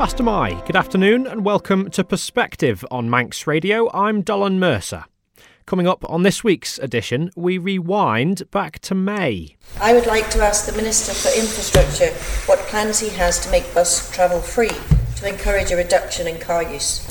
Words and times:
Fastyr 0.00 0.24
mie, 0.24 0.62
good 0.64 0.76
afternoon 0.76 1.26
and 1.26 1.44
welcome 1.44 1.90
to 1.90 2.02
Perspective 2.02 2.86
on 2.90 3.10
Manx 3.10 3.46
Radio. 3.46 3.90
I'm 3.92 4.22
Dolan 4.22 4.58
Mercer. 4.58 5.04
Coming 5.66 5.86
up 5.86 6.08
on 6.08 6.22
this 6.22 6.42
week's 6.42 6.78
edition, 6.78 7.30
we 7.36 7.58
rewind 7.58 8.50
back 8.50 8.78
to 8.78 8.94
May. 8.94 9.58
I 9.78 9.92
would 9.92 10.06
like 10.06 10.30
to 10.30 10.38
ask 10.38 10.64
the 10.64 10.72
Minister 10.72 11.12
for 11.12 11.28
Infrastructure 11.38 12.14
what 12.46 12.60
plans 12.70 12.98
he 13.00 13.10
has 13.10 13.38
to 13.40 13.50
make 13.50 13.74
bus 13.74 14.10
travel 14.10 14.40
free 14.40 14.70
to 15.16 15.28
encourage 15.28 15.70
a 15.70 15.76
reduction 15.76 16.26
in 16.26 16.40
car 16.40 16.62
use. 16.62 17.06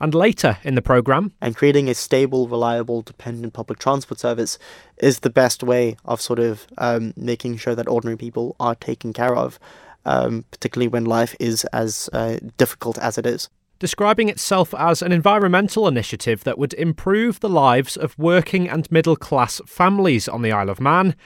And 0.00 0.12
later 0.12 0.58
in 0.64 0.74
the 0.74 0.82
programme, 0.82 1.34
and 1.40 1.54
creating 1.54 1.88
a 1.88 1.94
stable, 1.94 2.48
reliable, 2.48 3.02
dependent 3.02 3.52
public 3.52 3.78
transport 3.78 4.18
service 4.18 4.58
is 4.96 5.20
the 5.20 5.30
best 5.30 5.62
way 5.62 5.98
of 6.04 6.20
sort 6.20 6.40
of 6.40 6.66
um, 6.78 7.14
making 7.16 7.58
sure 7.58 7.76
that 7.76 7.86
ordinary 7.86 8.16
people 8.16 8.56
are 8.58 8.74
taken 8.74 9.12
care 9.12 9.36
of 9.36 9.60
um, 10.04 10.44
particularly 10.50 10.88
when 10.88 11.04
life 11.04 11.34
is 11.38 11.64
as 11.66 12.08
uh, 12.12 12.38
difficult 12.56 12.98
as 12.98 13.18
it 13.18 13.26
is. 13.26 13.48
Describing 13.78 14.28
itself 14.28 14.74
as 14.74 15.00
an 15.00 15.10
environmental 15.10 15.88
initiative 15.88 16.44
that 16.44 16.58
would 16.58 16.74
improve 16.74 17.40
the 17.40 17.48
lives 17.48 17.96
of 17.96 18.18
working 18.18 18.68
and 18.68 18.90
middle 18.92 19.16
class 19.16 19.60
families 19.66 20.28
on 20.28 20.42
the 20.42 20.52
Isle 20.52 20.68
of 20.68 20.80
Man, 20.80 21.16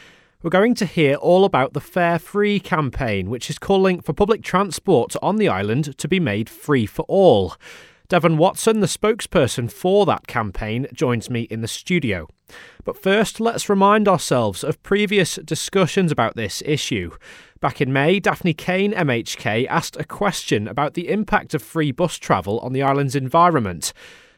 we're 0.45 0.51
going 0.51 0.74
to 0.77 0.87
hear 0.87 1.15
all 1.16 1.45
about 1.45 1.73
the 1.73 1.80
Fare 1.80 2.18
Free 2.18 2.60
campaign, 2.60 3.29
which 3.29 3.51
is 3.51 3.59
calling 3.59 4.01
for 4.01 4.12
public 4.12 4.42
transport 4.42 5.16
on 5.20 5.37
the 5.37 5.48
island 5.48 5.98
to 5.98 6.06
be 6.06 6.20
made 6.20 6.48
free 6.48 6.87
for 6.87 7.04
all. 7.09 7.54
Devon 8.14 8.38
Watson, 8.38 8.78
the 8.78 8.86
spokesperson 8.86 9.68
for 9.68 10.06
that 10.06 10.28
campaign, 10.28 10.86
joins 10.92 11.28
me 11.28 11.48
in 11.50 11.62
the 11.62 11.66
studio. 11.66 12.29
But 12.84 12.96
first, 12.96 13.40
let's 13.40 13.68
remind 13.68 14.07
ourselves 14.07 14.62
of 14.62 14.80
previous 14.84 15.34
discussions 15.45 16.12
about 16.12 16.37
this 16.37 16.62
issue. 16.65 17.10
Back 17.59 17.80
in 17.80 17.92
May, 17.92 18.20
Daphne 18.20 18.54
Caine, 18.54 18.92
MHK, 18.92 19.66
asked 19.66 19.96
a 19.96 20.04
question 20.04 20.68
about 20.68 20.95
the 20.95 21.09
impact 21.09 21.54
of 21.54 21.62
free 21.65 21.90
bus 21.90 22.16
travel 22.16 22.60
on 22.60 22.73
the 22.73 22.82
island's 22.82 23.16
environment. 23.16 23.92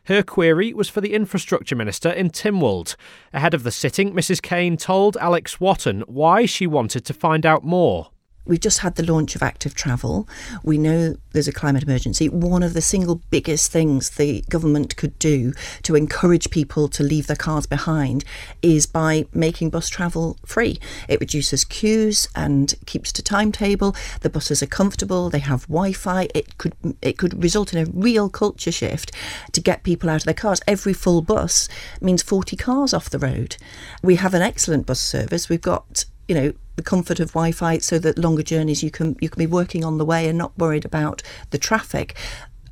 Her 0.05 0.23
query 0.23 0.73
was 0.73 0.89
for 0.89 1.03
the 1.03 1.13
Infrastructure 1.13 1.77
Minister 1.77 2.09
in 2.09 2.31
Tynwald. 2.31 2.97
Ahead 3.35 3.53
of 3.53 3.63
the 3.63 3.71
sitting, 3.71 4.15
Mrs. 4.15 4.41
Caine 4.41 4.79
told 4.79 5.19
Alex 5.19 5.61
Wotton 5.61 6.01
why 6.07 6.47
she 6.47 6.67
wanted 6.67 7.05
to 7.05 7.13
find 7.13 7.45
out 7.45 7.63
more. 7.63 8.09
We've 8.47 8.61
just 8.61 8.79
had 8.79 8.95
the 8.95 9.05
launch 9.05 9.35
of 9.35 9.43
active 9.43 9.75
travel. 9.75 10.29
We 10.63 10.79
know 10.79 11.17
there's 11.33 11.49
a 11.49 11.53
climate 11.53 11.83
emergency. 11.83 12.29
One 12.29 12.63
of 12.63 12.75
the 12.75 12.81
single 12.81 13.21
biggest 13.31 13.73
things 13.73 14.11
the 14.11 14.43
government 14.49 14.97
could 14.97 15.19
do 15.19 15.53
to 15.83 15.97
encourage 15.97 16.51
people 16.51 16.89
to 16.89 17.03
leave 17.03 17.27
their 17.27 17.37
cars 17.37 17.67
behind 17.67 18.25
is 18.63 18.87
by 18.87 19.27
making 19.33 19.71
bus 19.71 19.89
travel 19.89 20.37
free. 20.47 20.79
It 21.09 21.21
reduces 21.21 21.65
queues 21.65 22.29
and 22.35 22.75
keeps 22.87 23.13
to 23.13 23.23
timetable. 23.23 23.97
The 24.21 24.31
buses 24.31 24.63
are 24.63 24.67
comfortable. 24.67 25.29
They 25.29 25.41
have 25.41 25.63
Wi-Fi. 25.63 26.29
It 26.35 26.59
could 26.59 26.75
it 27.03 27.19
could 27.19 27.43
result 27.43 27.75
in 27.75 27.87
a 27.87 27.91
real 27.91 28.29
culture 28.29 28.73
shift 28.73 29.13
to 29.53 29.61
get 29.61 29.83
people 29.83 30.09
out 30.09 30.23
of 30.23 30.25
their 30.25 30.35
cars. 30.35 30.61
Every 30.67 30.93
full 30.93 31.23
bus 31.23 31.69
means 32.01 32.23
40 32.23 32.57
cars 32.57 32.95
off 32.95 33.11
the 33.11 33.19
road. 33.19 33.57
We 34.03 34.17
have 34.17 34.35
an 34.35 34.43
excellent 34.43 34.87
bus 34.87 35.01
service. 35.01 35.49
We've 35.49 35.61
got 35.61 36.05
you 36.29 36.35
know 36.35 36.53
the 36.77 36.83
comfort 36.83 37.21
of 37.21 37.33
Wi-Fi 37.33 37.79
so 37.79 37.99
that 37.99 38.19
longer 38.19 38.43
journeys 38.43 38.83
you 38.83 38.91
can 38.91 39.17
you 39.21 39.29
can 39.29 39.39
be 39.39 39.47
working 39.47 39.85
on 39.85 39.99
the 39.99 40.05
way 40.05 40.29
and 40.29 40.39
not 40.39 40.57
worried 40.59 40.85
about 40.85 41.23
the 41.51 41.59
traffic. 41.59 42.17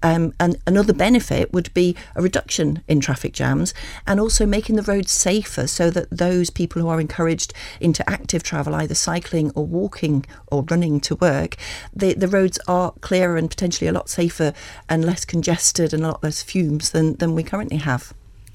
Um, 0.03 0.35
and 0.39 0.59
another 0.67 0.93
benefit 0.93 1.55
would 1.55 1.73
be 1.73 1.97
a 2.15 2.21
reduction 2.21 2.83
in 2.87 3.01
traffic 3.01 3.33
jams 3.33 3.73
and 4.07 4.21
also 4.21 4.45
making 4.45 4.77
the 4.77 4.83
roads 4.83 5.11
safer 5.11 5.67
so 5.67 5.89
that 5.89 6.11
those 6.11 6.51
people 6.51 6.83
who 6.83 6.89
are 6.89 7.01
encouraged 7.01 7.55
into 7.81 8.09
active 8.09 8.43
travel, 8.43 8.75
either 8.75 8.95
cycling 8.95 9.51
or 9.55 9.65
walking 9.65 10.27
or 10.49 10.63
running 10.65 11.01
to 11.01 11.17
work, 11.17 11.57
the, 11.97 12.13
the 12.13 12.29
roads 12.29 12.59
are 12.69 12.93
clearer 13.01 13.39
and 13.39 13.49
potentially 13.49 13.89
a 13.89 13.93
lot 13.93 14.11
safer 14.11 14.53
and 14.91 15.07
less 15.07 15.25
congested 15.25 15.95
and 15.95 16.05
a 16.05 16.09
lot 16.09 16.23
less 16.23 16.43
fumes 16.43 16.91
than, 16.91 17.15
than 17.15 17.35
we 17.35 17.43
currently 17.43 17.79
have. 17.79 18.13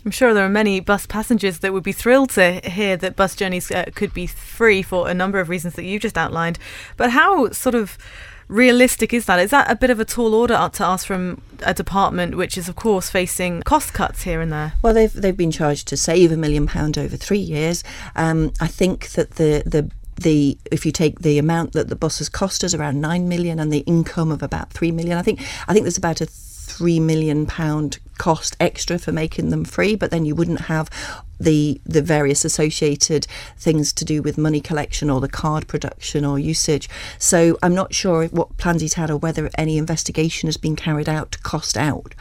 I'm 0.10 0.12
sure 0.12 0.34
there 0.34 0.44
are 0.44 0.50
many 0.50 0.80
bus 0.80 1.06
passengers 1.06 1.60
that 1.60 1.72
would 1.72 1.84
be 1.84 1.92
thrilled 1.92 2.32
to 2.32 2.62
hear 2.68 2.98
that 2.98 3.16
bus 3.16 3.36
journeys 3.36 3.70
uh, 3.70 3.86
could 3.94 4.12
be 4.12 4.26
free 4.26 4.82
for 4.82 5.08
a 5.08 5.14
number 5.14 5.40
of 5.40 5.50
reasons 5.50 5.76
that 5.76 5.84
you've 5.84 6.02
just 6.02 6.18
outlined. 6.18 6.58
But 6.98 7.12
how 7.12 7.52
sort 7.52 7.76
of 7.76 7.96
realistic 8.48 9.14
is 9.14 9.28
that? 9.28 9.38
Is 9.38 9.52
that 9.52 9.70
a 9.70 9.76
bit 9.76 9.92
of 9.92 10.00
a 10.00 10.06
tall 10.06 10.34
order 10.34 10.68
to 10.74 10.84
ask 10.84 11.06
from 11.06 11.44
a 11.62 11.76
department 11.76 12.36
which 12.38 12.58
is, 12.58 12.68
of 12.68 12.76
course, 12.76 13.12
facing 13.12 13.62
cost 13.62 13.94
cuts 13.94 14.24
here 14.24 14.42
and 14.42 14.52
there? 14.52 14.74
Well, 14.82 14.96
they've 14.96 15.14
they've 15.14 15.38
been 15.38 15.52
charged 15.52 15.88
to 15.90 15.96
save 15.96 16.32
a 16.32 16.38
million 16.38 16.66
pound 16.66 16.98
over 16.98 17.16
three 17.16 17.38
years. 17.38 17.84
Um, 18.16 18.52
I 18.60 18.66
think 18.66 19.10
that 19.10 19.36
the 19.36 19.62
the 19.64 19.92
the 20.20 20.58
if 20.72 20.88
you 20.88 20.92
take 20.92 21.20
the 21.20 21.38
amount 21.38 21.74
that 21.74 21.90
the 21.90 21.96
buses 21.96 22.30
cost 22.30 22.64
us 22.64 22.74
around 22.74 23.00
nine 23.00 23.30
million 23.30 23.60
and 23.60 23.72
the 23.72 23.82
income 23.82 24.32
of 24.32 24.42
about 24.42 24.74
three 24.74 24.92
million, 24.92 25.20
I 25.20 25.22
think 25.22 25.40
I 25.68 25.74
think 25.74 25.84
there's 25.84 26.00
about 26.00 26.20
a 26.20 26.26
three 26.70 27.00
million 27.00 27.46
pound 27.46 28.00
cost 28.18 28.56
extra 28.60 29.00
for 29.00 29.12
making 29.12 29.50
them 29.50 29.66
free, 29.66 29.96
but 29.96 30.12
then 30.12 30.26
you 30.26 30.36
wouldn't 30.36 30.62
have 30.62 30.90
the 31.40 31.82
the 31.86 32.02
various 32.02 32.46
associated 32.46 33.26
things 33.58 33.92
to 33.94 34.06
do 34.06 34.22
with 34.22 34.38
money 34.38 34.62
collection 34.62 35.10
or 35.10 35.20
the 35.20 35.30
card 35.30 35.68
production 35.68 36.24
or 36.24 36.38
usage. 36.38 36.90
So 37.18 37.58
I'm 37.64 37.74
not 37.74 37.94
sure 37.94 38.26
what 38.28 38.58
plans 38.58 38.82
he's 38.82 38.94
had 38.94 39.10
or 39.10 39.18
whether 39.18 39.50
any 39.56 39.78
investigation 39.78 40.48
has 40.48 40.58
been 40.58 40.76
carried 40.76 41.10
out 41.10 41.32
to 41.32 41.40
cost 41.40 41.78
out 41.78 42.14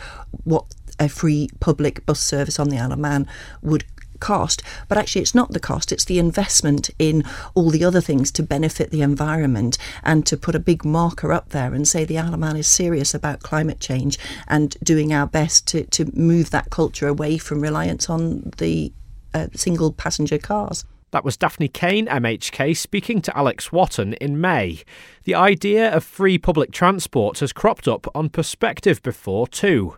what 0.45 0.65
a 0.99 1.09
free 1.09 1.49
public 1.61 2.05
bus 2.07 2.21
service 2.21 2.59
on 2.59 2.71
the 2.71 2.79
Isle 2.79 2.93
of 2.93 2.99
Man 2.99 3.27
would 3.63 3.85
cost, 4.21 4.63
but 4.89 4.99
actually 4.99 5.23
it's 5.23 5.35
not 5.35 5.53
the 5.53 5.61
cost, 5.61 5.93
it's 5.93 6.05
the 6.05 6.19
investment 6.19 6.91
in 6.99 7.25
all 7.55 7.71
the 7.71 7.85
other 7.85 8.01
things 8.01 8.31
to 8.33 8.43
benefit 8.43 8.91
the 8.91 9.03
environment 9.03 9.79
and 10.03 10.27
to 10.27 10.37
put 10.37 10.55
a 10.55 10.61
big 10.61 10.85
marker 10.85 11.33
up 11.33 11.51
there 11.51 11.75
and 11.75 11.87
say 11.87 12.05
the 12.05 12.19
Isle 12.19 12.35
of 12.35 12.41
Man 12.41 12.57
is 12.57 12.67
serious 12.67 13.15
about 13.15 13.41
climate 13.41 13.81
change 13.81 14.19
and 14.47 14.77
doing 14.83 15.13
our 15.13 15.27
best 15.27 15.67
to, 15.69 15.85
to 15.87 16.11
move 16.17 16.51
that 16.51 16.71
culture 16.71 17.09
away 17.09 17.39
from 17.39 17.61
reliance 17.61 18.09
on 18.09 18.53
the 18.59 18.93
uh, 19.35 19.49
single 19.55 19.93
passenger 19.93 20.39
cars. 20.39 20.85
That 21.11 21.25
was 21.25 21.39
Daphne 21.39 21.69
Caine, 21.69 22.07
MHK, 22.07 22.77
speaking 22.77 23.23
to 23.23 23.37
Alex 23.37 23.73
Wotton 23.73 24.13
in 24.15 24.39
May. 24.39 24.83
The 25.25 25.35
idea 25.35 25.91
of 25.91 26.05
free 26.05 26.37
public 26.37 26.71
transport 26.71 27.39
has 27.39 27.51
cropped 27.51 27.89
up 27.89 28.07
on 28.15 28.29
Perspective 28.29 29.03
before, 29.03 29.49
too. 29.49 29.97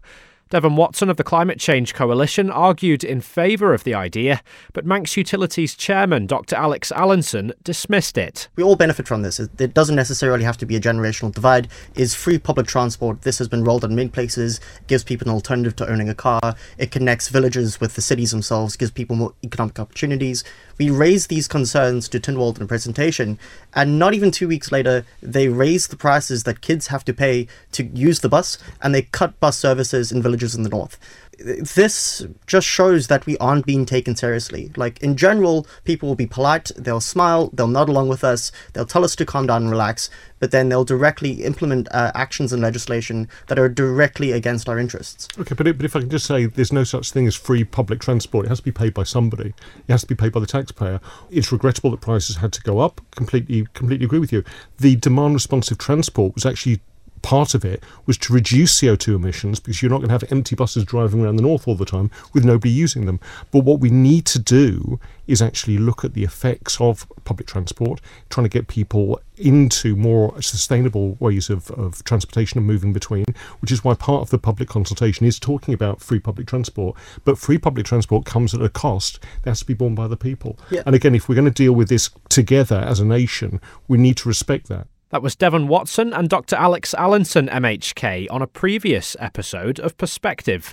Devon 0.50 0.74
Watson 0.74 1.08
of 1.08 1.16
the 1.16 1.22
Climate 1.22 1.60
Change 1.60 1.94
Coalition 1.94 2.50
argued 2.50 3.04
in 3.04 3.20
favour 3.20 3.72
of 3.72 3.84
the 3.84 3.94
idea, 3.94 4.42
but 4.72 4.84
Manx 4.84 5.16
Utilities 5.16 5.76
chairman 5.76 6.26
Dr 6.26 6.56
Alex 6.56 6.90
Allinson 6.90 7.52
dismissed 7.62 8.18
it. 8.18 8.48
We 8.56 8.64
all 8.64 8.74
benefit 8.74 9.06
from 9.06 9.22
this. 9.22 9.38
It 9.38 9.74
doesn't 9.74 9.94
necessarily 9.94 10.42
have 10.42 10.56
to 10.58 10.66
be 10.66 10.74
a 10.74 10.80
generational 10.80 11.32
divide. 11.32 11.68
Is 11.94 12.16
free 12.16 12.36
public 12.36 12.66
transport. 12.66 13.22
This 13.22 13.38
has 13.38 13.46
been 13.46 13.62
rolled 13.62 13.84
out 13.84 13.90
in 13.90 13.96
many 13.96 14.08
places, 14.08 14.58
gives 14.88 15.04
people 15.04 15.28
an 15.28 15.34
alternative 15.34 15.76
to 15.76 15.88
owning 15.88 16.08
a 16.08 16.16
car. 16.16 16.56
It 16.78 16.90
connects 16.90 17.28
villages 17.28 17.80
with 17.80 17.94
the 17.94 18.02
cities 18.02 18.32
themselves, 18.32 18.76
gives 18.76 18.90
people 18.90 19.14
more 19.14 19.34
economic 19.44 19.78
opportunities. 19.78 20.42
We 20.80 20.88
raised 20.88 21.28
these 21.28 21.46
concerns 21.46 22.08
to 22.08 22.18
Tynwald 22.18 22.56
in 22.56 22.62
a 22.62 22.66
presentation, 22.66 23.38
and 23.74 23.98
not 23.98 24.14
even 24.14 24.30
two 24.30 24.48
weeks 24.48 24.72
later, 24.72 25.04
they 25.20 25.48
raised 25.48 25.90
the 25.90 25.96
prices 25.96 26.44
that 26.44 26.62
kids 26.62 26.86
have 26.86 27.04
to 27.04 27.12
pay 27.12 27.48
to 27.72 27.84
use 27.84 28.20
the 28.20 28.30
bus, 28.30 28.56
and 28.80 28.94
they 28.94 29.02
cut 29.02 29.38
bus 29.40 29.58
services 29.58 30.10
in 30.10 30.22
villages 30.22 30.54
in 30.54 30.62
the 30.62 30.70
north 30.70 30.98
this 31.40 32.26
just 32.46 32.66
shows 32.66 33.06
that 33.06 33.26
we 33.26 33.36
aren't 33.38 33.66
being 33.66 33.86
taken 33.86 34.14
seriously. 34.14 34.70
Like 34.76 35.00
in 35.02 35.16
general, 35.16 35.66
people 35.84 36.08
will 36.08 36.16
be 36.16 36.26
polite, 36.26 36.70
they'll 36.76 37.00
smile, 37.00 37.50
they'll 37.52 37.68
nod 37.68 37.88
along 37.88 38.08
with 38.08 38.24
us, 38.24 38.52
they'll 38.72 38.86
tell 38.86 39.04
us 39.04 39.16
to 39.16 39.26
calm 39.26 39.46
down 39.46 39.62
and 39.62 39.70
relax, 39.70 40.10
but 40.38 40.50
then 40.50 40.68
they'll 40.68 40.84
directly 40.84 41.42
implement 41.44 41.88
uh, 41.92 42.12
actions 42.14 42.52
and 42.52 42.62
legislation 42.62 43.28
that 43.48 43.58
are 43.58 43.68
directly 43.68 44.32
against 44.32 44.68
our 44.68 44.78
interests. 44.78 45.28
Okay, 45.38 45.54
but, 45.54 45.64
but 45.76 45.84
if 45.84 45.96
I 45.96 46.00
can 46.00 46.10
just 46.10 46.26
say, 46.26 46.46
there's 46.46 46.72
no 46.72 46.84
such 46.84 47.10
thing 47.10 47.26
as 47.26 47.34
free 47.34 47.64
public 47.64 48.00
transport. 48.00 48.46
It 48.46 48.48
has 48.48 48.58
to 48.58 48.64
be 48.64 48.72
paid 48.72 48.94
by 48.94 49.04
somebody. 49.04 49.54
It 49.88 49.92
has 49.92 50.02
to 50.02 50.06
be 50.06 50.14
paid 50.14 50.32
by 50.32 50.40
the 50.40 50.46
taxpayer. 50.46 51.00
It's 51.30 51.52
regrettable 51.52 51.90
that 51.92 52.00
prices 52.00 52.36
had 52.36 52.52
to 52.52 52.62
go 52.62 52.80
up. 52.80 53.00
Completely, 53.12 53.66
completely 53.74 54.04
agree 54.04 54.18
with 54.18 54.32
you. 54.32 54.44
The 54.78 54.96
demand 54.96 55.34
responsive 55.34 55.78
transport 55.78 56.34
was 56.34 56.46
actually 56.46 56.80
part 57.22 57.54
of 57.54 57.64
it 57.64 57.82
was 58.06 58.16
to 58.18 58.32
reduce 58.32 58.80
CO2 58.80 59.14
emissions 59.14 59.60
because 59.60 59.82
you're 59.82 59.90
not 59.90 59.98
going 59.98 60.08
to 60.08 60.14
have 60.14 60.32
empty 60.32 60.56
buses 60.56 60.84
driving 60.84 61.22
around 61.22 61.36
the 61.36 61.42
north 61.42 61.66
all 61.68 61.74
the 61.74 61.84
time 61.84 62.10
with 62.32 62.44
nobody 62.44 62.70
using 62.70 63.06
them. 63.06 63.20
But 63.50 63.64
what 63.64 63.80
we 63.80 63.90
need 63.90 64.26
to 64.26 64.38
do 64.38 65.00
is 65.26 65.40
actually 65.40 65.78
look 65.78 66.04
at 66.04 66.14
the 66.14 66.24
effects 66.24 66.80
of 66.80 67.06
public 67.24 67.46
transport, 67.46 68.00
trying 68.30 68.44
to 68.44 68.48
get 68.48 68.66
people 68.66 69.20
into 69.36 69.94
more 69.96 70.40
sustainable 70.42 71.16
ways 71.20 71.48
of, 71.48 71.70
of 71.72 72.02
transportation 72.04 72.58
and 72.58 72.66
moving 72.66 72.92
between, 72.92 73.26
which 73.60 73.70
is 73.70 73.84
why 73.84 73.94
part 73.94 74.22
of 74.22 74.30
the 74.30 74.38
public 74.38 74.68
consultation 74.68 75.26
is 75.26 75.38
talking 75.38 75.72
about 75.72 76.00
free 76.00 76.18
public 76.18 76.46
transport. 76.46 76.96
But 77.24 77.38
free 77.38 77.58
public 77.58 77.86
transport 77.86 78.24
comes 78.24 78.54
at 78.54 78.62
a 78.62 78.68
cost 78.68 79.20
that 79.42 79.50
has 79.50 79.60
to 79.60 79.66
be 79.66 79.74
borne 79.74 79.94
by 79.94 80.08
the 80.08 80.16
people. 80.16 80.58
Yeah. 80.70 80.82
And 80.84 80.94
again, 80.94 81.14
if 81.14 81.28
we're 81.28 81.36
going 81.36 81.44
to 81.44 81.50
deal 81.50 81.72
with 81.72 81.88
this 81.88 82.10
together 82.28 82.78
as 82.78 83.00
a 83.00 83.04
nation, 83.04 83.60
we 83.88 83.98
need 83.98 84.16
to 84.18 84.28
respect 84.28 84.68
that. 84.68 84.88
That 85.10 85.22
was 85.22 85.34
Devon 85.34 85.66
Watson 85.66 86.12
and 86.12 86.28
Dr. 86.28 86.54
Alex 86.54 86.94
Allinson, 86.94 87.48
MHK, 87.48 88.28
on 88.30 88.42
a 88.42 88.46
previous 88.46 89.16
episode 89.18 89.80
of 89.80 89.96
Perspective. 89.98 90.72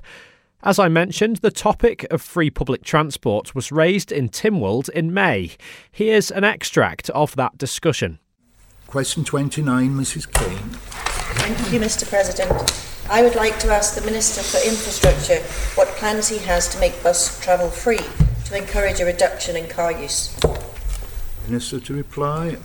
As 0.61 0.77
I 0.77 0.89
mentioned, 0.89 1.37
the 1.37 1.49
topic 1.49 2.05
of 2.11 2.21
free 2.21 2.51
public 2.51 2.83
transport 2.83 3.55
was 3.55 3.71
raised 3.71 4.11
in 4.11 4.29
Tynwald 4.29 4.89
in 4.89 5.11
May. 5.11 5.55
Here's 5.91 6.29
an 6.29 6.43
extract 6.43 7.09
of 7.11 7.35
that 7.35 7.57
discussion. 7.57 8.19
Question 8.85 9.23
29, 9.23 9.89
Mrs. 9.89 10.31
Caine. 10.31 10.69
Thank 11.39 11.73
you, 11.73 11.79
Mr 11.79 12.07
President. 12.07 12.51
I 13.09 13.23
would 13.23 13.35
like 13.35 13.57
to 13.59 13.69
ask 13.69 13.95
the 13.95 14.05
Minister 14.05 14.43
for 14.43 14.63
Infrastructure 14.63 15.39
what 15.73 15.87
plans 15.97 16.27
he 16.27 16.37
has 16.45 16.69
to 16.75 16.79
make 16.79 17.01
bus 17.01 17.43
travel 17.43 17.71
free 17.71 18.01
to 18.45 18.55
encourage 18.55 18.99
a 18.99 19.05
reduction 19.05 19.55
in 19.55 19.67
car 19.67 19.91
use. 19.91 20.37
Minister 21.47 21.79
to 21.79 21.93
reply. 21.95 22.57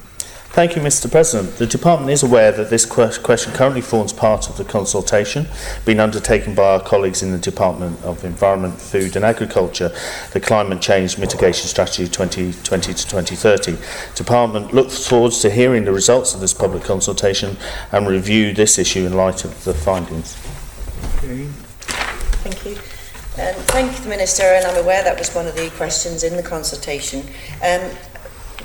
Thank 0.52 0.76
you, 0.76 0.82
Mr 0.82 1.10
President. 1.10 1.56
The 1.56 1.66
Department 1.66 2.10
is 2.10 2.22
aware 2.22 2.52
that 2.52 2.68
this 2.68 2.84
question 2.84 3.54
currently 3.54 3.80
forms 3.80 4.12
part 4.12 4.50
of 4.50 4.58
the 4.58 4.64
consultation 4.64 5.46
being 5.86 5.98
undertaken 5.98 6.54
by 6.54 6.74
our 6.74 6.80
colleagues 6.80 7.22
in 7.22 7.32
the 7.32 7.38
Department 7.38 7.98
of 8.02 8.22
Environment, 8.22 8.78
Food 8.78 9.16
and 9.16 9.24
Agriculture, 9.24 9.90
the 10.34 10.40
Climate 10.40 10.82
Change 10.82 11.16
Mitigation 11.16 11.68
Strategy 11.68 12.06
2020 12.06 12.92
to 12.92 13.08
2030. 13.08 13.78
Department 14.14 14.74
looks 14.74 15.08
forward 15.08 15.32
to 15.32 15.48
hearing 15.48 15.86
the 15.86 15.92
results 15.92 16.34
of 16.34 16.40
this 16.40 16.52
public 16.52 16.84
consultation 16.84 17.56
and 17.90 18.06
review 18.06 18.52
this 18.52 18.78
issue 18.78 19.06
in 19.06 19.14
light 19.14 19.46
of 19.46 19.64
the 19.64 19.72
findings. 19.72 20.34
Thank 22.44 22.66
you. 22.66 22.74
Um, 23.42 23.54
thank 23.72 23.90
you, 23.96 24.04
the 24.04 24.10
Minister, 24.10 24.42
and 24.42 24.66
I'm 24.66 24.76
aware 24.76 25.02
that 25.02 25.18
was 25.18 25.34
one 25.34 25.46
of 25.46 25.56
the 25.56 25.70
questions 25.70 26.22
in 26.22 26.36
the 26.36 26.42
consultation. 26.42 27.20
Um, 27.64 27.80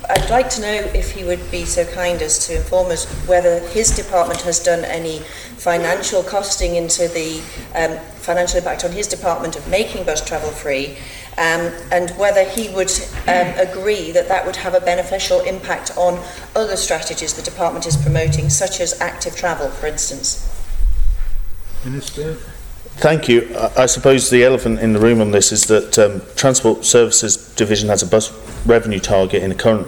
I'd 0.10 0.30
like 0.30 0.50
to 0.52 0.62
know 0.62 0.74
if 0.94 1.12
he 1.12 1.24
would 1.24 1.52
be 1.52 1.66
so 1.66 1.86
kind 1.86 2.22
as 2.22 2.48
to 2.48 2.56
inform 2.56 2.92
us 2.92 3.06
whether 3.28 3.60
his 3.70 3.92
department 3.92 4.42
has 4.42 4.64
done 4.64 4.86
any 4.86 5.20
financial 5.58 6.24
costing 6.24 6.76
into 6.76 7.08
the 7.08 7.42
um, 7.76 7.98
financial 8.16 8.60
impact 8.60 8.86
on 8.86 8.92
his 8.92 9.08
department 9.08 9.56
of 9.56 9.68
making 9.68 10.06
bus 10.06 10.26
travel 10.26 10.50
free 10.50 10.98
um, 11.38 11.72
and 11.92 12.12
whether 12.12 12.44
he 12.44 12.70
would 12.70 12.92
um, 13.28 13.54
agree 13.58 14.12
that 14.12 14.28
that 14.28 14.46
would 14.46 14.56
have 14.56 14.74
a 14.74 14.82
beneficial 14.82 15.42
impact 15.42 15.96
on 15.98 16.24
other 16.56 16.76
strategies 16.76 17.34
the 17.34 17.44
department 17.44 17.86
is 17.86 17.96
promoting, 17.96 18.50
such 18.50 18.80
as 18.80 19.00
active 19.00 19.36
travel, 19.36 19.70
for 19.70 19.86
instance. 19.86 20.44
Minister. 21.86 22.38
Thank 23.00 23.30
you. 23.30 23.56
I 23.78 23.86
suppose 23.86 24.32
the 24.32 24.44
elephant 24.44 24.80
in 24.80 24.94
the 24.94 25.00
room 25.00 25.22
on 25.22 25.30
this 25.30 25.52
is 25.52 25.66
that 25.66 26.00
um, 26.00 26.22
Transport 26.36 26.84
Services 26.84 27.54
Division 27.54 27.90
has 27.90 28.02
a 28.02 28.08
bus 28.08 28.34
revenue 28.66 29.00
target 29.00 29.44
in 29.44 29.50
the 29.50 29.56
current 29.56 29.88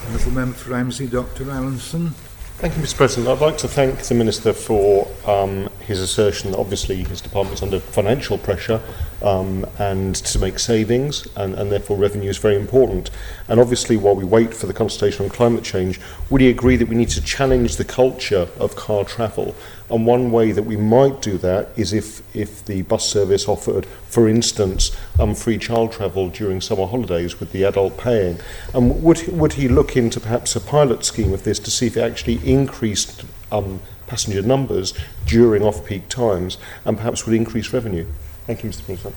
Honourable 0.08 0.32
Member 0.32 0.58
for 0.58 0.72
Ramsey, 0.72 1.08
Dr 1.08 1.50
Allinson. 1.52 2.14
Thank 2.58 2.78
you, 2.78 2.84
Mr. 2.84 2.96
President. 2.96 3.28
I'd 3.28 3.44
like 3.44 3.58
to 3.60 3.68
thank 3.68 4.00
the 4.00 4.14
Minister 4.14 4.54
for 4.54 5.08
um, 5.26 5.68
his 5.80 6.00
assertion 6.00 6.52
that 6.52 6.60
obviously 6.60 7.04
his 7.04 7.20
department 7.20 7.58
is 7.58 7.64
under 7.64 7.80
financial 7.80 8.38
pressure 8.38 8.80
um, 9.22 9.66
and 9.78 10.16
to 10.16 10.40
make 10.40 10.60
savings, 10.60 11.28
and, 11.36 11.56
and 11.56 11.72
therefore 11.72 11.98
revenue 11.98 12.30
is 12.30 12.38
very 12.38 12.56
important. 12.56 13.12
And 13.48 13.60
obviously, 13.60 13.98
while 13.98 14.16
we 14.16 14.24
wait 14.24 14.54
for 14.54 14.68
the 14.68 14.74
consultation 14.74 15.26
on 15.26 15.32
climate 15.32 15.64
change, 15.64 16.00
would 16.30 16.42
he 16.42 16.50
agree 16.50 16.76
that 16.76 16.88
we 16.88 16.96
need 16.96 17.10
to 17.10 17.22
challenge 17.22 17.76
the 17.76 17.86
culture 17.86 18.48
of 18.58 18.76
car 18.76 19.04
travel? 19.04 19.56
And 19.90 20.06
one 20.06 20.32
way 20.32 20.54
that 20.54 20.64
we 20.64 20.78
might 20.78 21.22
do 21.22 21.38
that 21.40 21.70
is 21.76 21.92
if, 21.92 22.22
if 22.36 22.64
the 22.66 22.84
bus 22.84 23.08
service 23.08 23.48
offered, 23.48 23.86
for 23.86 24.30
instance, 24.30 24.96
um, 25.20 25.36
free 25.36 25.58
child 25.58 25.92
travel 25.92 26.30
during 26.30 26.62
summer 26.62 26.88
holidays 26.88 27.40
with 27.40 27.52
the 27.52 27.64
adult 27.64 27.98
paying. 27.98 28.40
And 28.74 29.04
would, 29.04 29.28
would 29.28 29.54
he 29.54 29.68
look 29.68 29.98
into 29.98 30.22
perhaps 30.22 30.56
a 30.56 30.62
pilot 30.62 31.04
scheme 31.04 31.34
of 31.34 31.44
this 31.44 31.60
to 31.60 31.72
see 31.72 31.88
if 31.88 31.98
it 31.98 32.02
actually 32.02 32.40
increased 32.50 33.26
um, 33.52 33.82
passenger 34.08 34.42
numbers 34.42 34.94
during 35.26 35.62
off-peak 35.62 36.08
times 36.08 36.58
and 36.86 36.96
perhaps 36.96 37.26
would 37.26 37.36
increase 37.36 37.74
revenue? 37.74 38.08
Thank 38.48 38.64
you, 38.64 38.70
Mr. 38.70 38.86
President. 38.86 39.16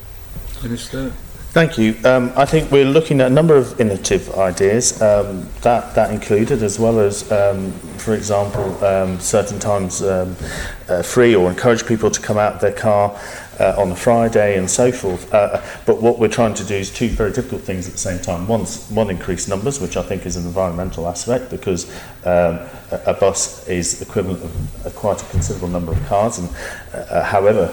Minister. 0.63 1.13
Thank 1.55 1.79
you. 1.79 1.95
Um, 2.05 2.33
I 2.35 2.47
think 2.47 2.73
we're 2.73 2.85
looking 2.85 3.21
at 3.21 3.29
a 3.29 3.31
number 3.31 3.57
of 3.57 3.81
innovative 3.81 4.35
ideas, 4.35 5.01
um, 5.01 5.49
that, 5.63 5.95
that 5.95 6.11
included, 6.11 6.65
as 6.65 6.81
well 6.81 6.99
as, 6.99 7.31
um, 7.31 7.71
for 7.97 8.15
example, 8.15 8.85
um, 8.85 9.21
certain 9.21 9.61
times 9.61 10.03
um, 10.03 10.35
uh, 10.89 11.03
free 11.03 11.37
or 11.37 11.49
encourage 11.49 11.87
people 11.87 12.11
to 12.11 12.21
come 12.21 12.39
out 12.39 12.55
of 12.55 12.61
their 12.61 12.73
car 12.73 13.17
uh, 13.61 13.75
on 13.79 13.93
a 13.93 13.95
Friday 13.95 14.59
and 14.59 14.69
so 14.69 14.91
forth. 14.91 15.33
Uh, 15.33 15.63
but 15.87 16.03
what 16.03 16.19
we're 16.19 16.27
trying 16.27 16.55
to 16.55 16.65
do 16.65 16.75
is 16.75 16.93
two 16.93 17.09
very 17.09 17.31
difficult 17.31 17.63
things 17.63 17.87
at 17.87 17.93
the 17.93 17.99
same 17.99 18.21
time. 18.21 18.49
One's, 18.49 18.91
one, 18.91 19.09
increase 19.09 19.47
numbers, 19.47 19.81
which 19.81 19.97
I 19.97 20.03
think 20.03 20.27
is 20.27 20.37
an 20.37 20.45
environmental 20.47 21.07
aspect 21.07 21.51
because 21.51 21.89
um, 22.25 22.59
a, 22.91 23.01
a 23.07 23.15
bus 23.15 23.69
is 23.69 24.03
equivalent 24.03 24.43
of 24.43 24.87
a, 24.87 24.91
quite 24.91 25.23
a 25.23 25.27
considerable 25.27 25.69
number 25.69 25.93
of 25.93 26.05
cars, 26.07 26.39
and 26.39 26.49
uh, 26.93 27.23
however 27.23 27.73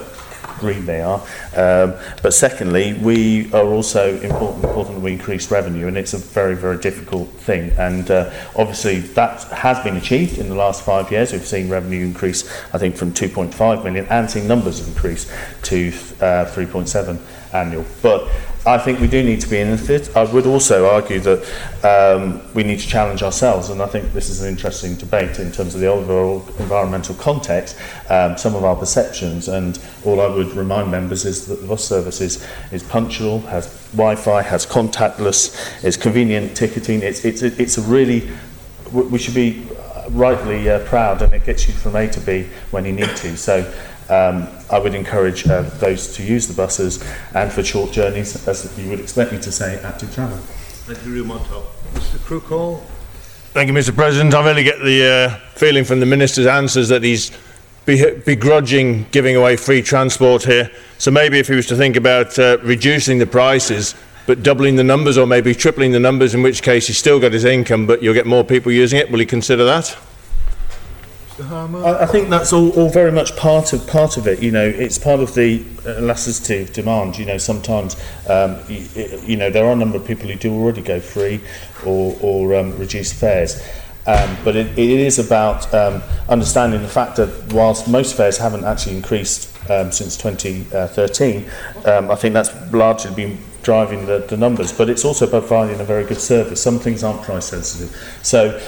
green 0.62 0.86
they 0.86 1.02
are. 1.02 1.20
Um, 1.56 1.94
but 2.22 2.32
secondly, 2.32 2.94
we 2.94 3.52
are 3.52 3.66
also 3.66 4.14
important, 4.20 4.64
important 4.64 4.96
that 4.96 5.02
we 5.02 5.12
increase 5.12 5.50
revenue, 5.50 5.88
and 5.88 5.98
it's 5.98 6.14
a 6.14 6.18
very, 6.18 6.56
very 6.56 6.78
difficult 6.78 7.28
thing. 7.48 7.72
And 7.72 8.10
uh, 8.10 8.32
obviously, 8.56 9.00
that 9.20 9.42
has 9.66 9.78
been 9.80 9.96
achieved 9.96 10.38
in 10.38 10.48
the 10.48 10.54
last 10.54 10.84
five 10.84 11.10
years. 11.10 11.32
We've 11.32 11.46
seen 11.46 11.68
revenue 11.68 12.04
increase, 12.06 12.48
I 12.72 12.78
think, 12.78 12.96
from 12.96 13.12
2.5 13.12 13.84
million 13.84 14.06
and 14.06 14.30
seen 14.30 14.46
numbers 14.46 14.86
increase 14.86 15.26
to 15.64 15.88
uh, 16.20 16.46
3.7 16.46 17.18
annual. 17.52 17.84
But 18.00 18.28
I 18.64 18.78
think 18.78 19.00
we 19.00 19.08
do 19.08 19.24
need 19.24 19.40
to 19.40 19.48
be 19.48 19.58
innovative. 19.58 20.16
I 20.16 20.24
would 20.24 20.46
also 20.46 20.88
argue 20.88 21.18
that 21.20 21.40
um, 21.82 22.40
we 22.54 22.62
need 22.62 22.78
to 22.78 22.86
challenge 22.86 23.22
ourselves, 23.22 23.70
and 23.70 23.82
I 23.82 23.86
think 23.86 24.12
this 24.12 24.30
is 24.30 24.40
an 24.40 24.48
interesting 24.48 24.94
debate 24.94 25.40
in 25.40 25.50
terms 25.50 25.74
of 25.74 25.80
the 25.80 25.88
overall 25.88 26.46
environmental 26.60 27.16
context, 27.16 27.76
um, 28.08 28.38
some 28.38 28.54
of 28.54 28.62
our 28.62 28.76
perceptions, 28.76 29.48
and 29.48 29.80
all 30.04 30.20
I 30.20 30.28
would 30.28 30.52
remind 30.52 30.92
members 30.92 31.24
is 31.24 31.46
that 31.46 31.60
the 31.60 31.66
bus 31.66 31.84
service 31.84 32.20
is, 32.20 32.46
is 32.70 32.84
punctual, 32.84 33.40
has 33.40 33.66
Wi-Fi, 33.92 34.42
has 34.42 34.64
contactless, 34.64 35.84
is 35.84 35.96
convenient 35.96 36.56
ticketing. 36.56 37.02
It's, 37.02 37.24
it's, 37.24 37.42
it's 37.42 37.78
a 37.78 37.82
really, 37.82 38.30
we 38.92 39.18
should 39.18 39.34
be 39.34 39.66
rightly 40.10 40.68
uh, 40.68 40.78
proud, 40.86 41.22
and 41.22 41.32
it 41.32 41.44
gets 41.44 41.66
you 41.66 41.74
from 41.74 41.96
A 41.96 42.08
to 42.08 42.20
B 42.20 42.46
when 42.70 42.84
you 42.84 42.92
need 42.92 43.16
to. 43.16 43.36
So 43.36 43.72
um, 44.12 44.48
I 44.70 44.78
would 44.78 44.94
encourage 44.94 45.46
uh, 45.46 45.62
those 45.80 46.14
to 46.16 46.22
use 46.22 46.46
the 46.46 46.54
buses 46.54 47.02
and 47.34 47.50
for 47.50 47.62
short 47.62 47.92
journeys, 47.92 48.46
as 48.46 48.78
you 48.78 48.90
would 48.90 49.00
expect 49.00 49.32
me 49.32 49.38
to 49.40 49.50
say, 49.50 49.80
active 49.82 50.14
travel. 50.14 50.36
Thank 50.36 51.04
you, 51.06 51.24
Mr 51.24 52.18
Crookall. 52.18 52.82
Thank 53.52 53.68
you, 53.68 53.74
Mr. 53.74 53.94
President. 53.94 54.34
I 54.34 54.44
really 54.44 54.64
get 54.64 54.78
the 54.80 55.04
uh, 55.04 55.36
feeling 55.54 55.84
from 55.84 56.00
the 56.00 56.06
minister's 56.06 56.46
answers 56.46 56.88
that 56.88 57.02
he's 57.02 57.30
begrudging 57.84 59.06
giving 59.10 59.36
away 59.36 59.56
free 59.56 59.82
transport 59.82 60.44
here. 60.44 60.70
So 60.98 61.10
maybe 61.10 61.38
if 61.38 61.48
he 61.48 61.54
was 61.54 61.66
to 61.66 61.76
think 61.76 61.96
about 61.96 62.38
uh, 62.38 62.58
reducing 62.62 63.18
the 63.18 63.26
prices, 63.26 63.94
but 64.26 64.42
doubling 64.42 64.76
the 64.76 64.84
numbers, 64.84 65.18
or 65.18 65.26
maybe 65.26 65.54
tripling 65.54 65.92
the 65.92 66.00
numbers, 66.00 66.34
in 66.34 66.42
which 66.42 66.62
case 66.62 66.86
he's 66.86 66.98
still 66.98 67.18
got 67.18 67.32
his 67.32 67.44
income, 67.44 67.86
but 67.86 68.02
you'll 68.02 68.14
get 68.14 68.26
more 68.26 68.44
people 68.44 68.70
using 68.70 68.98
it. 68.98 69.10
Will 69.10 69.18
he 69.18 69.26
consider 69.26 69.64
that? 69.64 69.96
I, 71.50 72.02
I 72.02 72.06
think 72.06 72.28
that's 72.28 72.52
all, 72.52 72.70
all 72.70 72.88
very 72.88 73.12
much 73.12 73.36
part 73.36 73.72
of 73.72 73.86
part 73.86 74.16
of 74.16 74.26
it. 74.26 74.42
You 74.42 74.50
know, 74.50 74.66
it's 74.66 74.98
part 74.98 75.20
of 75.20 75.34
the 75.34 75.64
elasticity 75.86 76.62
of 76.62 76.72
demand. 76.72 77.18
You 77.18 77.26
know, 77.26 77.38
sometimes 77.38 77.96
um, 78.28 78.58
you, 78.68 78.86
you 79.24 79.36
know 79.36 79.50
there 79.50 79.64
are 79.66 79.72
a 79.72 79.76
number 79.76 79.96
of 79.96 80.06
people 80.06 80.28
who 80.28 80.36
do 80.36 80.52
already 80.52 80.82
go 80.82 81.00
free 81.00 81.40
or, 81.84 82.16
or 82.20 82.54
um, 82.56 82.76
reduce 82.78 83.12
fares. 83.12 83.62
Um, 84.04 84.36
but 84.42 84.56
it, 84.56 84.76
it 84.76 84.78
is 84.78 85.20
about 85.20 85.72
um, 85.72 86.02
understanding 86.28 86.82
the 86.82 86.88
fact 86.88 87.16
that 87.16 87.52
whilst 87.52 87.86
most 87.86 88.16
fares 88.16 88.36
haven't 88.36 88.64
actually 88.64 88.96
increased 88.96 89.48
um, 89.70 89.92
since 89.92 90.16
2013, 90.16 91.48
um, 91.84 92.10
I 92.10 92.16
think 92.16 92.34
that's 92.34 92.50
largely 92.72 93.14
been 93.14 93.38
driving 93.62 94.06
the, 94.06 94.18
the 94.18 94.36
numbers, 94.36 94.72
but 94.72 94.90
it's 94.90 95.04
also 95.04 95.24
providing 95.28 95.78
a 95.78 95.84
very 95.84 96.04
good 96.04 96.20
service. 96.20 96.60
Some 96.60 96.80
things 96.80 97.04
aren't 97.04 97.22
price 97.22 97.44
sensitive. 97.44 97.96
So 98.24 98.60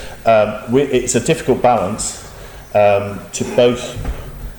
we, 0.70 0.82
it's 0.82 1.16
a 1.16 1.20
difficult 1.20 1.60
balance 1.60 2.23
um, 2.74 3.20
to 3.32 3.44
both 3.56 3.96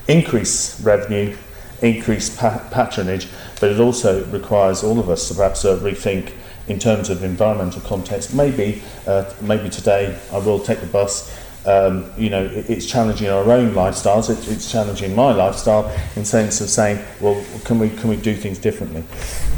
increase 0.07 0.79
revenue, 0.81 1.36
increase 1.81 2.36
pa- 2.36 2.67
patronage, 2.72 3.27
but 3.60 3.72
it 3.72 3.79
also 3.79 4.25
requires 4.25 4.84
all 4.84 5.00
of 5.00 5.10
us 5.10 5.27
to 5.27 5.36
perhaps 5.36 5.65
uh, 5.65 5.77
rethink 5.77 6.31
in 6.67 6.79
terms 6.79 7.10
of 7.10 7.24
environmental 7.24 7.81
context. 7.81 8.34
Maybe, 8.34 8.81
uh, 9.05 9.31
maybe 9.41 9.69
today 9.69 10.19
I 10.31 10.38
will 10.39 10.60
take 10.60 10.79
the 10.79 10.88
bus 10.88 11.31
um, 11.65 12.12
you 12.15 12.29
know, 12.29 12.45
it, 12.45 12.69
it's 12.69 12.86
challenging 12.86 13.27
our 13.29 13.51
own 13.51 13.72
lifestyles. 13.72 14.29
It, 14.29 14.48
it's 14.51 14.72
challenging 14.72 15.15
my 15.15 15.34
lifestyle 15.34 15.91
in 16.15 16.24
sense 16.24 16.62
of 16.62 16.69
saying, 16.69 17.03
well, 17.19 17.43
can 17.63 17.79
we 17.79 17.89
can 17.89 18.10
we 18.10 18.17
do 18.17 18.36
things 18.36 18.60
differently? 18.60 19.03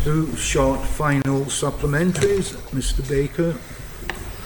Two 0.03 0.33
short 0.35 0.79
final 0.79 1.41
supplementaries, 1.45 2.55
Mr. 2.71 3.07
Baker. 3.09 3.57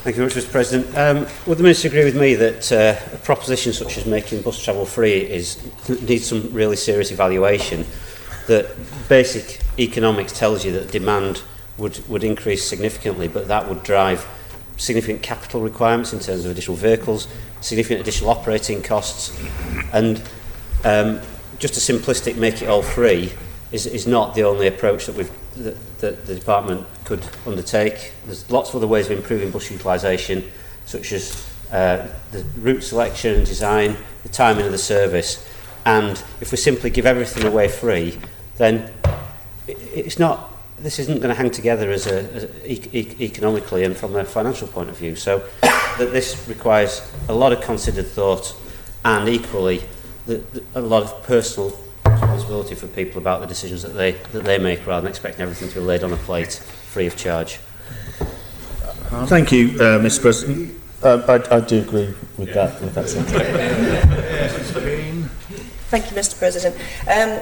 Thank 0.03 0.17
you 0.17 0.25
very 0.27 0.33
much, 0.33 0.43
Mr 0.43 0.51
President. 0.51 0.97
Um, 0.97 1.27
would 1.45 1.59
the 1.59 1.63
Minister 1.63 1.87
agree 1.87 2.03
with 2.05 2.19
me 2.19 2.33
that 2.33 2.71
uh, 2.71 2.99
a 3.13 3.17
proposition 3.17 3.71
such 3.71 3.99
as 3.99 4.07
making 4.07 4.41
bus 4.41 4.59
travel 4.59 4.83
free 4.83 5.19
is 5.19 5.61
needs 6.01 6.25
some 6.25 6.51
really 6.51 6.75
serious 6.75 7.11
evaluation? 7.11 7.85
That 8.47 8.75
basic 9.07 9.61
economics 9.77 10.33
tells 10.33 10.65
you 10.65 10.71
that 10.71 10.91
demand 10.91 11.43
would, 11.77 12.03
would 12.09 12.23
increase 12.23 12.67
significantly, 12.67 13.27
but 13.27 13.47
that 13.49 13.69
would 13.69 13.83
drive 13.83 14.27
significant 14.75 15.21
capital 15.21 15.61
requirements 15.61 16.13
in 16.13 16.19
terms 16.19 16.45
of 16.45 16.51
additional 16.51 16.77
vehicles, 16.77 17.27
significant 17.61 18.01
additional 18.01 18.31
operating 18.31 18.81
costs, 18.81 19.39
and 19.93 20.17
um, 20.83 21.21
just 21.59 21.77
a 21.77 21.93
simplistic 21.93 22.37
make 22.37 22.63
it 22.63 22.67
all 22.67 22.81
free 22.81 23.33
is, 23.71 23.85
is 23.85 24.07
not 24.07 24.33
the 24.33 24.41
only 24.41 24.65
approach 24.65 25.05
that 25.05 25.15
we've 25.15 25.31
that, 25.57 25.99
that 25.99 26.25
the 26.25 26.35
department 26.35 26.85
could 27.03 27.23
undertake. 27.45 28.13
There's 28.25 28.49
lots 28.49 28.69
of 28.69 28.75
other 28.77 28.87
ways 28.87 29.05
of 29.07 29.17
improving 29.17 29.51
bus 29.51 29.69
utilisation, 29.69 30.49
such 30.85 31.11
as 31.11 31.47
uh, 31.71 32.07
the 32.31 32.43
route 32.57 32.83
selection 32.83 33.35
and 33.35 33.45
design, 33.45 33.97
the 34.23 34.29
timing 34.29 34.65
of 34.65 34.71
the 34.71 34.77
service. 34.77 35.47
And 35.85 36.21
if 36.39 36.51
we 36.51 36.57
simply 36.57 36.89
give 36.89 37.05
everything 37.05 37.45
away 37.45 37.67
free, 37.67 38.19
then 38.57 38.91
it's 39.67 40.19
not. 40.19 40.49
This 40.79 40.97
isn't 40.97 41.17
going 41.21 41.29
to 41.29 41.35
hang 41.35 41.51
together 41.51 41.91
as 41.91 42.07
a, 42.07 42.23
as 42.33 42.43
economically 42.65 43.83
and 43.83 43.95
from 43.95 44.15
a 44.15 44.25
financial 44.25 44.67
point 44.67 44.89
of 44.89 44.97
view. 44.97 45.15
So 45.15 45.43
that 45.61 46.11
this 46.11 46.47
requires 46.47 47.01
a 47.29 47.33
lot 47.33 47.53
of 47.53 47.61
considered 47.61 48.07
thought, 48.07 48.55
and 49.05 49.29
equally 49.29 49.83
the, 50.25 50.37
the, 50.37 50.63
a 50.75 50.81
lot 50.81 51.03
of 51.03 51.23
personal 51.23 51.77
responsibility 52.33 52.75
for 52.75 52.87
people 52.87 53.21
about 53.21 53.41
the 53.41 53.47
decisions 53.47 53.81
that 53.83 53.93
they, 53.93 54.11
that 54.11 54.43
they 54.43 54.57
make 54.57 54.85
rather 54.87 55.01
than 55.01 55.09
expecting 55.09 55.41
everything 55.41 55.69
to 55.69 55.75
be 55.75 55.81
laid 55.81 56.03
on 56.03 56.13
a 56.13 56.17
plate 56.17 56.53
free 56.53 57.07
of 57.07 57.15
charge. 57.15 57.59
Um, 59.11 59.27
Thank 59.27 59.51
you, 59.51 59.69
uh, 59.75 59.99
Mr. 59.99 60.21
President. 60.21 60.79
Uh, 61.03 61.21
I, 61.27 61.57
I 61.57 61.59
do 61.59 61.79
agree 61.79 62.13
with 62.37 62.49
yeah. 62.49 62.53
that. 62.53 62.81
With 62.81 62.93
that 62.93 63.09
sentiment. 63.09 63.45
Thank 65.89 66.09
you, 66.09 66.17
Mr. 66.17 66.37
President. 66.37 66.75
Um, 67.07 67.41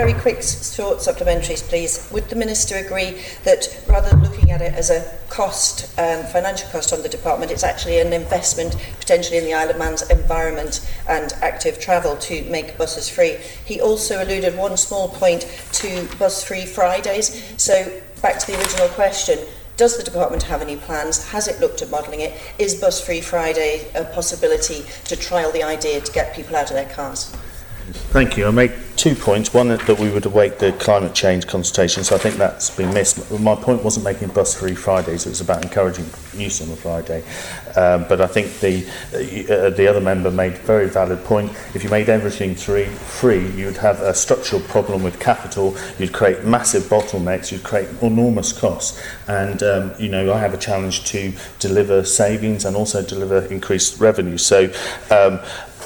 very 0.00 0.14
quick, 0.14 0.42
short 0.42 0.96
supplementaries, 0.96 1.62
please. 1.68 2.08
Would 2.10 2.30
the 2.30 2.34
Minister 2.34 2.76
agree 2.76 3.20
that 3.44 3.84
rather 3.86 4.08
than 4.08 4.22
looking 4.22 4.50
at 4.50 4.62
it 4.62 4.72
as 4.72 4.88
a 4.88 5.04
cost, 5.28 5.92
um, 5.98 6.24
financial 6.24 6.70
cost 6.70 6.94
on 6.94 7.02
the 7.02 7.08
department, 7.10 7.50
it's 7.50 7.62
actually 7.62 8.00
an 8.00 8.14
investment 8.14 8.76
potentially 8.98 9.36
in 9.36 9.44
the 9.44 9.52
Isle 9.52 9.68
of 9.68 9.76
Man's 9.76 10.00
environment 10.08 10.90
and 11.06 11.34
active 11.42 11.78
travel 11.78 12.16
to 12.16 12.42
make 12.44 12.78
buses 12.78 13.10
free? 13.10 13.36
He 13.66 13.78
also 13.78 14.24
alluded 14.24 14.56
one 14.56 14.78
small 14.78 15.10
point 15.10 15.42
to 15.72 16.08
bus-free 16.18 16.64
Fridays. 16.64 17.28
So 17.58 18.00
back 18.22 18.38
to 18.38 18.46
the 18.46 18.58
original 18.58 18.88
question, 18.88 19.38
does 19.76 19.98
the 19.98 20.02
department 20.02 20.44
have 20.44 20.62
any 20.62 20.76
plans? 20.76 21.28
Has 21.28 21.46
it 21.46 21.60
looked 21.60 21.82
at 21.82 21.90
modelling 21.90 22.20
it? 22.20 22.32
Is 22.58 22.74
Bus 22.74 23.04
Free 23.04 23.20
Friday 23.20 23.90
a 23.94 24.04
possibility 24.04 24.82
to 25.04 25.16
trial 25.16 25.52
the 25.52 25.62
idea 25.62 26.00
to 26.00 26.12
get 26.12 26.34
people 26.34 26.56
out 26.56 26.70
of 26.70 26.76
their 26.76 26.88
cars? 26.88 27.36
Thank 27.92 28.36
you. 28.36 28.46
I 28.46 28.50
make 28.50 28.72
two 28.96 29.14
points. 29.14 29.54
One, 29.54 29.68
that 29.68 29.98
we 29.98 30.10
would 30.10 30.26
await 30.26 30.58
the 30.58 30.72
climate 30.72 31.14
change 31.14 31.46
consultation, 31.46 32.04
so 32.04 32.16
I 32.16 32.18
think 32.18 32.36
that's 32.36 32.68
been 32.68 32.92
missed. 32.92 33.30
My 33.30 33.54
point 33.54 33.82
wasn't 33.82 34.04
making 34.04 34.28
bus 34.28 34.54
free 34.54 34.74
Fridays, 34.74 35.24
it 35.24 35.30
was 35.30 35.40
about 35.40 35.64
encouraging 35.64 36.04
use 36.34 36.60
on 36.60 36.68
a 36.68 36.76
Friday. 36.76 37.24
Um, 37.76 38.04
but 38.08 38.20
I 38.20 38.26
think 38.26 38.60
the, 38.60 38.86
uh, 39.14 39.70
the 39.70 39.86
other 39.86 40.00
member 40.00 40.30
made 40.30 40.52
a 40.52 40.56
very 40.56 40.88
valid 40.88 41.24
point. 41.24 41.50
If 41.74 41.82
you 41.82 41.88
made 41.88 42.08
everything 42.08 42.54
free, 42.54 42.84
free, 42.84 43.48
you'd 43.52 43.78
have 43.78 44.00
a 44.00 44.12
structural 44.12 44.60
problem 44.62 45.02
with 45.02 45.18
capital, 45.18 45.76
you'd 45.98 46.12
create 46.12 46.44
massive 46.44 46.82
bottlenecks, 46.84 47.50
you'd 47.50 47.62
create 47.62 47.88
enormous 48.02 48.52
costs. 48.52 49.00
And, 49.28 49.62
um, 49.62 49.92
you 49.98 50.10
know, 50.10 50.32
I 50.32 50.38
have 50.40 50.52
a 50.52 50.58
challenge 50.58 51.04
to 51.06 51.32
deliver 51.58 52.04
savings 52.04 52.64
and 52.64 52.76
also 52.76 53.02
deliver 53.02 53.46
increased 53.46 53.98
revenue. 53.98 54.36
So 54.36 54.64
um, 55.10 55.40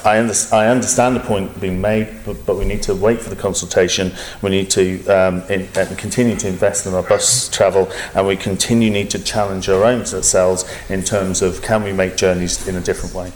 I, 0.05 0.19
under, 0.19 0.33
I 0.51 0.67
understand 0.67 1.15
the 1.15 1.19
point 1.19 1.59
being 1.59 1.81
made, 1.81 2.07
but, 2.25 2.45
but 2.45 2.57
we 2.57 2.65
need 2.65 2.83
to 2.83 2.93
wait 2.93 3.19
for 3.19 3.31
the 3.31 3.35
consultation. 3.35 4.13
We 4.43 4.51
need 4.51 4.69
to 4.71 5.03
um, 5.07 5.41
in, 5.49 5.67
uh, 5.75 5.93
continue 5.97 6.35
to 6.37 6.47
invest 6.47 6.85
in 6.85 6.93
our 6.93 7.01
bus 7.01 7.49
travel, 7.49 7.91
and 8.13 8.27
we 8.27 8.37
continue 8.37 8.91
need 8.91 9.09
to 9.09 9.19
challenge 9.19 9.67
our 9.67 9.83
own 9.83 10.05
selves 10.05 10.63
in 10.89 11.03
terms 11.03 11.41
of 11.41 11.63
can 11.63 11.83
we 11.83 11.91
make 11.91 12.17
journeys 12.17 12.67
in 12.67 12.75
a 12.75 12.81
different 12.81 13.15
way. 13.15 13.33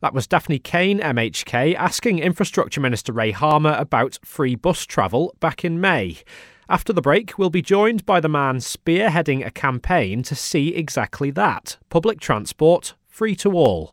That 0.00 0.12
was 0.12 0.26
Daphne 0.26 0.58
Caine, 0.58 1.00
MHK, 1.00 1.74
asking 1.76 2.18
Infrastructure 2.18 2.80
Minister 2.80 3.12
Ray 3.12 3.30
Harmer 3.30 3.74
about 3.78 4.18
free 4.22 4.54
bus 4.54 4.84
travel 4.84 5.34
back 5.40 5.64
in 5.64 5.80
May. 5.80 6.18
After 6.68 6.92
the 6.92 7.00
break, 7.00 7.38
we'll 7.38 7.50
be 7.50 7.62
joined 7.62 8.04
by 8.04 8.20
the 8.20 8.28
man 8.28 8.56
spearheading 8.56 9.46
a 9.46 9.50
campaign 9.50 10.22
to 10.24 10.34
see 10.34 10.74
exactly 10.74 11.30
that 11.30 11.78
public 11.88 12.20
transport 12.20 12.94
free 13.08 13.34
to 13.36 13.52
all. 13.52 13.92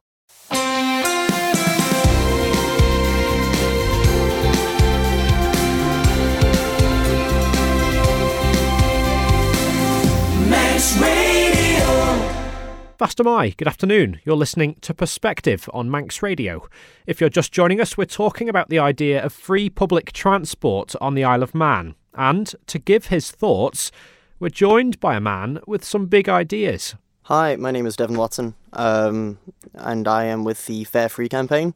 My, 13.02 13.54
good 13.56 13.68
afternoon. 13.70 14.20
You're 14.26 14.36
listening 14.36 14.76
to 14.82 14.94
Perspective 14.94 15.70
on 15.74 15.90
Manx 15.90 16.22
Radio. 16.22 16.68
If 17.08 17.22
you're 17.22 17.30
just 17.30 17.54
joining 17.54 17.80
us, 17.80 17.98
we're 17.98 18.04
talking 18.04 18.50
about 18.50 18.68
the 18.68 18.80
idea 18.80 19.24
of 19.24 19.32
free 19.32 19.70
public 19.70 20.12
transport 20.12 20.96
on 21.00 21.16
the 21.16 21.24
Isle 21.24 21.42
of 21.42 21.56
Man. 21.56 21.96
And 22.14 22.54
to 22.68 22.78
give 22.78 23.06
his 23.06 23.32
thoughts, 23.32 23.90
we're 24.38 24.50
joined 24.50 25.00
by 25.00 25.16
a 25.16 25.22
man 25.22 25.62
with 25.66 25.86
some 25.86 26.08
big 26.08 26.28
ideas. 26.28 26.96
Hi, 27.24 27.56
my 27.56 27.72
name 27.72 27.86
is 27.86 27.96
Devon 27.96 28.18
Watson, 28.18 28.56
um, 28.74 29.38
and 29.74 30.06
I 30.06 30.26
am 30.26 30.44
with 30.44 30.66
the 30.66 30.84
Fare 30.84 31.08
Free 31.08 31.30
campaign 31.30 31.76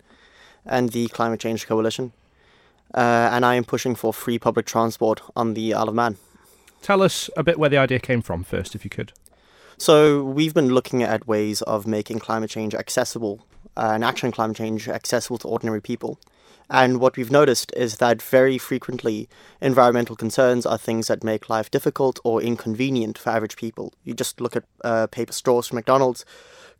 and 0.65 0.89
the 0.89 1.08
Climate 1.08 1.39
Change 1.39 1.65
Coalition. 1.65 2.12
Uh, 2.94 3.30
and 3.32 3.46
I 3.46 3.56
am 3.56 3.63
pushing 3.63 3.96
for 3.96 4.13
free 4.13 4.39
public 4.39 4.65
transport 4.65 5.22
on 5.38 5.53
the 5.53 5.74
Isle 5.74 5.88
of 5.88 5.96
Man. 5.96 6.18
Tell 6.82 7.01
us 7.01 7.30
a 7.38 7.44
bit 7.44 7.58
where 7.58 7.70
the 7.70 7.77
idea 7.77 8.00
came 8.00 8.22
from 8.22 8.44
first, 8.44 8.75
if 8.75 8.84
you 8.84 8.89
could. 8.89 9.13
So 9.77 10.24
we've 10.24 10.53
been 10.53 10.70
looking 10.70 11.03
at 11.03 11.27
ways 11.27 11.62
of 11.63 11.88
making 11.88 12.20
climate 12.20 12.50
change 12.50 12.75
accessible 12.75 13.46
uh, 13.75 13.92
and 13.94 14.03
action 14.03 14.32
climate 14.32 14.58
change 14.58 14.88
accessible 14.88 15.38
to 15.39 15.48
ordinary 15.48 15.82
people. 15.82 16.20
And 16.70 17.00
what 17.00 17.18
we've 17.18 17.32
noticed 17.32 17.74
is 17.75 17.98
that 17.98 18.22
very 18.22 18.58
frequently 18.58 19.27
environmental 19.62 20.15
concerns 20.15 20.65
are 20.65 20.77
things 20.77 21.08
that 21.08 21.24
make 21.24 21.50
life 21.50 21.70
difficult 21.70 22.20
or 22.24 22.42
inconvenient 22.42 23.18
for 23.18 23.32
average 23.32 23.58
people. 23.58 23.94
You 24.03 24.13
just 24.13 24.39
look 24.39 24.56
at 24.56 24.63
uh, 24.84 25.08
paper 25.08 25.34
straws 25.34 25.68
from 25.68 25.75
McDonald's, 25.75 26.25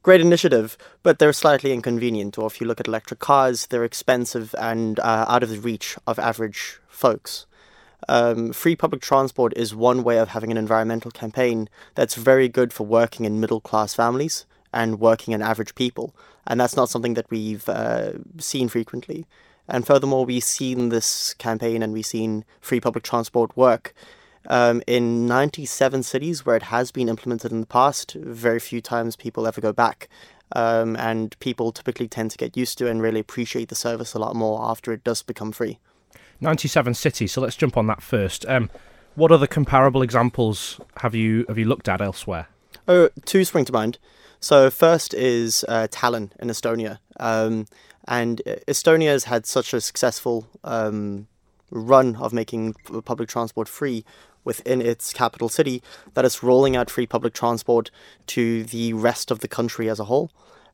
great 0.02 0.22
initiative, 0.22 0.78
but 1.04 1.20
they're 1.20 1.34
slightly 1.34 1.74
inconvenient. 1.74 2.38
Or 2.38 2.48
if 2.48 2.62
you 2.62 2.68
look 2.68 2.80
at 2.80 2.88
electric 2.88 3.20
cars, 3.20 3.68
they're 3.68 3.84
expensive 3.84 4.56
and 4.58 5.00
uh, 5.00 5.26
out 5.28 5.44
of 5.44 5.50
the 5.50 5.60
reach 5.60 5.98
of 6.08 6.18
average 6.18 6.80
folks. 6.88 7.46
Um, 8.10 8.54
free 8.54 8.76
public 8.76 9.02
transport 9.02 9.54
is 9.56 9.76
one 9.76 10.04
way 10.04 10.18
of 10.18 10.30
having 10.30 10.52
an 10.52 10.58
environmental 10.58 11.12
campaign 11.12 11.70
that's 11.96 12.16
very 12.16 12.48
good 12.48 12.74
for 12.74 12.86
working 12.86 13.26
in 13.26 13.40
middle 13.40 13.62
class 13.62 13.94
families 13.94 14.46
and 14.74 15.00
working 15.00 15.34
and 15.34 15.44
average 15.44 15.76
people. 15.76 16.16
And 16.46 16.60
that's 16.60 16.76
not 16.76 16.90
something 16.90 17.14
that 17.14 17.30
we've 17.30 17.68
uh, 17.70 18.14
seen 18.38 18.68
frequently. 18.68 19.26
And 19.68 19.88
furthermore, 19.88 20.26
we've 20.26 20.44
seen 20.44 20.90
this 20.90 21.34
campaign 21.36 21.82
and 21.82 21.94
we've 21.94 22.06
seen 22.06 22.44
free 22.60 22.82
public 22.82 23.04
transport 23.04 23.56
work 23.56 23.94
um, 24.48 24.82
in 24.88 25.26
97 25.26 26.04
cities 26.04 26.46
where 26.46 26.58
it 26.58 26.64
has 26.64 26.92
been 26.92 27.08
implemented 27.08 27.52
in 27.52 27.62
the 27.62 27.68
past. 27.68 28.14
Very 28.14 28.60
few 28.60 28.82
times 28.82 29.16
people 29.16 29.48
ever 29.48 29.62
go 29.62 29.72
back. 29.72 30.10
Um, 30.56 30.96
and 30.98 31.38
people 31.40 31.72
typically 31.72 32.08
tend 32.08 32.32
to 32.32 32.38
get 32.38 32.58
used 32.58 32.78
to 32.78 32.88
and 32.88 33.02
really 33.02 33.20
appreciate 33.20 33.70
the 33.70 33.76
service 33.76 34.14
a 34.14 34.20
lot 34.20 34.36
more 34.36 34.60
after 34.62 34.92
it 34.92 35.04
does 35.04 35.24
become 35.24 35.52
free. 35.52 35.80
97 36.42 36.94
cities. 36.94 37.32
So 37.32 37.42
let's 37.42 37.56
jump 37.56 37.78
on 37.78 37.88
that 37.88 38.02
first. 38.02 38.46
Um, 38.48 38.70
what 39.16 39.32
other 39.32 39.48
comparable 39.48 40.02
examples 40.02 40.80
have 40.98 41.14
you 41.14 41.46
have 41.48 41.58
you 41.58 41.66
looked 41.66 41.88
at 41.88 42.02
elsewhere? 42.02 42.48
Oh, 42.88 43.10
two 43.26 43.46
spring 43.46 43.66
to 43.66 43.74
mind. 43.74 44.00
So 44.40 44.70
first 44.70 45.14
is 45.14 45.64
uh, 45.70 45.88
Tallinn 45.90 46.32
in 46.40 46.50
Estonia, 46.50 47.00
um, 47.20 47.66
and 48.08 48.42
Estonia 48.68 49.08
has 49.08 49.26
had 49.26 49.46
such 49.46 49.74
a 49.74 49.80
successful 49.80 50.48
um, 50.64 51.28
run 51.72 52.18
of 52.18 52.34
making 52.34 52.74
public 53.06 53.30
transport 53.30 53.70
free 53.70 54.04
within 54.44 54.82
its 54.82 55.14
capital 55.14 55.48
city 55.48 55.82
that 56.14 56.26
it's 56.26 56.44
rolling 56.44 56.76
out 56.76 56.90
free 56.90 57.08
public 57.08 57.34
transport 57.34 57.90
to 58.28 58.64
the 58.66 58.94
rest 58.94 59.32
of 59.32 59.40
the 59.40 59.48
country 59.48 59.90
as 59.90 60.00
a 60.00 60.06
whole. 60.06 60.32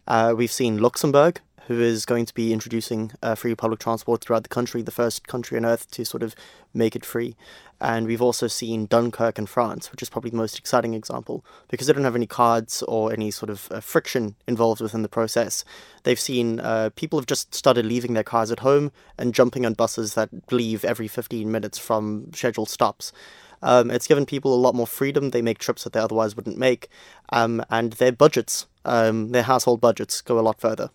Uh, 0.08 0.34
we've 0.36 0.52
seen 0.52 0.80
Luxembourg 0.80 1.40
who 1.70 1.80
is 1.80 2.04
going 2.04 2.26
to 2.26 2.34
be 2.34 2.52
introducing 2.52 3.12
uh, 3.22 3.36
free 3.36 3.54
public 3.54 3.80
transport 3.80 4.22
throughout 4.22 4.42
the 4.42 4.50
country, 4.50 4.82
the 4.82 4.90
first 4.90 5.28
country 5.28 5.56
on 5.56 5.64
earth 5.64 5.90
to 5.92 6.04
sort 6.04 6.24
of 6.24 6.34
make 6.74 6.96
it 6.96 7.06
free. 7.06 7.36
And 7.80 8.08
we've 8.08 8.24
also 8.24 8.48
seen 8.48 8.88
Dunkirk 8.88 9.38
in 9.38 9.46
France, 9.46 9.92
which 9.92 10.02
is 10.02 10.10
probably 10.10 10.32
the 10.32 10.38
most 10.38 10.58
exciting 10.58 10.96
example 10.96 11.46
because 11.68 11.86
they 11.86 11.94
don't 11.94 12.06
have 12.06 12.16
any 12.16 12.26
cards 12.26 12.82
or 12.88 13.14
any 13.14 13.30
sort 13.30 13.52
of 13.52 13.72
uh, 13.72 13.82
friction 13.82 14.36
involved 14.48 14.82
within 14.82 15.04
the 15.04 15.08
process. 15.08 15.64
They've 16.04 16.20
seen 16.20 16.60
uh, 16.60 16.90
people 16.96 17.20
have 17.20 17.28
just 17.28 17.54
started 17.54 17.86
leaving 17.86 18.16
their 18.16 18.24
cars 18.24 18.50
at 18.50 18.62
home 18.62 18.92
and 19.20 19.36
jumping 19.36 19.64
on 19.64 19.76
buses 19.76 20.16
that 20.16 20.32
leave 20.52 20.84
every 20.84 21.08
15 21.08 21.52
minutes 21.52 21.78
from 21.78 22.32
scheduled 22.34 22.70
stops. 22.70 23.14
Um, 23.62 23.92
it's 23.92 24.08
given 24.08 24.26
people 24.26 24.56
a 24.56 24.58
lot 24.58 24.74
more 24.74 24.88
freedom. 24.88 25.30
They 25.30 25.44
make 25.44 25.60
trips 25.60 25.84
that 25.84 25.94
they 25.94 26.00
otherwise 26.00 26.36
wouldn't 26.36 26.58
make, 26.58 26.88
um, 27.32 27.64
and 27.70 27.94
their 27.94 28.12
budgets, 28.12 28.66
um, 28.86 29.30
their 29.34 29.44
household 29.44 29.82
budgets, 29.82 30.22
go 30.22 30.40
a 30.40 30.42
lot 30.42 30.60
further. 30.60 30.90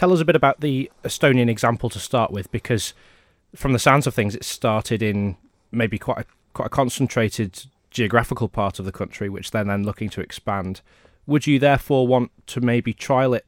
Tell 0.00 0.14
us 0.14 0.20
a 0.20 0.24
bit 0.24 0.34
about 0.34 0.62
the 0.62 0.90
Estonian 1.04 1.50
example 1.50 1.90
to 1.90 1.98
start 1.98 2.30
with, 2.30 2.50
because 2.50 2.94
from 3.54 3.74
the 3.74 3.78
sounds 3.78 4.06
of 4.06 4.14
things, 4.14 4.34
it 4.34 4.44
started 4.44 5.02
in 5.02 5.36
maybe 5.72 5.98
quite 5.98 6.20
a, 6.20 6.24
quite 6.54 6.68
a 6.68 6.70
concentrated 6.70 7.66
geographical 7.90 8.48
part 8.48 8.78
of 8.78 8.86
the 8.86 8.92
country, 8.92 9.28
which 9.28 9.50
they're 9.50 9.62
then 9.62 9.84
looking 9.84 10.08
to 10.08 10.22
expand. 10.22 10.80
Would 11.26 11.46
you 11.46 11.58
therefore 11.58 12.06
want 12.06 12.30
to 12.46 12.62
maybe 12.62 12.94
trial 12.94 13.34
it 13.34 13.44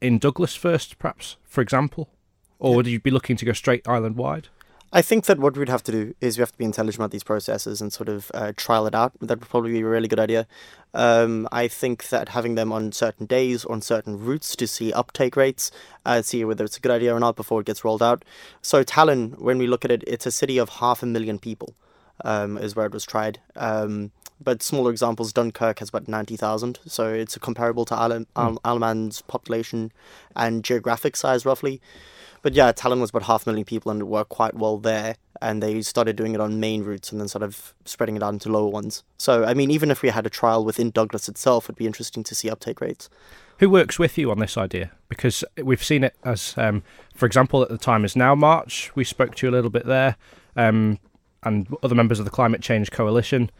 in 0.00 0.18
Douglas 0.18 0.56
first, 0.56 0.98
perhaps, 0.98 1.36
for 1.44 1.60
example? 1.60 2.08
Or 2.58 2.76
would 2.76 2.86
you 2.86 2.98
be 2.98 3.10
looking 3.10 3.36
to 3.36 3.44
go 3.44 3.52
straight 3.52 3.86
island 3.86 4.16
wide? 4.16 4.48
I 4.92 5.02
think 5.02 5.26
that 5.26 5.38
what 5.38 5.56
we'd 5.56 5.68
have 5.68 5.84
to 5.84 5.92
do 5.92 6.14
is 6.20 6.36
we 6.36 6.42
have 6.42 6.50
to 6.50 6.58
be 6.58 6.64
intelligent 6.64 7.00
about 7.00 7.12
these 7.12 7.22
processes 7.22 7.80
and 7.80 7.92
sort 7.92 8.08
of 8.08 8.30
uh, 8.34 8.52
trial 8.56 8.88
it 8.88 8.94
out. 8.94 9.12
That 9.20 9.38
would 9.38 9.48
probably 9.48 9.72
be 9.72 9.80
a 9.80 9.86
really 9.86 10.08
good 10.08 10.18
idea. 10.18 10.48
Um, 10.94 11.48
I 11.52 11.68
think 11.68 12.08
that 12.08 12.30
having 12.30 12.56
them 12.56 12.72
on 12.72 12.90
certain 12.90 13.26
days 13.26 13.64
on 13.64 13.82
certain 13.82 14.18
routes 14.18 14.56
to 14.56 14.66
see 14.66 14.92
uptake 14.92 15.36
rates, 15.36 15.70
uh, 16.04 16.22
see 16.22 16.44
whether 16.44 16.64
it's 16.64 16.76
a 16.76 16.80
good 16.80 16.90
idea 16.90 17.14
or 17.14 17.20
not 17.20 17.36
before 17.36 17.60
it 17.60 17.66
gets 17.66 17.84
rolled 17.84 18.02
out. 18.02 18.24
So 18.62 18.82
Tallinn, 18.82 19.38
when 19.38 19.58
we 19.58 19.68
look 19.68 19.84
at 19.84 19.92
it, 19.92 20.02
it's 20.08 20.26
a 20.26 20.32
city 20.32 20.58
of 20.58 20.68
half 20.68 21.04
a 21.04 21.06
million 21.06 21.38
people, 21.38 21.74
um, 22.24 22.58
is 22.58 22.74
where 22.74 22.86
it 22.86 22.92
was 22.92 23.04
tried. 23.04 23.38
Um, 23.54 24.10
but 24.42 24.60
smaller 24.60 24.90
examples, 24.90 25.32
Dunkirk 25.32 25.78
has 25.78 25.90
about 25.90 26.08
90,000, 26.08 26.80
so 26.86 27.12
it's 27.12 27.36
comparable 27.38 27.84
to 27.84 27.94
Al- 27.94 28.26
Al- 28.36 28.60
Alaman's 28.64 29.22
population 29.22 29.92
and 30.34 30.64
geographic 30.64 31.14
size 31.14 31.44
roughly. 31.44 31.80
But 32.42 32.54
yeah, 32.54 32.72
Tallinn 32.72 33.00
was 33.00 33.10
about 33.10 33.24
half 33.24 33.46
a 33.46 33.50
million 33.50 33.64
people 33.64 33.90
and 33.90 34.00
it 34.00 34.04
worked 34.04 34.30
quite 34.30 34.54
well 34.54 34.78
there. 34.78 35.16
And 35.42 35.62
they 35.62 35.80
started 35.82 36.16
doing 36.16 36.34
it 36.34 36.40
on 36.40 36.60
main 36.60 36.84
routes 36.84 37.12
and 37.12 37.20
then 37.20 37.28
sort 37.28 37.42
of 37.42 37.74
spreading 37.84 38.16
it 38.16 38.22
out 38.22 38.34
into 38.34 38.50
lower 38.50 38.68
ones. 38.68 39.02
So, 39.18 39.44
I 39.44 39.54
mean, 39.54 39.70
even 39.70 39.90
if 39.90 40.02
we 40.02 40.10
had 40.10 40.26
a 40.26 40.30
trial 40.30 40.64
within 40.64 40.90
Douglas 40.90 41.28
itself, 41.28 41.64
it'd 41.66 41.76
be 41.76 41.86
interesting 41.86 42.22
to 42.24 42.34
see 42.34 42.50
uptake 42.50 42.80
rates. 42.80 43.08
Who 43.58 43.68
works 43.68 43.98
with 43.98 44.16
you 44.16 44.30
on 44.30 44.38
this 44.38 44.56
idea? 44.56 44.90
Because 45.08 45.44
we've 45.62 45.84
seen 45.84 46.04
it 46.04 46.14
as, 46.24 46.54
um, 46.56 46.82
for 47.14 47.26
example, 47.26 47.62
at 47.62 47.68
the 47.68 47.78
time 47.78 48.04
is 48.04 48.16
now 48.16 48.34
March. 48.34 48.90
We 48.94 49.04
spoke 49.04 49.34
to 49.36 49.46
you 49.46 49.50
a 49.50 49.54
little 49.54 49.68
bit 49.70 49.84
there, 49.84 50.16
um, 50.56 50.98
and 51.42 51.74
other 51.82 51.94
members 51.94 52.18
of 52.18 52.24
the 52.24 52.30
Climate 52.30 52.62
Change 52.62 52.90
Coalition. 52.90 53.50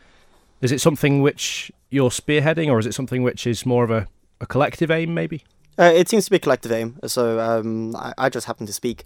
Is 0.62 0.72
it 0.72 0.80
something 0.80 1.20
which 1.20 1.70
you're 1.90 2.08
spearheading, 2.08 2.68
or 2.68 2.78
is 2.78 2.86
it 2.86 2.94
something 2.94 3.22
which 3.22 3.46
is 3.46 3.66
more 3.66 3.84
of 3.84 3.90
a, 3.90 4.06
a 4.40 4.46
collective 4.46 4.90
aim, 4.90 5.12
maybe? 5.12 5.44
Uh, 5.78 5.92
it 5.94 6.08
seems 6.08 6.24
to 6.26 6.30
be 6.30 6.36
a 6.36 6.40
collective 6.40 6.72
aim, 6.72 6.98
so 7.06 7.40
um, 7.40 7.96
I, 7.96 8.12
I, 8.18 8.28
just 8.28 8.46
happen 8.46 8.66
to 8.66 8.72
speak, 8.72 9.04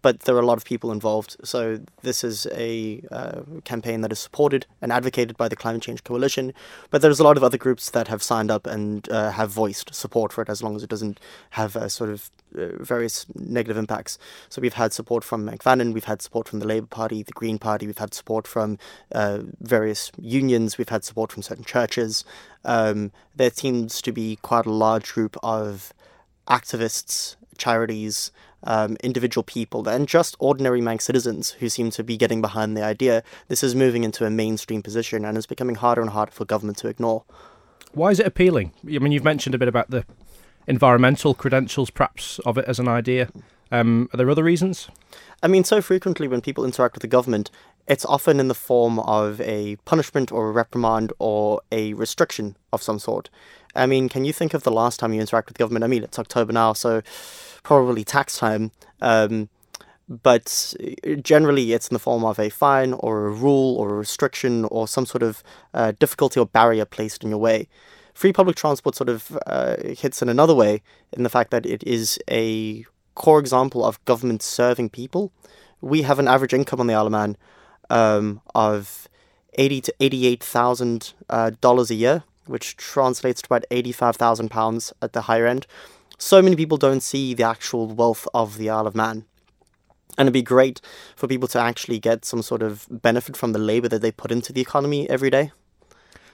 but 0.00 0.20
there 0.20 0.34
are 0.36 0.40
a 0.40 0.46
lot 0.46 0.58
of 0.58 0.64
people 0.64 0.92
involved. 0.92 1.36
So 1.44 1.80
this 2.02 2.22
is 2.24 2.46
a 2.52 3.02
uh, 3.10 3.40
campaign 3.64 4.00
that 4.02 4.12
is 4.12 4.18
supported 4.18 4.66
and 4.80 4.92
advocated 4.92 5.36
by 5.36 5.48
the 5.48 5.56
Climate 5.56 5.82
Change 5.82 6.04
Coalition, 6.04 6.52
but 6.90 7.02
there's 7.02 7.20
a 7.20 7.24
lot 7.24 7.36
of 7.36 7.44
other 7.44 7.58
groups 7.58 7.90
that 7.90 8.08
have 8.08 8.22
signed 8.22 8.50
up 8.50 8.66
and 8.66 9.08
uh, 9.10 9.32
have 9.32 9.50
voiced 9.50 9.94
support 9.94 10.32
for 10.32 10.42
it, 10.42 10.48
as 10.48 10.62
long 10.62 10.76
as 10.76 10.82
it 10.82 10.90
doesn't 10.90 11.20
have 11.50 11.76
uh, 11.76 11.88
sort 11.88 12.10
of 12.10 12.30
uh, 12.56 12.68
various 12.80 13.26
negative 13.34 13.76
impacts. 13.76 14.18
So 14.48 14.62
we've 14.62 14.74
had 14.74 14.92
support 14.92 15.24
from 15.24 15.44
Mec 15.44 15.62
Vannin, 15.62 15.92
we've 15.92 16.04
had 16.04 16.22
support 16.22 16.48
from 16.48 16.60
the 16.60 16.66
Labour 16.66 16.86
Party, 16.86 17.22
the 17.22 17.32
Green 17.32 17.58
Party, 17.58 17.86
we've 17.86 17.98
had 17.98 18.14
support 18.14 18.46
from 18.46 18.78
uh, 19.12 19.40
various 19.60 20.12
unions, 20.18 20.78
we've 20.78 20.88
had 20.88 21.04
support 21.04 21.32
from 21.32 21.42
certain 21.42 21.64
churches. 21.64 22.24
Um, 22.64 23.10
there 23.34 23.50
seems 23.50 24.00
to 24.02 24.12
be 24.12 24.36
quite 24.36 24.66
a 24.66 24.70
large 24.72 25.12
group 25.12 25.36
of 25.42 25.92
activists, 26.48 27.36
charities, 27.58 28.30
um, 28.64 28.96
individual 29.02 29.42
people, 29.42 29.88
and 29.88 30.08
just 30.08 30.36
ordinary 30.38 30.80
Manx 30.80 31.04
citizens 31.04 31.50
who 31.52 31.68
seem 31.68 31.90
to 31.90 32.02
be 32.02 32.16
getting 32.16 32.40
behind 32.40 32.76
the 32.76 32.82
idea. 32.82 33.22
This 33.48 33.62
is 33.62 33.74
moving 33.74 34.04
into 34.04 34.24
a 34.24 34.30
mainstream 34.30 34.82
position 34.82 35.24
and 35.24 35.36
is 35.36 35.46
becoming 35.46 35.76
harder 35.76 36.00
and 36.00 36.10
harder 36.10 36.32
for 36.32 36.44
government 36.44 36.78
to 36.78 36.88
ignore. 36.88 37.24
Why 37.92 38.10
is 38.10 38.20
it 38.20 38.26
appealing? 38.26 38.72
I 38.84 38.98
mean, 38.98 39.12
you've 39.12 39.24
mentioned 39.24 39.54
a 39.54 39.58
bit 39.58 39.68
about 39.68 39.90
the 39.90 40.04
environmental 40.66 41.34
credentials, 41.34 41.90
perhaps, 41.90 42.38
of 42.40 42.58
it 42.58 42.64
as 42.66 42.78
an 42.78 42.88
idea. 42.88 43.28
Um, 43.70 44.08
are 44.12 44.16
there 44.16 44.30
other 44.30 44.42
reasons? 44.42 44.88
I 45.42 45.48
mean, 45.48 45.64
so 45.64 45.80
frequently 45.82 46.26
when 46.26 46.40
people 46.40 46.64
interact 46.64 46.94
with 46.94 47.02
the 47.02 47.08
government, 47.08 47.50
it's 47.86 48.04
often 48.04 48.40
in 48.40 48.48
the 48.48 48.54
form 48.54 48.98
of 49.00 49.40
a 49.42 49.76
punishment 49.84 50.32
or 50.32 50.48
a 50.48 50.52
reprimand 50.52 51.12
or 51.18 51.60
a 51.70 51.92
restriction 51.94 52.56
of 52.72 52.82
some 52.82 52.98
sort. 52.98 53.28
I 53.76 53.86
mean, 53.86 54.08
can 54.08 54.24
you 54.24 54.32
think 54.32 54.54
of 54.54 54.62
the 54.62 54.70
last 54.70 55.00
time 55.00 55.12
you 55.12 55.22
interacted 55.22 55.48
with 55.48 55.58
government? 55.58 55.84
I 55.84 55.88
mean, 55.88 56.02
it's 56.02 56.18
October 56.18 56.52
now, 56.52 56.72
so 56.72 57.02
probably 57.62 58.04
tax 58.04 58.38
time. 58.38 58.70
Um, 59.00 59.48
but 60.08 60.74
generally, 61.22 61.72
it's 61.72 61.88
in 61.88 61.94
the 61.94 61.98
form 61.98 62.24
of 62.24 62.38
a 62.38 62.50
fine 62.50 62.92
or 62.92 63.26
a 63.26 63.30
rule 63.30 63.76
or 63.76 63.90
a 63.90 63.94
restriction 63.94 64.64
or 64.66 64.86
some 64.86 65.06
sort 65.06 65.22
of 65.22 65.42
uh, 65.72 65.92
difficulty 65.98 66.38
or 66.38 66.46
barrier 66.46 66.84
placed 66.84 67.24
in 67.24 67.30
your 67.30 67.38
way. 67.38 67.68
Free 68.12 68.32
public 68.32 68.56
transport 68.56 68.94
sort 68.94 69.08
of 69.08 69.36
uh, 69.46 69.76
hits 69.82 70.22
in 70.22 70.28
another 70.28 70.54
way 70.54 70.82
in 71.12 71.22
the 71.22 71.30
fact 71.30 71.50
that 71.50 71.66
it 71.66 71.82
is 71.84 72.18
a 72.30 72.84
core 73.14 73.40
example 73.40 73.84
of 73.84 74.04
government 74.04 74.42
serving 74.42 74.90
people. 74.90 75.32
We 75.80 76.02
have 76.02 76.18
an 76.18 76.28
average 76.28 76.54
income 76.54 76.80
on 76.80 76.86
the 76.86 76.94
Isle 76.94 77.06
of 77.06 77.12
Man 77.12 77.36
um, 77.90 78.40
of 78.54 79.08
eighty 79.54 79.80
to 79.80 79.94
eighty-eight 80.00 80.42
thousand 80.44 81.14
uh, 81.28 81.52
dollars 81.60 81.90
a 81.90 81.94
year 81.94 82.24
which 82.46 82.76
translates 82.76 83.42
to 83.42 83.46
about 83.46 83.64
£85,000 83.70 84.92
at 85.02 85.12
the 85.12 85.22
higher 85.22 85.46
end. 85.46 85.66
So 86.18 86.40
many 86.40 86.56
people 86.56 86.78
don't 86.78 87.00
see 87.00 87.34
the 87.34 87.42
actual 87.44 87.88
wealth 87.88 88.26
of 88.32 88.58
the 88.58 88.70
Isle 88.70 88.86
of 88.86 88.94
Man. 88.94 89.24
And 90.16 90.26
it'd 90.26 90.32
be 90.32 90.42
great 90.42 90.80
for 91.16 91.26
people 91.26 91.48
to 91.48 91.58
actually 91.58 91.98
get 91.98 92.24
some 92.24 92.42
sort 92.42 92.62
of 92.62 92.86
benefit 92.88 93.36
from 93.36 93.52
the 93.52 93.58
labour 93.58 93.88
that 93.88 94.00
they 94.00 94.12
put 94.12 94.30
into 94.30 94.52
the 94.52 94.60
economy 94.60 95.10
every 95.10 95.30
day. 95.30 95.50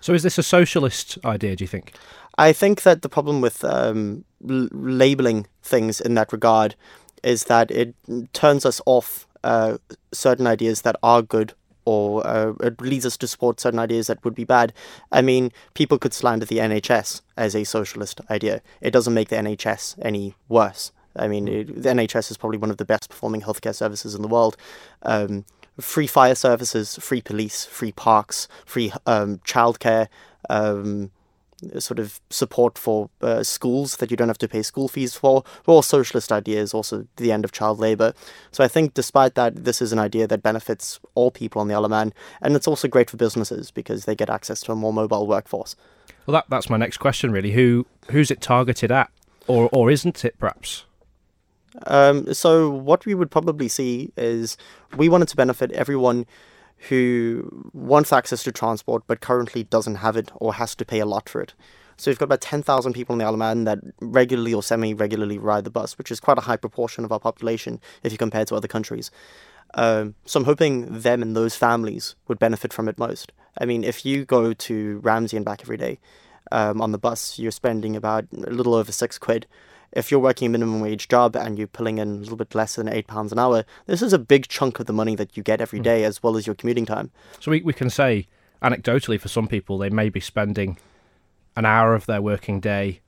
So, 0.03 0.13
is 0.15 0.23
this 0.23 0.39
a 0.39 0.43
socialist 0.43 1.19
idea, 1.25 1.57
do 1.57 1.65
you 1.65 1.69
think? 1.69 1.95
I 2.39 2.53
think 2.53 2.83
that 2.83 3.03
the 3.03 3.09
problem 3.09 3.41
with 3.41 3.65
um, 3.65 4.25
l- 4.49 4.69
labelling 4.73 5.47
things 5.63 6.01
in 6.01 6.15
that 6.15 6.33
regard 6.33 6.75
is 7.23 7.45
that 7.45 7.71
it 7.71 7.95
turns 8.33 8.65
us 8.65 8.81
off 8.87 9.27
uh, 9.45 9.79
certain 10.13 10.47
ideas 10.47 10.83
that 10.83 10.97
are 11.03 11.23
good 11.23 11.55
or 11.85 12.27
uh, 12.27 12.53
it 12.61 12.81
leads 12.81 13.07
us 13.07 13.17
to 13.19 13.27
support 13.27 13.61
certain 13.61 13.79
ideas 13.79 14.07
that 14.09 14.25
would 14.25 14.35
be 14.35 14.45
bad. 14.45 14.73
I 15.11 15.23
mean, 15.23 15.53
people 15.75 15.99
could 15.99 16.13
slander 16.13 16.47
the 16.47 16.59
NHS 16.59 17.23
as 17.37 17.55
a 17.55 17.65
socialist 17.65 18.21
idea. 18.31 18.61
It 18.81 18.91
doesn't 18.91 19.15
make 19.15 19.29
the 19.29 19.37
NHS 19.37 19.97
any 20.03 20.35
worse. 20.49 20.93
I 21.17 21.29
mean, 21.29 21.49
it, 21.49 21.83
the 21.83 21.89
NHS 21.89 22.31
is 22.31 22.37
probably 22.37 22.59
one 22.59 22.71
of 22.71 22.77
the 22.77 22.85
best 22.85 23.09
performing 23.09 23.43
healthcare 23.43 23.75
services 23.75 24.15
in 24.15 24.23
the 24.23 24.29
world. 24.29 24.57
Um, 25.03 25.45
free 25.79 26.07
fire 26.07 26.35
services, 26.35 26.97
free 26.97 27.21
police, 27.21 27.65
free 27.65 27.93
parks, 27.93 28.49
free 28.65 28.93
um, 29.07 29.39
childcare. 29.39 30.09
Um, 30.49 31.11
sort 31.79 31.99
of 31.99 32.21
support 32.31 32.79
for 32.79 33.11
uh, 33.21 33.43
schools 33.43 33.97
that 33.97 34.11
you 34.11 34.17
don't 34.17 34.29
have 34.29 34.39
to 34.39 34.49
pay 34.49 34.63
school 34.63 34.89
fees 34.89 35.15
for, 35.15 35.45
or 35.67 35.83
socialist 35.83 36.33
ideas, 36.33 36.75
also 36.75 37.07
the 37.17 37.33
end 37.33 37.45
of 37.45 37.53
child 37.53 37.79
labour. 37.79 38.13
So 38.51 38.65
I 38.65 38.69
think 38.69 38.95
despite 38.95 39.35
that, 39.35 39.65
this 39.65 39.83
is 39.83 39.93
an 39.93 39.99
idea 39.99 40.27
that 40.27 40.43
benefits 40.43 41.01
all 41.15 41.31
people 41.31 41.61
on 41.61 41.69
the 41.69 41.75
Isle 41.75 41.85
of 41.85 41.91
Man, 41.91 42.13
and 42.41 42.57
it's 42.57 42.69
also 42.69 42.89
great 42.89 43.11
for 43.11 43.17
businesses 43.17 43.71
because 43.71 44.05
they 44.05 44.15
get 44.15 44.31
access 44.31 44.61
to 44.63 44.73
a 44.73 44.77
more 44.77 44.93
mobile 44.93 45.27
workforce. 45.27 45.77
Well, 46.27 46.33
that, 46.33 46.47
that's 46.49 46.71
my 46.71 46.77
next 46.77 46.99
question, 46.99 47.33
really. 47.33 47.53
Who 47.53 47.87
Who's 48.11 48.31
it 48.31 48.41
targeted 48.41 48.91
at, 48.91 49.11
or, 49.47 49.69
or 49.73 49.91
isn't 49.91 50.25
it, 50.25 50.39
perhaps? 50.39 50.85
Um, 51.87 52.35
so 52.35 52.69
what 52.69 53.07
we 53.07 53.15
would 53.15 53.31
probably 53.31 53.69
see 53.69 54.13
is 54.17 54.57
we 54.97 55.09
wanted 55.09 55.29
to 55.29 55.37
benefit 55.37 55.71
everyone 55.73 56.27
who 56.89 57.71
wants 57.73 58.13
access 58.13 58.43
to 58.45 58.53
transport 58.53 59.03
but 59.07 59.21
currently 59.21 59.65
doesn't 59.65 59.97
have 59.97 60.17
it 60.17 60.31
or 60.37 60.55
has 60.55 60.75
to 60.75 60.85
pay 60.85 61.01
a 61.01 61.07
lot 61.07 61.29
for 61.29 61.41
it. 61.41 61.55
So 61.97 62.11
we've 62.11 62.19
got 62.19 62.25
about 62.25 62.41
10,000 62.41 62.95
people 62.95 63.13
in 63.13 63.19
the 63.19 63.27
Isle 63.27 63.35
of 63.35 63.39
Man 63.39 63.65
that 63.65 63.79
regularly 64.01 64.55
or 64.55 64.63
semi 64.63 64.95
regularly 64.95 65.37
ride 65.37 65.65
the 65.65 65.71
bus, 65.71 65.99
which 65.99 66.11
is 66.11 66.19
quite 66.19 66.39
a 66.39 66.43
high 66.43 66.57
proportion 66.57 67.05
of 67.05 67.13
our 67.13 67.21
population 67.21 67.79
if 68.03 68.11
you 68.11 68.17
compare 68.17 68.47
to 68.47 68.55
other 68.55 68.69
countries. 68.69 69.11
Um, 69.75 70.15
so 70.25 70.41
I'm 70.41 70.47
hoping 70.47 71.01
them 71.01 71.21
and 71.21 71.37
those 71.37 71.55
families 71.55 72.17
would 72.27 72.39
benefit 72.39 72.73
from 72.73 72.89
it 72.89 72.99
most. 72.99 73.33
I 73.59 73.67
mean, 73.67 73.85
if 73.85 74.07
you 74.07 74.25
go 74.25 74.55
to 74.55 74.99
Ramsey 75.03 75.37
and 75.37 75.45
back 75.45 75.61
every 75.61 75.77
day 75.77 75.99
um, 76.51 76.81
on 76.81 76.93
the 76.93 76.99
bus, 76.99 77.39
you're 77.39 77.51
spending 77.51 77.95
about 77.95 78.25
a 78.33 78.51
little 78.51 78.75
over 78.75 78.91
six 78.91 79.19
quid 79.19 79.47
if 79.93 80.11
you're 80.11 80.21
working 80.21 80.47
a 80.47 80.51
minimum 80.51 80.81
wage 80.81 81.09
job 81.09 81.37
and 81.37 81.59
you're 81.59 81.67
pulling 81.67 81.99
in 81.99 82.09
a 82.09 82.17
little 82.19 82.37
bit 82.37 82.55
less 82.55 82.77
than 82.77 82.89
eight 82.89 83.07
pounds 83.07 83.33
an 83.33 83.39
hour, 83.39 83.65
this 83.87 84.03
is 84.03 84.13
a 84.13 84.19
big 84.19 84.49
chunk 84.49 84.81
of 84.81 84.87
the 84.87 84.93
money 84.93 85.17
that 85.17 85.37
you 85.37 85.43
get 85.43 85.61
every 85.61 85.79
hmm. 85.79 85.89
as 85.89 86.23
well 86.23 86.37
as 86.37 86.47
your 86.47 86.55
commuting 86.55 86.87
time. 86.87 87.11
So 87.41 87.51
we, 87.51 87.63
we 87.63 87.73
can 87.73 87.91
say 87.91 88.29
anecdotally 88.63 89.19
for 89.19 89.29
some 89.29 89.49
people 89.49 89.79
they 89.79 89.91
may 89.91 90.09
be 90.09 90.21
spending 90.21 90.79
an 91.57 91.65
hour 91.65 91.95
of 91.95 92.07
their 92.07 92.23
working 92.23 92.61
day 92.61 93.01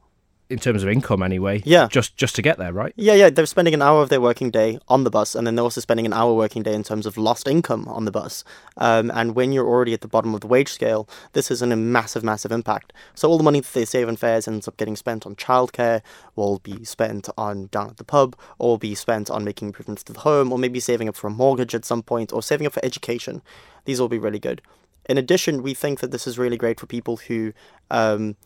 in 0.53 0.59
terms 0.59 0.83
of 0.83 0.89
income 0.89 1.23
anyway. 1.23 1.63
Yeah. 1.65 1.89
Just 1.91 2.17
just 2.17 2.37
to 2.37 2.43
get 2.43 2.59
there, 2.59 2.73
right? 2.73 2.93
Yeah, 2.97 3.15
yeah, 3.15 3.31
they're 3.31 3.47
spending 3.47 3.75
an 3.75 3.81
hour 3.81 4.03
of 4.03 4.11
their 4.11 4.21
working 4.21 4.51
day 4.51 4.79
on 4.87 5.05
the 5.05 5.11
bus, 5.11 5.35
and 5.35 5.47
then 5.47 5.55
they're 5.55 5.65
also 5.65 5.81
spending 5.81 6.05
an 6.05 6.13
hour 6.13 6.35
working 6.35 6.63
day 6.63 6.75
in 6.75 6.83
terms 6.83 7.07
of 7.07 7.17
lost 7.17 7.49
income 7.49 7.89
on 7.89 8.05
the 8.05 8.11
bus. 8.11 8.45
Um, 8.77 9.11
and 9.15 9.35
when 9.35 9.53
you're 9.53 9.67
already 9.67 9.95
at 9.95 10.03
the 10.03 10.09
bottom 10.09 10.35
of 10.35 10.43
the 10.43 10.47
wage 10.47 10.69
scale, 10.69 11.09
this 11.33 11.51
is 11.51 11.63
an, 11.63 11.73
a 11.73 11.77
massive, 11.77 12.23
massive 12.23 12.53
impact. 12.53 12.93
So 13.15 13.29
all 13.29 13.39
the 13.39 13.45
money 13.45 13.61
that 13.61 13.73
they 13.73 13.87
save 13.87 14.09
on 14.09 14.17
fares 14.17 14.47
ends 14.47 14.69
up 14.69 14.77
getting 14.77 14.97
spent 14.97 15.25
on 15.27 15.35
childcare, 15.37 16.03
will 16.37 16.59
be 16.59 16.85
spent 16.85 17.29
on 17.39 17.69
down 17.69 17.89
at 17.89 17.97
the 17.97 18.05
pub, 18.05 18.37
or 18.59 18.71
will 18.71 18.79
be 18.79 18.95
spent 18.95 19.31
on 19.31 19.45
making 19.45 19.69
improvements 19.69 20.03
to 20.05 20.13
the 20.13 20.21
home, 20.21 20.53
or 20.53 20.59
maybe 20.59 20.81
saving 20.81 21.09
up 21.09 21.17
for 21.17 21.29
a 21.29 21.31
mortgage 21.31 21.75
at 21.75 21.87
some 21.87 22.03
point, 22.03 22.33
or 22.33 22.43
saving 22.43 22.67
up 22.67 22.75
for 22.75 22.85
education. 22.85 23.43
These 23.87 24.01
will 24.01 24.09
be 24.09 24.19
really 24.19 24.39
good. 24.39 24.61
In 25.09 25.19
addition, 25.19 25.63
we 25.63 25.75
think 25.75 26.01
that 26.01 26.11
this 26.13 26.27
is 26.27 26.39
really 26.39 26.57
great 26.57 26.79
for 26.79 26.87
people 26.87 27.17
who 27.17 27.53
um, 27.91 28.37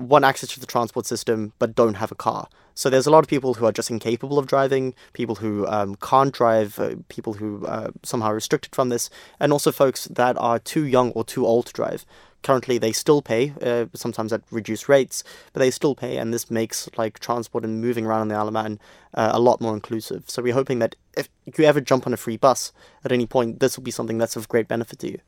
want 0.00 0.24
access 0.24 0.50
to 0.54 0.60
the 0.60 0.66
transport 0.66 1.06
system 1.06 1.52
but 1.58 1.74
don't 1.74 1.94
have 1.94 2.12
a 2.12 2.14
car. 2.16 2.48
So 2.74 2.88
there's 2.88 3.06
a 3.06 3.10
lot 3.10 3.24
of 3.24 3.28
people 3.28 3.54
who 3.54 3.66
are 3.66 3.72
just 3.72 3.90
incapable 3.90 4.38
of 4.38 4.46
driving, 4.46 4.94
people 5.12 5.34
who 5.36 5.66
um, 5.66 5.96
can't 5.96 6.32
drive, 6.32 6.78
uh, 6.78 6.94
people 7.08 7.34
who 7.34 7.66
uh, 7.66 7.90
somehow 8.02 8.32
restricted 8.32 8.74
from 8.74 8.88
this, 8.88 9.10
and 9.38 9.52
also 9.52 9.70
folks 9.70 10.04
that 10.06 10.38
are 10.38 10.58
too 10.58 10.84
young 10.84 11.10
or 11.12 11.24
too 11.24 11.44
old 11.44 11.66
to 11.66 11.72
drive. 11.72 12.06
Currently, 12.42 12.78
they 12.78 12.92
still 12.92 13.20
pay, 13.20 13.52
uh, 13.60 13.86
sometimes 13.94 14.32
at 14.32 14.40
reduced 14.50 14.88
rates, 14.88 15.22
but 15.52 15.60
they 15.60 15.70
still 15.70 15.94
pay, 15.94 16.16
and 16.16 16.32
this 16.32 16.50
makes 16.50 16.88
like 16.96 17.18
transport 17.18 17.64
and 17.64 17.82
moving 17.82 18.06
around 18.06 18.22
in 18.22 18.28
the 18.28 18.34
Isle 18.34 18.48
of 18.48 18.54
Man 18.54 18.80
uh, 19.12 19.30
a 19.34 19.40
lot 19.40 19.60
more 19.60 19.74
inclusive. 19.74 20.24
So 20.30 20.40
we're 20.40 20.54
hoping 20.54 20.78
that 20.78 20.96
if 21.18 21.28
you 21.58 21.64
ever 21.64 21.82
jump 21.82 22.06
on 22.06 22.14
a 22.14 22.16
free 22.16 22.38
bus 22.38 22.72
at 23.04 23.12
any 23.12 23.26
point, 23.26 23.60
this 23.60 23.76
will 23.76 23.84
be 23.84 23.90
something 23.90 24.16
that's 24.16 24.36
of 24.36 24.48
great 24.48 24.68
benefit 24.68 25.00
to 25.00 25.10
you. 25.10 25.18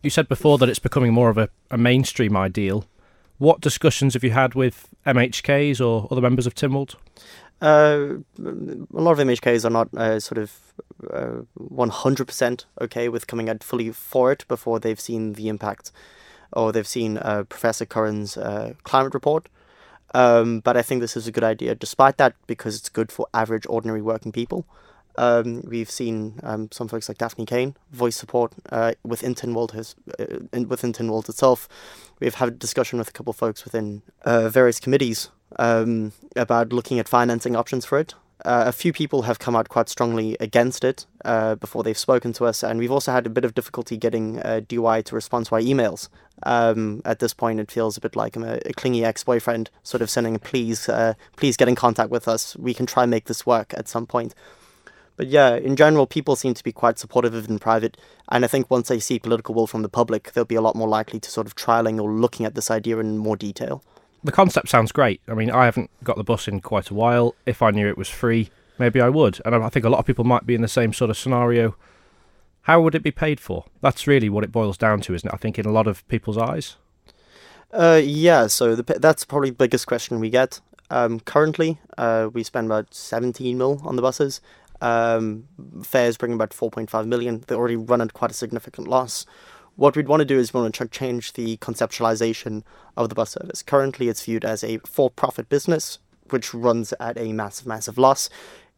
You 0.00 0.10
said 0.10 0.28
before 0.28 0.58
that 0.58 0.68
it's 0.68 0.78
becoming 0.78 1.12
more 1.12 1.28
of 1.28 1.38
a, 1.38 1.48
a 1.72 1.78
mainstream 1.78 2.36
ideal. 2.36 2.84
What 3.42 3.60
discussions 3.60 4.14
have 4.14 4.22
you 4.22 4.30
had 4.30 4.54
with 4.54 4.88
MHKs 5.04 5.84
or 5.84 6.06
other 6.12 6.20
members 6.20 6.46
of 6.46 6.54
Tynwald? 6.54 6.94
Uh, 7.60 8.18
a 8.38 9.02
lot 9.02 9.18
of 9.18 9.26
MHKs 9.26 9.64
are 9.64 9.70
not 9.70 9.92
uh, 9.94 10.20
sort 10.20 10.38
of 10.38 10.56
uh, 11.12 11.42
100% 11.58 12.64
okay 12.80 13.08
with 13.08 13.26
coming 13.26 13.50
out 13.50 13.64
fully 13.64 13.90
for 13.90 14.30
it 14.30 14.46
before 14.46 14.78
they've 14.78 15.00
seen 15.00 15.32
the 15.32 15.48
impact 15.48 15.90
or 16.52 16.70
they've 16.70 16.86
seen 16.86 17.18
uh, 17.18 17.42
Professor 17.48 17.84
Curran's 17.84 18.36
uh, 18.36 18.74
climate 18.84 19.12
report. 19.12 19.48
Um, 20.14 20.60
but 20.60 20.76
I 20.76 20.82
think 20.82 21.00
this 21.00 21.16
is 21.16 21.26
a 21.26 21.32
good 21.32 21.42
idea, 21.42 21.74
despite 21.74 22.18
that, 22.18 22.36
because 22.46 22.76
it's 22.76 22.88
good 22.88 23.10
for 23.10 23.26
average, 23.34 23.66
ordinary 23.68 24.02
working 24.02 24.30
people. 24.30 24.66
Um, 25.16 25.62
we've 25.62 25.90
seen 25.90 26.40
um, 26.42 26.68
some 26.72 26.88
folks 26.88 27.08
like 27.08 27.18
Daphne 27.18 27.46
Caine 27.46 27.76
voice 27.90 28.16
support 28.16 28.52
uh, 28.70 28.92
within 29.04 29.34
Tynwald 29.34 29.72
has 29.72 29.94
uh, 30.18 30.38
in, 30.52 30.68
within 30.68 30.92
Tynwald 30.92 31.28
itself. 31.28 31.68
We've 32.20 32.34
had 32.34 32.48
a 32.48 32.52
discussion 32.52 32.98
with 32.98 33.08
a 33.08 33.12
couple 33.12 33.32
of 33.32 33.36
folks 33.36 33.64
within 33.64 34.02
uh, 34.24 34.48
various 34.48 34.80
committees 34.80 35.30
um, 35.58 36.12
about 36.36 36.72
looking 36.72 36.98
at 36.98 37.08
financing 37.08 37.56
options 37.56 37.84
for 37.84 37.98
it. 37.98 38.14
Uh, 38.44 38.64
a 38.66 38.72
few 38.72 38.92
people 38.92 39.22
have 39.22 39.38
come 39.38 39.54
out 39.54 39.68
quite 39.68 39.88
strongly 39.88 40.36
against 40.40 40.82
it 40.82 41.06
uh, 41.24 41.54
before 41.54 41.84
they've 41.84 41.98
spoken 41.98 42.32
to 42.32 42.44
us, 42.44 42.64
and 42.64 42.80
we've 42.80 42.90
also 42.90 43.12
had 43.12 43.24
a 43.24 43.30
bit 43.30 43.44
of 43.44 43.54
difficulty 43.54 43.96
getting 43.96 44.40
uh, 44.40 44.60
DY 44.66 45.02
to 45.02 45.14
respond 45.14 45.46
to 45.46 45.54
our 45.54 45.60
emails. 45.60 46.08
Um, 46.42 47.02
at 47.04 47.20
this 47.20 47.34
point, 47.34 47.60
it 47.60 47.70
feels 47.70 47.96
a 47.96 48.00
bit 48.00 48.16
like 48.16 48.34
I'm 48.34 48.42
a, 48.42 48.58
a 48.66 48.72
clingy 48.72 49.04
ex-boyfriend, 49.04 49.70
sort 49.84 50.02
of 50.02 50.10
sending 50.10 50.34
a 50.34 50.40
please, 50.40 50.90
please 51.36 51.56
get 51.56 51.68
in 51.68 51.76
contact 51.76 52.10
with 52.10 52.26
us. 52.26 52.56
We 52.56 52.74
can 52.74 52.86
try 52.86 53.04
and 53.04 53.10
make 53.10 53.26
this 53.26 53.46
work 53.46 53.74
at 53.76 53.86
some 53.86 54.06
point. 54.06 54.34
But 55.16 55.28
yeah, 55.28 55.56
in 55.56 55.76
general, 55.76 56.06
people 56.06 56.36
seem 56.36 56.54
to 56.54 56.64
be 56.64 56.72
quite 56.72 56.98
supportive 56.98 57.34
of 57.34 57.44
it 57.44 57.50
in 57.50 57.58
private, 57.58 57.96
and 58.30 58.44
I 58.44 58.48
think 58.48 58.70
once 58.70 58.88
they 58.88 58.98
see 58.98 59.18
political 59.18 59.54
will 59.54 59.66
from 59.66 59.82
the 59.82 59.88
public, 59.88 60.32
they'll 60.32 60.44
be 60.44 60.54
a 60.54 60.62
lot 60.62 60.74
more 60.74 60.88
likely 60.88 61.20
to 61.20 61.30
sort 61.30 61.46
of 61.46 61.54
trialing 61.54 62.00
or 62.00 62.10
looking 62.10 62.46
at 62.46 62.54
this 62.54 62.70
idea 62.70 62.98
in 62.98 63.18
more 63.18 63.36
detail. 63.36 63.84
The 64.24 64.32
concept 64.32 64.68
sounds 64.68 64.92
great. 64.92 65.20
I 65.28 65.34
mean, 65.34 65.50
I 65.50 65.64
haven't 65.64 65.90
got 66.04 66.16
the 66.16 66.24
bus 66.24 66.46
in 66.46 66.60
quite 66.60 66.90
a 66.90 66.94
while. 66.94 67.34
If 67.44 67.60
I 67.60 67.70
knew 67.70 67.88
it 67.88 67.98
was 67.98 68.08
free, 68.08 68.50
maybe 68.78 69.00
I 69.00 69.08
would. 69.08 69.40
And 69.44 69.54
I 69.54 69.68
think 69.68 69.84
a 69.84 69.88
lot 69.88 69.98
of 69.98 70.06
people 70.06 70.24
might 70.24 70.46
be 70.46 70.54
in 70.54 70.62
the 70.62 70.68
same 70.68 70.92
sort 70.92 71.10
of 71.10 71.18
scenario. 71.18 71.74
How 72.62 72.80
would 72.80 72.94
it 72.94 73.02
be 73.02 73.10
paid 73.10 73.40
for? 73.40 73.64
That's 73.80 74.06
really 74.06 74.28
what 74.28 74.44
it 74.44 74.52
boils 74.52 74.78
down 74.78 75.00
to, 75.02 75.14
isn't 75.14 75.28
it? 75.28 75.34
I 75.34 75.38
think 75.38 75.58
in 75.58 75.66
a 75.66 75.72
lot 75.72 75.88
of 75.88 76.06
people's 76.06 76.38
eyes. 76.38 76.76
Uh, 77.72 78.00
yeah, 78.02 78.46
so 78.46 78.76
the, 78.76 78.82
that's 79.00 79.24
probably 79.24 79.50
the 79.50 79.56
biggest 79.56 79.86
question 79.86 80.20
we 80.20 80.30
get. 80.30 80.60
Um, 80.90 81.20
currently, 81.20 81.80
uh, 81.96 82.28
we 82.32 82.42
spend 82.42 82.66
about 82.66 82.94
17 82.94 83.56
mil 83.56 83.80
on 83.82 83.96
the 83.96 84.02
buses. 84.02 84.40
Um, 84.82 85.44
fares 85.84 86.16
bring 86.16 86.32
about 86.32 86.50
4.5 86.50 87.06
million. 87.06 87.44
They 87.46 87.54
already 87.54 87.76
run 87.76 88.00
at 88.00 88.14
quite 88.14 88.32
a 88.32 88.34
significant 88.34 88.88
loss. 88.88 89.24
What 89.76 89.96
we'd 89.96 90.08
want 90.08 90.20
to 90.20 90.26
do 90.26 90.38
is 90.38 90.52
we 90.52 90.60
want 90.60 90.74
to 90.74 90.88
change 90.88 91.34
the 91.34 91.56
conceptualization 91.58 92.64
of 92.96 93.08
the 93.08 93.14
bus 93.14 93.30
service. 93.30 93.62
Currently, 93.62 94.08
it's 94.08 94.24
viewed 94.24 94.44
as 94.44 94.64
a 94.64 94.78
for 94.78 95.08
profit 95.08 95.48
business, 95.48 95.98
which 96.30 96.52
runs 96.52 96.92
at 96.98 97.16
a 97.16 97.32
massive, 97.32 97.66
massive 97.66 97.96
loss. 97.96 98.28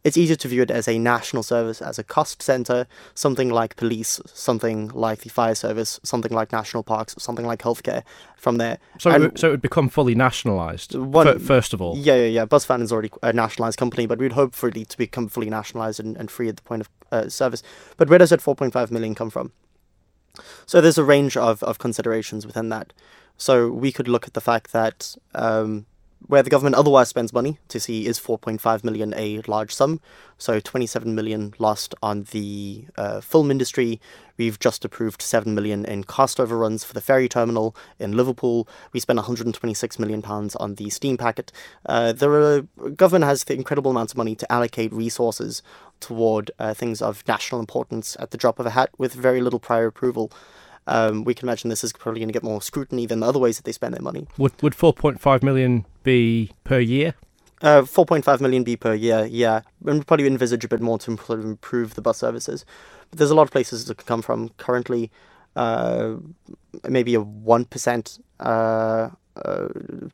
It's 0.04 0.18
easier 0.18 0.36
to 0.36 0.48
view 0.48 0.62
it 0.62 0.70
as 0.70 0.86
a 0.86 0.98
national 0.98 1.42
service, 1.42 1.80
as 1.80 1.98
a 1.98 2.04
cost 2.04 2.42
center, 2.42 2.86
something 3.14 3.48
like 3.48 3.76
police, 3.76 4.20
something 4.26 4.88
like 4.88 5.20
the 5.20 5.30
fire 5.30 5.54
service, 5.54 5.98
something 6.02 6.30
like 6.30 6.52
national 6.52 6.82
parks, 6.82 7.14
something 7.18 7.46
like 7.46 7.60
healthcare. 7.60 8.02
From 8.36 8.58
there, 8.58 8.76
so 8.98 9.10
and 9.10 9.24
it, 9.24 9.38
so 9.38 9.48
it 9.48 9.50
would 9.52 9.62
become 9.62 9.88
fully 9.88 10.14
nationalised. 10.14 10.94
One, 10.94 11.38
first 11.38 11.72
of 11.72 11.80
all, 11.80 11.96
yeah, 11.96 12.16
yeah, 12.16 12.26
yeah. 12.26 12.44
Bus 12.44 12.66
Vannin 12.66 12.84
is 12.84 12.92
already 12.92 13.10
a 13.22 13.32
nationalised 13.32 13.78
company, 13.78 14.04
but 14.04 14.18
we'd 14.18 14.32
hope 14.32 14.54
for 14.54 14.68
it 14.68 14.74
to 14.90 14.98
become 14.98 15.28
fully 15.28 15.48
nationalised 15.48 15.98
and, 15.98 16.14
and 16.18 16.30
free 16.30 16.50
at 16.50 16.56
the 16.56 16.62
point 16.62 16.82
of 16.82 16.90
uh, 17.10 17.30
service. 17.30 17.62
But 17.96 18.10
where 18.10 18.18
does 18.18 18.28
that 18.28 18.40
4.5 18.40 18.90
million 18.90 19.14
come 19.14 19.30
from? 19.30 19.52
So 20.66 20.80
there's 20.80 20.98
a 20.98 21.04
range 21.04 21.36
of, 21.36 21.62
of 21.62 21.78
considerations 21.78 22.46
within 22.46 22.68
that. 22.68 22.92
So 23.36 23.70
we 23.70 23.92
could 23.92 24.08
look 24.08 24.26
at 24.26 24.34
the 24.34 24.40
fact 24.40 24.72
that 24.72 25.16
um, 25.34 25.86
where 26.26 26.42
the 26.42 26.50
government 26.50 26.76
otherwise 26.76 27.08
spends 27.08 27.32
money 27.32 27.58
to 27.68 27.78
see 27.78 28.06
is 28.06 28.18
4.5 28.18 28.84
million 28.84 29.14
a 29.16 29.40
large 29.46 29.74
sum. 29.74 30.00
So 30.38 30.58
27 30.58 31.14
million 31.14 31.54
lost 31.58 31.94
on 32.02 32.24
the 32.30 32.86
uh, 32.96 33.20
film 33.20 33.50
industry. 33.50 34.00
We've 34.36 34.58
just 34.58 34.84
approved 34.84 35.22
7 35.22 35.54
million 35.54 35.84
in 35.84 36.04
cost 36.04 36.40
overruns 36.40 36.82
for 36.82 36.92
the 36.92 37.00
ferry 37.00 37.28
terminal 37.28 37.76
in 37.98 38.16
Liverpool. 38.16 38.66
We 38.92 39.00
spent 39.00 39.18
126 39.18 39.98
million 39.98 40.22
pounds 40.22 40.56
on 40.56 40.74
the 40.74 40.90
steam 40.90 41.16
packet. 41.16 41.52
Uh, 41.86 42.12
the 42.12 42.66
government 42.96 43.24
has 43.24 43.44
the 43.44 43.54
incredible 43.54 43.90
amounts 43.90 44.12
of 44.12 44.18
money 44.18 44.34
to 44.34 44.52
allocate 44.52 44.92
resources 44.92 45.62
toward 46.00 46.50
uh, 46.58 46.74
things 46.74 47.00
of 47.00 47.22
national 47.28 47.60
importance 47.60 48.16
at 48.18 48.30
the 48.30 48.36
drop 48.36 48.58
of 48.58 48.66
a 48.66 48.70
hat 48.70 48.90
with 48.98 49.14
very 49.14 49.40
little 49.40 49.60
prior 49.60 49.86
approval 49.86 50.32
um, 50.86 51.24
we 51.24 51.34
can 51.34 51.48
imagine 51.48 51.70
this 51.70 51.84
is 51.84 51.92
probably 51.92 52.20
going 52.20 52.28
to 52.28 52.32
get 52.32 52.42
more 52.42 52.60
scrutiny 52.60 53.06
than 53.06 53.20
the 53.20 53.26
other 53.26 53.38
ways 53.38 53.56
that 53.56 53.64
they 53.64 53.72
spend 53.72 53.94
their 53.94 54.02
money. 54.02 54.26
Would 54.38 54.60
would 54.62 54.74
4.5 54.74 55.42
million 55.42 55.86
be 56.02 56.50
per 56.64 56.78
year? 56.78 57.14
Uh, 57.62 57.82
4.5 57.82 58.40
million 58.40 58.62
be 58.62 58.76
per 58.76 58.94
year, 58.94 59.24
yeah. 59.24 59.62
And 59.86 59.98
we'd 59.98 60.06
probably 60.06 60.26
envisage 60.26 60.64
a 60.64 60.68
bit 60.68 60.80
more 60.80 60.98
to 60.98 61.18
improve 61.30 61.94
the 61.94 62.02
bus 62.02 62.18
services. 62.18 62.64
But 63.10 63.18
there's 63.18 63.30
a 63.30 63.34
lot 63.34 63.44
of 63.44 63.52
places 63.52 63.86
that 63.86 63.96
could 63.96 64.06
come 64.06 64.20
from. 64.20 64.50
Currently, 64.58 65.10
uh, 65.56 66.16
maybe 66.86 67.14
a 67.14 67.20
1% 67.22 68.20
uh, 68.40 69.10
uh, 69.36 69.68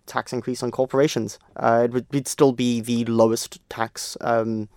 tax 0.06 0.33
increase 0.33 0.62
on 0.62 0.70
corporations. 0.70 1.38
Uh, 1.56 1.83
it 1.85 1.92
would 1.92 2.06
would 2.12 2.28
still 2.28 2.52
be 2.52 2.80
the 2.80 3.04
lowest 3.06 3.59
tax 3.68 4.16
um, 4.20 4.68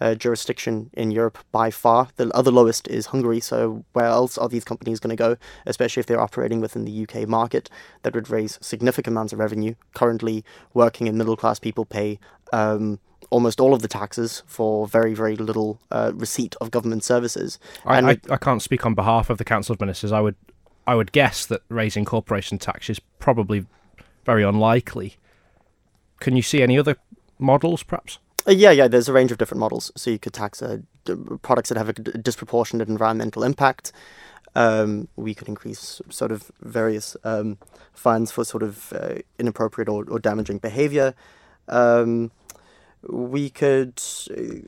uh, 0.00 0.14
jurisdiction 0.14 0.90
in 0.92 1.10
Europe 1.10 1.38
by 1.52 1.70
far. 1.70 2.08
The 2.16 2.34
other 2.34 2.50
lowest 2.50 2.88
is 2.88 3.06
Hungary. 3.06 3.40
So 3.40 3.84
where 3.92 4.06
else 4.06 4.38
are 4.38 4.48
these 4.48 4.64
companies 4.64 5.00
going 5.00 5.16
to 5.16 5.16
go, 5.16 5.36
especially 5.66 6.00
if 6.00 6.06
they're 6.06 6.20
operating 6.20 6.60
within 6.60 6.84
the 6.84 7.02
UK 7.02 7.28
market? 7.28 7.68
That 8.02 8.14
would 8.14 8.30
raise 8.30 8.58
significant 8.60 9.14
amounts 9.14 9.32
of 9.32 9.38
revenue. 9.38 9.74
Currently, 9.94 10.44
working 10.74 11.08
and 11.08 11.18
middle 11.18 11.36
class 11.36 11.58
people 11.58 11.84
pay. 11.84 12.18
Um, 12.52 12.98
almost 13.28 13.60
all 13.60 13.74
of 13.74 13.82
the 13.82 13.88
taxes 13.88 14.42
for 14.46 14.88
very, 14.88 15.14
very 15.14 15.36
little 15.36 15.80
uh, 15.90 16.12
receipt 16.14 16.56
of 16.60 16.70
government 16.70 17.04
services. 17.04 17.58
I, 17.84 18.00
I, 18.00 18.20
I, 18.30 18.36
can't 18.36 18.62
speak 18.62 18.84
on 18.84 18.94
behalf 18.94 19.30
of 19.30 19.38
the 19.38 19.44
Council 19.44 19.72
of 19.74 19.80
Ministers. 19.80 20.10
I 20.10 20.20
would, 20.20 20.34
I 20.86 20.94
would 20.94 21.12
guess 21.12 21.46
that 21.46 21.62
raising 21.68 22.04
corporation 22.04 22.58
tax 22.58 22.90
is 22.90 22.98
probably 23.18 23.66
very 24.24 24.42
unlikely. 24.42 25.16
Can 26.18 26.34
you 26.34 26.42
see 26.42 26.62
any 26.62 26.78
other 26.78 26.96
models, 27.38 27.82
perhaps? 27.82 28.18
Uh, 28.46 28.52
yeah, 28.52 28.70
yeah. 28.70 28.88
There's 28.88 29.08
a 29.08 29.12
range 29.12 29.32
of 29.32 29.38
different 29.38 29.60
models. 29.60 29.92
So 29.96 30.10
you 30.10 30.18
could 30.18 30.32
tax 30.32 30.62
uh, 30.62 30.78
d- 31.04 31.14
products 31.42 31.68
that 31.68 31.78
have 31.78 31.88
a 31.88 31.92
disproportionate 31.92 32.88
environmental 32.88 33.42
impact. 33.42 33.92
Um, 34.54 35.08
we 35.16 35.34
could 35.34 35.48
increase 35.48 36.00
sort 36.08 36.32
of 36.32 36.50
various 36.60 37.16
um, 37.22 37.58
fines 37.92 38.32
for 38.32 38.44
sort 38.44 38.62
of 38.62 38.92
uh, 38.92 39.16
inappropriate 39.38 39.88
or, 39.88 40.04
or 40.10 40.18
damaging 40.18 40.58
behavior. 40.58 41.14
Um, 41.68 42.32
we 43.08 43.48
could 43.48 44.02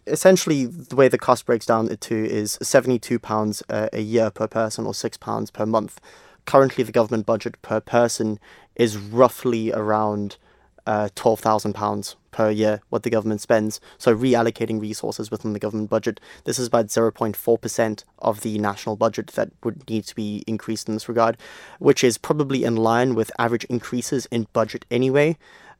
essentially 0.06 0.64
the 0.66 0.96
way 0.96 1.08
the 1.08 1.18
cost 1.18 1.44
breaks 1.44 1.66
down 1.66 1.88
to 1.88 2.14
is 2.14 2.58
seventy-two 2.62 3.18
pounds 3.18 3.62
uh, 3.68 3.88
a 3.92 4.00
year 4.00 4.30
per 4.30 4.46
person 4.46 4.86
or 4.86 4.94
six 4.94 5.16
pounds 5.16 5.50
per 5.50 5.66
month. 5.66 6.00
Currently, 6.46 6.84
the 6.84 6.92
government 6.92 7.26
budget 7.26 7.60
per 7.60 7.80
person 7.80 8.38
is 8.74 8.96
roughly 8.96 9.72
around 9.72 10.38
uh, 10.86 11.08
twelve 11.14 11.40
thousand 11.40 11.74
pounds 11.74 12.16
per 12.32 12.50
year 12.50 12.80
what 12.88 13.04
the 13.04 13.10
government 13.10 13.40
spends. 13.40 13.80
So 13.98 14.16
reallocating 14.16 14.80
resources 14.80 15.30
within 15.30 15.52
the 15.52 15.58
government 15.60 15.90
budget. 15.90 16.18
This 16.44 16.58
is 16.58 16.66
about 16.66 16.86
0.4% 16.86 18.04
of 18.18 18.40
the 18.40 18.58
national 18.58 18.96
budget 18.96 19.28
that 19.28 19.50
would 19.62 19.88
need 19.88 20.04
to 20.04 20.14
be 20.14 20.42
increased 20.46 20.88
in 20.88 20.94
this 20.94 21.08
regard, 21.08 21.36
which 21.78 22.02
is 22.02 22.18
probably 22.18 22.64
in 22.64 22.74
line 22.74 23.14
with 23.14 23.30
average 23.38 23.64
increases 23.64 24.26
in 24.30 24.48
budget 24.52 24.84
anyway. 24.90 25.36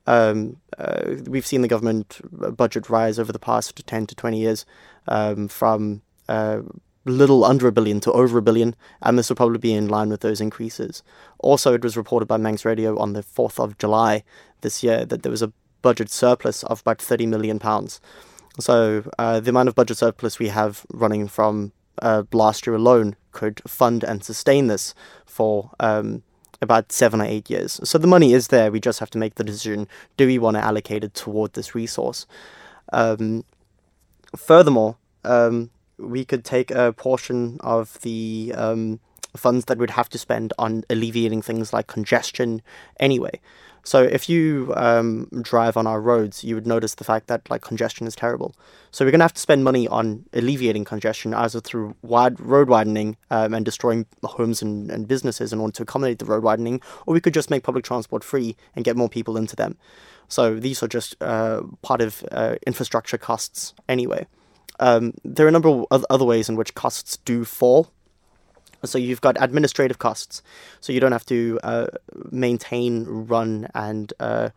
Um, 0.07 0.59
uh, 0.79 1.15
we've 1.27 1.47
seen 1.47 1.63
the 1.63 1.69
government 1.69 2.21
budget 2.57 2.91
rise 2.91 3.19
over 3.19 3.33
the 3.33 3.39
past 3.39 3.85
10 3.87 4.07
to 4.07 4.15
20 4.15 4.39
years 4.39 4.67
um, 5.09 5.49
from 5.49 6.03
uh, 6.29 6.61
little 7.05 7.45
under 7.45 7.67
a 7.67 7.73
billion 7.73 8.01
to 8.01 8.13
over 8.13 8.39
a 8.39 8.43
billion, 8.43 8.75
and 9.01 9.19
this 9.19 9.29
will 9.29 9.37
probably 9.37 9.59
be 9.59 9.73
in 9.73 9.89
line 9.89 10.09
with 10.09 10.21
those 10.21 10.41
increases. 10.41 11.03
Also, 11.39 11.73
it 11.75 11.83
was 11.83 11.97
reported 11.97 12.27
by 12.27 12.37
Manx 12.37 12.65
Radio 12.65 12.99
on 12.99 13.13
the 13.13 13.23
4th 13.23 13.63
of 13.63 13.79
July 13.79 14.25
this 14.63 14.83
year 14.83 15.05
that 15.05 15.23
there 15.23 15.31
was 15.31 15.43
a 15.43 15.53
budget 15.83 16.11
surplus 16.11 16.63
of 16.65 16.81
about 16.81 17.03
30 17.03 17.27
million 17.27 17.59
pounds. 17.59 18.01
So, 18.59 19.05
uh, 19.19 19.41
the 19.41 19.51
amount 19.51 19.69
of 19.69 19.75
budget 19.75 19.99
surplus 19.99 20.39
we 20.39 20.49
have 20.49 20.87
running 20.93 21.27
from 21.29 21.73
uh, 22.01 22.25
last 22.33 22.67
year 22.67 22.75
alone 22.75 23.17
could 23.33 23.61
fund 23.67 24.05
and 24.05 24.23
sustain 24.23 24.67
this 24.67 24.95
for 25.25 25.71
um, 25.81 26.23
about 26.61 26.93
seven 26.93 27.21
or 27.21 27.25
eight 27.25 27.49
years. 27.51 27.81
So, 27.83 27.99
the 27.99 28.07
money 28.07 28.35
is 28.35 28.49
there, 28.49 28.71
we 28.71 28.79
just 28.79 29.01
have 29.01 29.11
to 29.11 29.19
make 29.19 29.37
the 29.37 29.45
decision 29.45 29.89
do 30.17 30.27
we 30.27 30.39
want 30.39 30.57
to 30.57 30.65
allocate 30.65 31.03
it 31.03 31.15
toward 31.15 31.55
this 31.55 31.75
resource? 31.75 32.27
Um, 32.93 33.45
furthermore, 34.37 34.97
um, 35.25 35.71
we 35.99 36.25
could 36.25 36.45
take 36.45 36.71
a 36.71 36.93
portion 36.93 37.59
of 37.61 38.01
the 38.03 38.53
um, 38.57 39.01
funds 39.37 39.65
that 39.67 39.79
we'd 39.79 39.91
have 39.91 40.09
to 40.11 40.19
spend 40.19 40.53
on 40.59 40.85
alleviating 40.91 41.43
things 41.43 41.73
like 41.73 41.87
congestion 41.87 42.61
anyway. 43.01 43.41
So 43.85 44.03
if 44.03 44.29
you 44.29 44.73
um, 44.77 45.29
drive 45.43 45.77
on 45.77 45.87
our 45.87 46.01
roads, 46.01 46.45
you 46.45 46.55
would 46.55 46.67
notice 46.67 46.95
the 46.95 47.05
fact 47.05 47.27
that 47.27 47.51
like 47.51 47.63
congestion 47.63 48.07
is 48.07 48.15
terrible. 48.15 48.55
So 48.93 49.05
we're 49.05 49.11
going 49.11 49.21
to 49.21 49.25
have 49.25 49.35
to 49.35 49.41
spend 49.41 49.65
money 49.65 49.89
on 49.89 50.25
alleviating 50.33 50.85
congestion, 50.85 51.35
either 51.35 51.61
through 51.61 51.97
wide 52.03 52.39
road 52.39 52.69
widening 52.69 53.17
um, 53.31 53.55
and 53.55 53.65
destroying 53.65 54.07
homes 54.23 54.63
and, 54.63 54.91
and 54.91 55.09
businesses 55.09 55.53
in 55.53 55.59
order 55.59 55.73
to 55.73 55.83
accommodate 55.83 56.21
the 56.21 56.25
road 56.25 56.45
widening, 56.45 56.81
or 57.07 57.15
we 57.15 57.21
could 57.21 57.35
just 57.35 57.51
make 57.51 57.65
public 57.65 57.85
transport 57.85 58.23
free 58.23 58.57
and 58.77 58.85
get 58.85 58.97
more 58.97 59.09
people 59.09 59.37
into 59.37 59.57
them. 59.57 59.77
So 60.29 60.59
these 60.59 60.83
are 60.83 60.89
just 60.89 61.21
uh, 61.21 61.63
part 61.83 62.01
of 62.01 62.25
uh, 62.31 62.57
infrastructure 62.67 63.19
costs 63.19 63.75
anyway. 63.89 64.27
Um, 64.79 65.15
there 65.25 65.45
are 65.45 65.49
a 65.49 65.53
number 65.53 65.85
of 65.91 66.07
other 66.09 66.25
ways 66.25 66.49
in 66.49 66.57
which 66.57 66.75
costs 66.75 67.19
do 67.19 67.45
fall. 67.45 67.91
So 68.85 68.99
you've 68.99 69.21
got 69.21 69.37
administrative 69.41 69.99
costs. 69.99 70.43
So 70.81 70.93
you 70.93 71.01
don't 71.01 71.13
have 71.13 71.27
to 71.27 71.59
uh, 71.63 71.87
maintain, 72.31 73.05
run, 73.05 73.69
and 73.75 74.13
uh, 74.21 74.51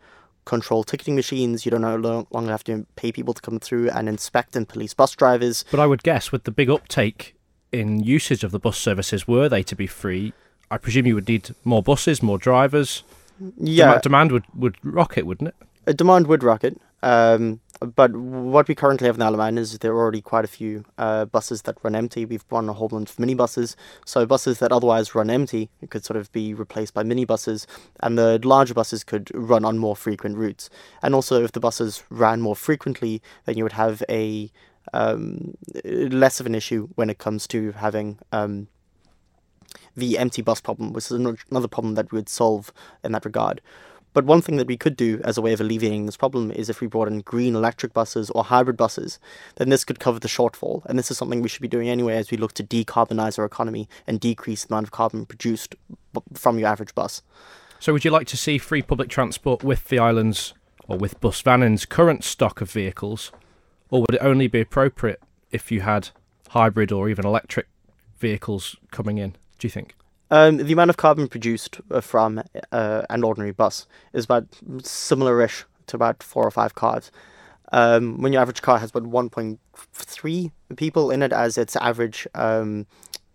control 0.44 0.84
ticketing 0.84 1.14
machines. 1.14 1.64
You 1.64 1.70
don't 1.70 1.80
no 1.82 2.26
longer 2.30 2.50
have 2.50 2.64
to 2.64 2.86
pay 2.96 3.12
people 3.12 3.34
to 3.34 3.42
come 3.42 3.58
through 3.58 3.90
and 3.90 4.08
inspect 4.08 4.56
and 4.56 4.68
police 4.68 4.94
bus 4.94 5.14
drivers. 5.14 5.64
But 5.70 5.80
I 5.80 5.86
would 5.86 6.02
guess 6.02 6.32
with 6.32 6.44
the 6.44 6.50
big 6.50 6.70
uptake 6.70 7.34
in 7.72 8.00
usage 8.02 8.42
of 8.44 8.52
the 8.52 8.58
bus 8.58 8.78
services, 8.78 9.28
were 9.28 9.48
they 9.48 9.62
to 9.64 9.76
be 9.76 9.86
free, 9.86 10.32
I 10.70 10.78
presume 10.78 11.06
you 11.06 11.14
would 11.14 11.28
need 11.28 11.54
more 11.64 11.82
buses, 11.82 12.22
more 12.22 12.38
drivers. 12.38 13.02
Yeah, 13.58 13.92
Dem- 13.92 14.00
demand 14.02 14.32
would, 14.32 14.44
would 14.54 14.76
rocket, 14.82 15.26
wouldn't 15.26 15.48
it? 15.48 15.54
a 15.86 15.94
demand 15.94 16.26
would 16.26 16.42
rocket. 16.42 16.80
Um, 17.02 17.60
but 17.94 18.16
what 18.16 18.68
we 18.68 18.74
currently 18.74 19.06
have 19.06 19.16
in 19.16 19.22
Alaman 19.22 19.58
is 19.58 19.78
there 19.78 19.92
are 19.92 19.98
already 19.98 20.22
quite 20.22 20.44
a 20.44 20.48
few 20.48 20.84
uh, 20.96 21.26
buses 21.26 21.62
that 21.62 21.76
run 21.82 21.94
empty. 21.94 22.24
We've 22.24 22.44
run 22.50 22.68
a 22.68 22.72
whole 22.72 22.88
bunch 22.88 23.10
of 23.10 23.16
minibuses. 23.16 23.76
So 24.04 24.24
buses 24.24 24.58
that 24.60 24.72
otherwise 24.72 25.14
run 25.14 25.28
empty 25.28 25.68
could 25.90 26.04
sort 26.04 26.16
of 26.16 26.32
be 26.32 26.54
replaced 26.54 26.94
by 26.94 27.02
minibuses, 27.02 27.66
and 28.00 28.16
the 28.16 28.40
larger 28.42 28.74
buses 28.74 29.04
could 29.04 29.30
run 29.34 29.64
on 29.64 29.78
more 29.78 29.94
frequent 29.96 30.36
routes. 30.36 30.70
And 31.02 31.14
also, 31.14 31.42
if 31.44 31.52
the 31.52 31.60
buses 31.60 32.02
ran 32.08 32.40
more 32.40 32.56
frequently, 32.56 33.20
then 33.44 33.58
you 33.58 33.64
would 33.64 33.72
have 33.72 34.02
a 34.08 34.50
um, 34.94 35.56
less 35.84 36.40
of 36.40 36.46
an 36.46 36.54
issue 36.54 36.88
when 36.94 37.10
it 37.10 37.18
comes 37.18 37.46
to 37.48 37.72
having 37.72 38.18
um, 38.32 38.68
the 39.96 40.18
empty 40.18 40.42
bus 40.42 40.60
problem, 40.60 40.92
which 40.92 41.06
is 41.06 41.12
another 41.12 41.68
problem 41.68 41.94
that 41.94 42.10
we 42.12 42.16
would 42.16 42.28
solve 42.28 42.72
in 43.04 43.12
that 43.12 43.24
regard. 43.24 43.60
But 44.16 44.24
one 44.24 44.40
thing 44.40 44.56
that 44.56 44.66
we 44.66 44.78
could 44.78 44.96
do 44.96 45.20
as 45.24 45.36
a 45.36 45.42
way 45.42 45.52
of 45.52 45.60
alleviating 45.60 46.06
this 46.06 46.16
problem 46.16 46.50
is 46.50 46.70
if 46.70 46.80
we 46.80 46.86
brought 46.86 47.06
in 47.06 47.20
green 47.20 47.54
electric 47.54 47.92
buses 47.92 48.30
or 48.30 48.44
hybrid 48.44 48.74
buses, 48.74 49.18
then 49.56 49.68
this 49.68 49.84
could 49.84 50.00
cover 50.00 50.18
the 50.18 50.26
shortfall. 50.26 50.82
And 50.86 50.98
this 50.98 51.10
is 51.10 51.18
something 51.18 51.42
we 51.42 51.50
should 51.50 51.60
be 51.60 51.68
doing 51.68 51.90
anyway 51.90 52.16
as 52.16 52.30
we 52.30 52.38
look 52.38 52.54
to 52.54 52.64
decarbonize 52.64 53.38
our 53.38 53.44
economy 53.44 53.90
and 54.06 54.18
decrease 54.18 54.64
the 54.64 54.72
amount 54.72 54.86
of 54.86 54.90
carbon 54.90 55.26
produced 55.26 55.74
from 56.32 56.58
your 56.58 56.66
average 56.66 56.94
bus. 56.94 57.20
So, 57.78 57.92
would 57.92 58.06
you 58.06 58.10
like 58.10 58.26
to 58.28 58.38
see 58.38 58.56
free 58.56 58.80
public 58.80 59.10
transport 59.10 59.62
with 59.62 59.84
the 59.88 59.98
islands 59.98 60.54
or 60.88 60.96
with 60.96 61.20
Bus 61.20 61.42
Vannin's 61.42 61.84
current 61.84 62.24
stock 62.24 62.62
of 62.62 62.70
vehicles? 62.70 63.32
Or 63.90 64.00
would 64.00 64.14
it 64.14 64.22
only 64.22 64.46
be 64.46 64.62
appropriate 64.62 65.20
if 65.50 65.70
you 65.70 65.82
had 65.82 66.08
hybrid 66.48 66.90
or 66.90 67.10
even 67.10 67.26
electric 67.26 67.66
vehicles 68.18 68.76
coming 68.90 69.18
in, 69.18 69.32
do 69.58 69.66
you 69.66 69.70
think? 69.70 69.94
Um, 70.30 70.58
the 70.58 70.72
amount 70.72 70.90
of 70.90 70.96
carbon 70.96 71.28
produced 71.28 71.80
uh, 71.90 72.00
from 72.00 72.42
uh, 72.72 73.02
an 73.08 73.22
ordinary 73.22 73.52
bus 73.52 73.86
is 74.12 74.24
about 74.24 74.46
similar-ish 74.82 75.64
to 75.86 75.96
about 75.96 76.22
four 76.22 76.44
or 76.44 76.50
five 76.50 76.74
cars. 76.74 77.10
Um, 77.72 78.20
when 78.20 78.32
your 78.32 78.42
average 78.42 78.62
car 78.62 78.78
has 78.78 78.90
about 78.90 79.04
1.3 79.04 80.50
people 80.76 81.10
in 81.10 81.22
it 81.22 81.32
as 81.32 81.58
its 81.58 81.76
average 81.76 82.26
um, 82.34 82.86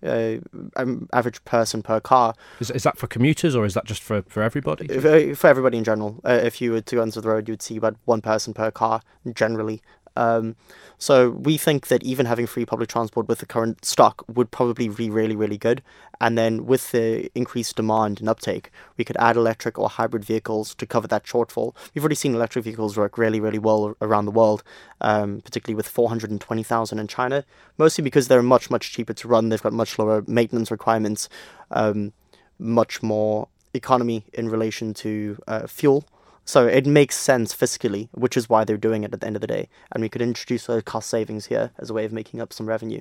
uh, 0.03 0.37
um, 0.77 1.07
average 1.13 1.43
person 1.45 1.83
per 1.83 1.99
car. 1.99 2.33
Is, 2.59 2.71
is 2.71 2.83
that 2.83 2.97
for 2.97 3.07
commuters 3.07 3.55
or 3.55 3.65
is 3.65 3.73
that 3.73 3.85
just 3.85 4.01
for, 4.01 4.23
for 4.23 4.41
everybody? 4.41 4.89
Uh, 4.89 5.35
for 5.35 5.47
everybody 5.47 5.77
in 5.77 5.83
general. 5.83 6.19
Uh, 6.25 6.39
if 6.43 6.61
you 6.61 6.71
were 6.71 6.81
to 6.81 6.95
go 6.95 7.01
onto 7.01 7.21
the 7.21 7.29
road, 7.29 7.47
you 7.47 7.53
would 7.53 7.61
see 7.61 7.77
about 7.77 7.95
one 8.05 8.21
person 8.21 8.53
per 8.53 8.71
car 8.71 9.01
generally. 9.33 9.81
Um, 10.15 10.55
so 10.97 11.31
we 11.31 11.57
think 11.57 11.87
that 11.87 12.03
even 12.03 12.25
having 12.25 12.45
free 12.45 12.65
public 12.65 12.89
transport 12.89 13.27
with 13.27 13.39
the 13.39 13.45
current 13.45 13.85
stock 13.85 14.23
would 14.27 14.51
probably 14.51 14.87
be 14.89 15.09
really, 15.09 15.35
really 15.35 15.57
good. 15.57 15.81
And 16.19 16.37
then 16.37 16.65
with 16.67 16.91
the 16.91 17.31
increased 17.33 17.75
demand 17.75 18.19
and 18.19 18.29
uptake, 18.29 18.69
we 18.97 19.03
could 19.03 19.17
add 19.17 19.35
electric 19.35 19.79
or 19.79 19.89
hybrid 19.89 20.23
vehicles 20.23 20.75
to 20.75 20.85
cover 20.85 21.07
that 21.07 21.23
shortfall. 21.23 21.75
We've 21.93 22.03
already 22.03 22.15
seen 22.15 22.35
electric 22.35 22.65
vehicles 22.65 22.95
work 22.95 23.17
really, 23.17 23.39
really 23.39 23.57
well 23.57 23.95
around 24.01 24.25
the 24.25 24.31
world, 24.31 24.63
um, 25.01 25.41
particularly 25.41 25.75
with 25.75 25.87
420,000 25.87 26.99
in 26.99 27.07
China, 27.07 27.43
mostly 27.77 28.03
because 28.03 28.27
they're 28.27 28.43
much, 28.43 28.69
much 28.69 28.91
cheaper 28.91 29.13
to 29.13 29.27
run. 29.27 29.49
They've 29.49 29.61
got 29.61 29.73
much 29.73 29.97
lower 29.97 30.23
maintenance 30.27 30.69
requirements, 30.69 31.29
um, 31.71 32.13
much 32.59 33.01
more 33.01 33.47
economy 33.73 34.25
in 34.33 34.49
relation 34.49 34.93
to 34.93 35.39
uh, 35.47 35.65
fuel. 35.65 36.05
So 36.51 36.67
it 36.67 36.85
makes 36.85 37.15
sense 37.15 37.55
fiscally, 37.55 38.09
which 38.11 38.35
is 38.35 38.49
why 38.49 38.65
they're 38.65 38.75
doing 38.75 39.05
it 39.05 39.13
at 39.13 39.21
the 39.21 39.25
end 39.25 39.37
of 39.37 39.41
the 39.41 39.47
day. 39.47 39.69
And 39.93 40.01
we 40.01 40.09
could 40.09 40.21
introduce 40.21 40.65
those 40.65 40.83
cost 40.83 41.09
savings 41.09 41.45
here 41.45 41.71
as 41.79 41.89
a 41.89 41.93
way 41.93 42.03
of 42.03 42.11
making 42.11 42.41
up 42.41 42.51
some 42.51 42.65
revenue. 42.65 42.99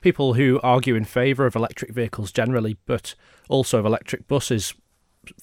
People 0.00 0.32
who 0.32 0.58
argue 0.62 0.94
in 0.94 1.04
favour 1.04 1.44
of 1.44 1.54
electric 1.54 1.92
vehicles 1.92 2.32
generally, 2.32 2.78
but 2.86 3.14
also 3.50 3.80
of 3.80 3.84
electric 3.84 4.26
buses, 4.28 4.72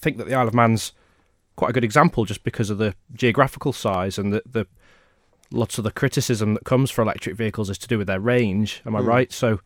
think 0.00 0.16
that 0.16 0.26
the 0.26 0.34
Isle 0.34 0.48
of 0.48 0.54
Man's 0.54 0.90
quite 1.54 1.70
a 1.70 1.72
good 1.72 1.84
example 1.84 2.24
just 2.24 2.42
because 2.42 2.70
of 2.70 2.78
the 2.78 2.96
geographical 3.14 3.72
size 3.72 4.18
and 4.18 4.32
the, 4.32 4.42
the 4.44 4.66
lots 5.52 5.78
of 5.78 5.84
the 5.84 5.92
criticism 5.92 6.54
that 6.54 6.64
comes 6.64 6.90
for 6.90 7.02
electric 7.02 7.36
vehicles 7.36 7.70
is 7.70 7.78
to 7.78 7.86
do 7.86 7.98
with 7.98 8.08
their 8.08 8.18
range. 8.18 8.82
Am 8.84 8.96
I 8.96 9.00
mm. 9.00 9.06
right? 9.06 9.32
So 9.32 9.60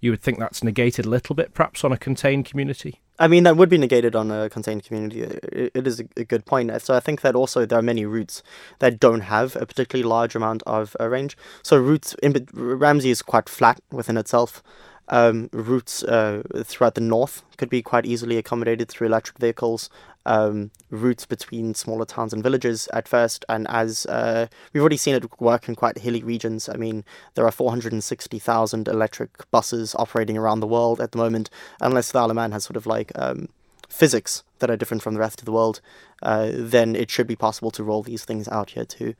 you 0.00 0.12
would 0.12 0.22
think 0.22 0.38
that's 0.38 0.64
negated 0.64 1.04
a 1.04 1.10
little 1.10 1.36
bit, 1.36 1.52
perhaps, 1.52 1.84
on 1.84 1.92
a 1.92 1.98
contained 1.98 2.46
community. 2.46 3.01
I 3.18 3.28
mean, 3.28 3.44
that 3.44 3.56
would 3.56 3.68
be 3.68 3.78
negated 3.78 4.16
on 4.16 4.30
a 4.30 4.48
contained 4.48 4.84
community. 4.84 5.22
it, 5.22 5.86
is 5.86 6.00
a, 6.00 6.24
good 6.24 6.44
point. 6.46 6.72
So 6.82 6.94
I 6.94 7.00
think 7.00 7.20
that 7.20 7.34
also 7.34 7.66
there 7.66 7.78
are 7.78 7.82
many 7.82 8.04
routes 8.06 8.42
that 8.78 8.98
don't 8.98 9.20
have 9.20 9.54
a 9.56 9.66
particularly 9.66 10.08
large 10.08 10.34
amount 10.34 10.62
of 10.66 10.96
uh, 10.98 11.08
range. 11.08 11.36
So 11.62 11.76
routes 11.76 12.14
in 12.22 12.48
Ramsey 12.52 13.10
is 13.10 13.22
quite 13.22 13.48
flat 13.48 13.80
within 13.90 14.16
itself. 14.16 14.62
Um, 15.08 15.50
routes 15.52 16.02
uh, 16.04 16.42
throughout 16.64 16.94
the 16.94 17.00
north 17.00 17.42
could 17.58 17.68
be 17.68 17.82
quite 17.82 18.06
easily 18.06 18.38
accommodated 18.38 18.88
through 18.88 19.08
electric 19.08 19.38
vehicles 19.38 19.90
um, 20.26 20.70
routes 20.90 21.26
between 21.26 21.74
smaller 21.74 22.04
towns 22.04 22.32
and 22.32 22.42
villages 22.42 22.88
at 22.92 23.08
first. 23.08 23.44
And 23.48 23.66
as 23.68 24.06
uh, 24.06 24.46
we've 24.72 24.82
already 24.82 24.96
seen 24.96 25.14
it 25.14 25.40
work 25.40 25.68
in 25.68 25.74
quite 25.74 25.98
hilly 25.98 26.22
regions, 26.22 26.68
I 26.68 26.76
mean, 26.76 27.04
there 27.34 27.46
are 27.46 27.50
460,000 27.50 28.88
electric 28.88 29.50
buses 29.50 29.94
operating 29.98 30.36
around 30.36 30.60
the 30.60 30.66
world 30.66 31.00
at 31.00 31.12
the 31.12 31.18
moment, 31.18 31.50
unless 31.80 32.12
the 32.12 32.18
Isle 32.18 32.30
of 32.30 32.36
Man 32.36 32.52
has 32.52 32.64
sort 32.64 32.76
of 32.76 32.86
like 32.86 33.12
um, 33.16 33.48
physics 33.88 34.42
that 34.60 34.70
are 34.70 34.76
different 34.76 35.02
from 35.02 35.14
the 35.14 35.20
rest 35.20 35.40
of 35.40 35.44
the 35.44 35.52
world, 35.52 35.80
uh, 36.22 36.50
then 36.52 36.96
it 36.96 37.10
should 37.10 37.26
be 37.26 37.36
possible 37.36 37.70
to 37.72 37.84
roll 37.84 38.02
these 38.02 38.24
things 38.24 38.48
out 38.48 38.70
here 38.70 38.84
too. 38.84 39.14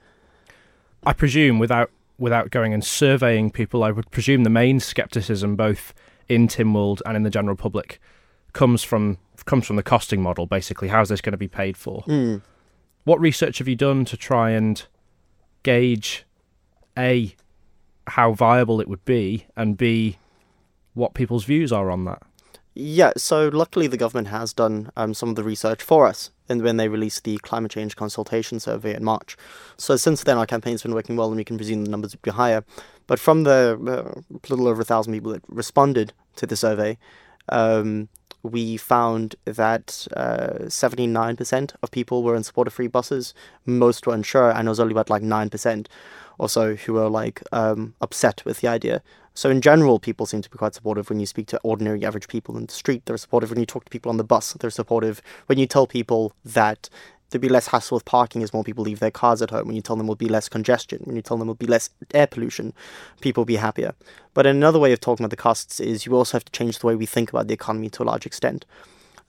I 1.04 1.12
presume 1.12 1.58
without 1.58 1.90
without 2.18 2.50
going 2.50 2.72
and 2.72 2.84
surveying 2.84 3.50
people, 3.50 3.82
I 3.82 3.90
would 3.90 4.10
presume 4.12 4.44
the 4.44 4.50
main 4.50 4.78
skepticism, 4.78 5.56
both 5.56 5.92
in 6.28 6.46
Tynwald 6.46 7.00
and 7.04 7.16
in 7.16 7.24
the 7.24 7.30
general 7.30 7.56
public, 7.56 8.00
comes 8.52 8.82
from 8.82 9.18
comes 9.44 9.66
from 9.66 9.76
the 9.76 9.82
costing 9.82 10.22
model. 10.22 10.46
Basically, 10.46 10.88
how's 10.88 11.08
this 11.08 11.20
going 11.20 11.32
to 11.32 11.38
be 11.38 11.48
paid 11.48 11.76
for? 11.76 12.02
Mm. 12.02 12.42
What 13.04 13.20
research 13.20 13.58
have 13.58 13.68
you 13.68 13.76
done 13.76 14.04
to 14.04 14.16
try 14.16 14.50
and 14.50 14.84
gauge 15.62 16.24
a 16.96 17.34
how 18.06 18.32
viable 18.32 18.80
it 18.80 18.88
would 18.88 19.04
be, 19.04 19.46
and 19.56 19.76
b 19.76 20.18
what 20.94 21.14
people's 21.14 21.44
views 21.44 21.72
are 21.72 21.90
on 21.90 22.04
that? 22.04 22.22
Yeah, 22.74 23.12
so 23.16 23.48
luckily 23.48 23.86
the 23.86 23.98
government 23.98 24.28
has 24.28 24.54
done 24.54 24.90
um, 24.96 25.12
some 25.12 25.28
of 25.28 25.36
the 25.36 25.42
research 25.42 25.82
for 25.82 26.06
us 26.06 26.30
and 26.48 26.62
when 26.62 26.76
they 26.76 26.88
released 26.88 27.24
the 27.24 27.38
climate 27.38 27.70
change 27.70 27.96
consultation 27.96 28.60
survey 28.60 28.94
in 28.94 29.04
March. 29.04 29.36
So 29.76 29.96
since 29.96 30.22
then, 30.22 30.38
our 30.38 30.46
campaign's 30.46 30.82
been 30.82 30.94
working 30.94 31.16
well, 31.16 31.28
and 31.28 31.36
we 31.36 31.44
can 31.44 31.56
presume 31.56 31.84
the 31.84 31.90
numbers 31.90 32.12
would 32.12 32.22
be 32.22 32.30
higher. 32.30 32.64
But 33.06 33.18
from 33.18 33.42
the 33.42 33.78
uh, 33.86 34.38
little 34.48 34.68
over 34.68 34.82
a 34.82 34.84
thousand 34.84 35.12
people 35.12 35.32
that 35.32 35.42
responded 35.48 36.12
to 36.36 36.46
the 36.46 36.56
survey, 36.56 36.98
um, 37.48 38.08
we 38.42 38.76
found 38.76 39.36
that 39.44 40.06
uh, 40.16 40.64
79% 40.66 41.74
of 41.82 41.90
people 41.90 42.22
were 42.22 42.34
in 42.34 42.42
support 42.42 42.66
of 42.66 42.74
free 42.74 42.88
buses. 42.88 43.34
Most 43.66 44.06
were 44.06 44.14
unsure, 44.14 44.50
and 44.50 44.66
it 44.66 44.70
was 44.70 44.80
only 44.80 44.92
about 44.92 45.10
like 45.10 45.22
9% 45.22 45.86
or 46.38 46.48
so 46.48 46.74
who 46.74 46.94
were 46.94 47.08
like 47.08 47.42
um, 47.52 47.94
upset 48.00 48.44
with 48.44 48.60
the 48.60 48.68
idea. 48.68 49.02
So 49.34 49.48
in 49.48 49.60
general, 49.62 49.98
people 49.98 50.26
seem 50.26 50.42
to 50.42 50.50
be 50.50 50.58
quite 50.58 50.74
supportive 50.74 51.08
when 51.08 51.18
you 51.18 51.26
speak 51.26 51.46
to 51.48 51.60
ordinary 51.62 52.04
average 52.04 52.28
people 52.28 52.56
in 52.56 52.66
the 52.66 52.72
street. 52.72 53.06
They're 53.06 53.16
supportive 53.16 53.50
when 53.50 53.60
you 53.60 53.66
talk 53.66 53.84
to 53.84 53.90
people 53.90 54.10
on 54.10 54.18
the 54.18 54.24
bus. 54.24 54.52
They're 54.52 54.70
supportive 54.70 55.22
when 55.46 55.58
you 55.58 55.66
tell 55.66 55.86
people 55.86 56.32
that 56.44 56.90
there'll 57.32 57.42
be 57.42 57.48
less 57.48 57.66
hassle 57.68 57.96
with 57.96 58.04
parking 58.04 58.42
as 58.42 58.52
more 58.52 58.62
people 58.62 58.84
leave 58.84 59.00
their 59.00 59.10
cars 59.10 59.42
at 59.42 59.50
home. 59.50 59.66
When 59.66 59.76
you 59.76 59.82
tell 59.82 59.96
them 59.96 60.06
there'll 60.06 60.14
be 60.14 60.28
less 60.28 60.48
congestion, 60.48 61.02
when 61.04 61.16
you 61.16 61.22
tell 61.22 61.36
them 61.36 61.48
there'll 61.48 61.54
be 61.56 61.66
less 61.66 61.90
air 62.14 62.26
pollution, 62.26 62.72
people 63.20 63.40
will 63.40 63.46
be 63.46 63.56
happier. 63.56 63.94
But 64.34 64.46
another 64.46 64.78
way 64.78 64.92
of 64.92 65.00
talking 65.00 65.24
about 65.24 65.30
the 65.30 65.36
costs 65.36 65.80
is 65.80 66.06
you 66.06 66.14
also 66.14 66.36
have 66.36 66.44
to 66.44 66.52
change 66.52 66.78
the 66.78 66.86
way 66.86 66.94
we 66.94 67.06
think 67.06 67.30
about 67.30 67.48
the 67.48 67.54
economy 67.54 67.90
to 67.90 68.02
a 68.02 68.04
large 68.04 68.26
extent. 68.26 68.64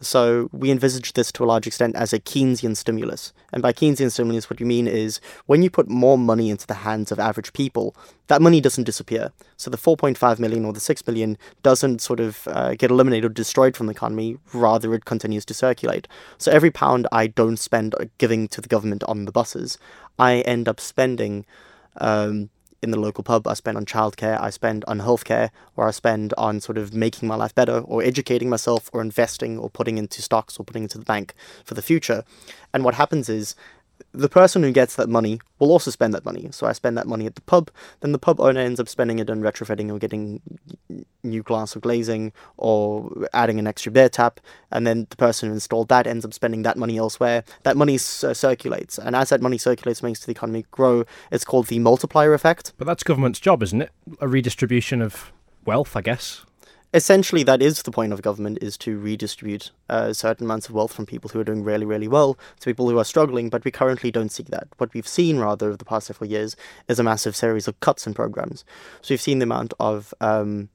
So 0.03 0.49
we 0.51 0.71
envisage 0.71 1.13
this 1.13 1.31
to 1.33 1.43
a 1.43 1.45
large 1.45 1.67
extent 1.67 1.95
as 1.95 2.13
a 2.13 2.19
Keynesian 2.19 2.75
stimulus. 2.77 3.33
And 3.51 3.61
by 3.61 3.73
Keynesian 3.73 4.11
stimulus, 4.11 4.49
what 4.49 4.59
you 4.59 4.65
mean 4.65 4.87
is 4.87 5.19
when 5.45 5.61
you 5.61 5.69
put 5.69 5.89
more 5.89 6.17
money 6.17 6.49
into 6.49 6.67
the 6.67 6.75
hands 6.75 7.11
of 7.11 7.19
average 7.19 7.53
people, 7.53 7.95
that 8.27 8.41
money 8.41 8.61
doesn't 8.61 8.83
disappear. 8.83 9.31
So 9.57 9.69
the 9.69 9.77
4.5 9.77 10.39
million 10.39 10.65
or 10.65 10.73
the 10.73 10.79
6 10.79 11.07
million 11.07 11.37
doesn't 11.61 12.01
sort 12.01 12.19
of 12.19 12.47
uh, 12.47 12.75
get 12.75 12.91
eliminated 12.91 13.25
or 13.25 13.33
destroyed 13.33 13.75
from 13.75 13.87
the 13.87 13.91
economy, 13.91 14.37
rather 14.53 14.93
it 14.93 15.05
continues 15.05 15.45
to 15.45 15.53
circulate. 15.53 16.07
So 16.37 16.51
every 16.51 16.71
pound 16.71 17.07
I 17.11 17.27
don't 17.27 17.57
spend 17.57 17.95
giving 18.17 18.47
to 18.49 18.61
the 18.61 18.69
government 18.69 19.03
on 19.05 19.25
the 19.25 19.31
buses, 19.31 19.77
I 20.19 20.41
end 20.41 20.67
up 20.67 20.79
spending 20.79 21.45
um, 21.97 22.49
in 22.83 22.91
the 22.91 22.99
local 22.99 23.23
pub, 23.23 23.47
I 23.47 23.53
spend 23.53 23.77
on 23.77 23.85
childcare, 23.85 24.39
I 24.39 24.49
spend 24.49 24.83
on 24.87 24.99
healthcare, 24.99 25.49
or 25.75 25.87
I 25.87 25.91
spend 25.91 26.33
on 26.37 26.59
sort 26.59 26.77
of 26.77 26.93
making 26.93 27.27
my 27.27 27.35
life 27.35 27.55
better, 27.55 27.79
or 27.79 28.03
educating 28.03 28.49
myself, 28.49 28.89
or 28.93 29.01
investing, 29.01 29.57
or 29.57 29.69
putting 29.69 29.97
into 29.97 30.21
stocks, 30.21 30.59
or 30.59 30.65
putting 30.65 30.83
into 30.83 30.97
the 30.97 31.05
bank 31.05 31.33
for 31.63 31.73
the 31.73 31.81
future. 31.81 32.23
And 32.73 32.83
what 32.83 32.95
happens 32.95 33.29
is 33.29 33.55
the 34.13 34.29
person 34.29 34.63
who 34.63 34.71
gets 34.71 34.95
that 34.95 35.09
money 35.09 35.39
will 35.59 35.71
also 35.71 35.91
spend 35.91 36.13
that 36.13 36.23
money. 36.23 36.47
So 36.51 36.67
I 36.67 36.73
spend 36.73 36.97
that 36.97 37.07
money 37.07 37.25
at 37.25 37.35
the 37.35 37.41
pub, 37.41 37.71
then 38.01 38.11
the 38.11 38.19
pub 38.19 38.39
owner 38.39 38.59
ends 38.59 38.79
up 38.79 38.87
spending 38.87 39.19
it 39.19 39.29
on 39.29 39.41
retrofitting 39.41 39.91
or 39.91 39.97
getting 39.97 40.41
new 41.23 41.41
glass 41.41 41.75
or 41.75 41.79
glazing 41.79 42.31
or 42.57 43.27
adding 43.33 43.59
an 43.59 43.67
extra 43.67 43.91
beer 43.91 44.09
tap, 44.09 44.39
and 44.71 44.85
then 44.85 45.07
the 45.09 45.15
person 45.15 45.49
who 45.49 45.55
installed 45.55 45.89
that 45.89 46.05
ends 46.05 46.23
up 46.23 46.33
spending 46.33 46.61
that 46.63 46.77
money 46.77 46.97
elsewhere. 46.97 47.43
That 47.63 47.75
money 47.75 47.95
uh, 47.95 48.33
circulates, 48.33 48.97
and 48.99 49.15
as 49.15 49.29
that 49.29 49.41
money 49.41 49.57
circulates, 49.57 50.03
makes 50.03 50.25
the 50.25 50.31
economy 50.31 50.65
grow. 50.71 51.05
It's 51.31 51.45
called 51.45 51.67
the 51.67 51.79
multiplier 51.79 52.33
effect. 52.33 52.73
But 52.77 52.85
that's 52.85 53.03
government's 53.03 53.39
job, 53.39 53.63
isn't 53.63 53.81
it? 53.81 53.91
A 54.19 54.27
redistribution 54.27 55.01
of 55.01 55.31
wealth, 55.65 55.95
I 55.95 56.01
guess 56.01 56.45
essentially 56.93 57.43
that 57.43 57.61
is 57.61 57.81
the 57.81 57.91
point 57.91 58.13
of 58.13 58.21
government 58.21 58.57
is 58.61 58.77
to 58.77 58.97
redistribute 58.99 59.71
uh, 59.89 60.13
certain 60.13 60.45
amounts 60.45 60.69
of 60.69 60.75
wealth 60.75 60.93
from 60.93 61.05
people 61.05 61.29
who 61.29 61.39
are 61.39 61.43
doing 61.43 61.63
really 61.63 61.85
really 61.85 62.07
well 62.07 62.37
to 62.59 62.65
people 62.65 62.89
who 62.89 62.97
are 62.97 63.05
struggling 63.05 63.49
but 63.49 63.65
we 63.65 63.71
currently 63.71 64.11
don't 64.11 64.31
see 64.31 64.43
that. 64.43 64.67
What 64.77 64.93
we've 64.93 65.07
seen 65.07 65.37
rather 65.39 65.67
over 65.67 65.77
the 65.77 65.85
past 65.85 66.07
several 66.07 66.29
years 66.29 66.55
is 66.87 66.99
a 66.99 67.03
massive 67.03 67.35
series 67.35 67.67
of 67.67 67.79
cuts 67.79 68.07
in 68.07 68.13
programs. 68.13 68.63
So 69.01 69.13
we've 69.13 69.21
seen 69.21 69.39
the 69.39 69.43
amount 69.43 69.73
of 69.79 70.13
um, 70.21 70.69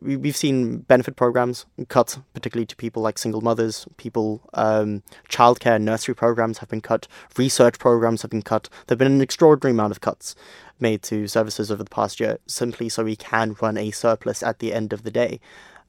we've 0.00 0.36
seen 0.36 0.78
benefit 0.78 1.16
programs 1.16 1.66
cut, 1.88 2.18
particularly 2.32 2.66
to 2.66 2.76
people 2.76 3.02
like 3.02 3.18
single 3.18 3.40
mothers, 3.40 3.86
people, 3.96 4.48
um, 4.54 5.02
childcare 5.28 5.80
nursery 5.80 6.14
programs 6.14 6.58
have 6.58 6.68
been 6.68 6.80
cut, 6.80 7.06
research 7.36 7.78
programs 7.78 8.22
have 8.22 8.30
been 8.30 8.42
cut. 8.42 8.68
There 8.86 8.94
have 8.94 8.98
been 8.98 9.12
an 9.12 9.20
extraordinary 9.20 9.72
amount 9.72 9.90
of 9.92 10.00
cuts 10.00 10.34
made 10.80 11.02
to 11.04 11.28
services 11.28 11.70
over 11.70 11.84
the 11.84 11.90
past 11.90 12.18
year 12.18 12.38
simply 12.46 12.88
so 12.88 13.04
we 13.04 13.16
can 13.16 13.56
run 13.60 13.76
a 13.76 13.90
surplus 13.90 14.42
at 14.42 14.58
the 14.58 14.72
end 14.72 14.92
of 14.92 15.02
the 15.02 15.10
day. 15.10 15.40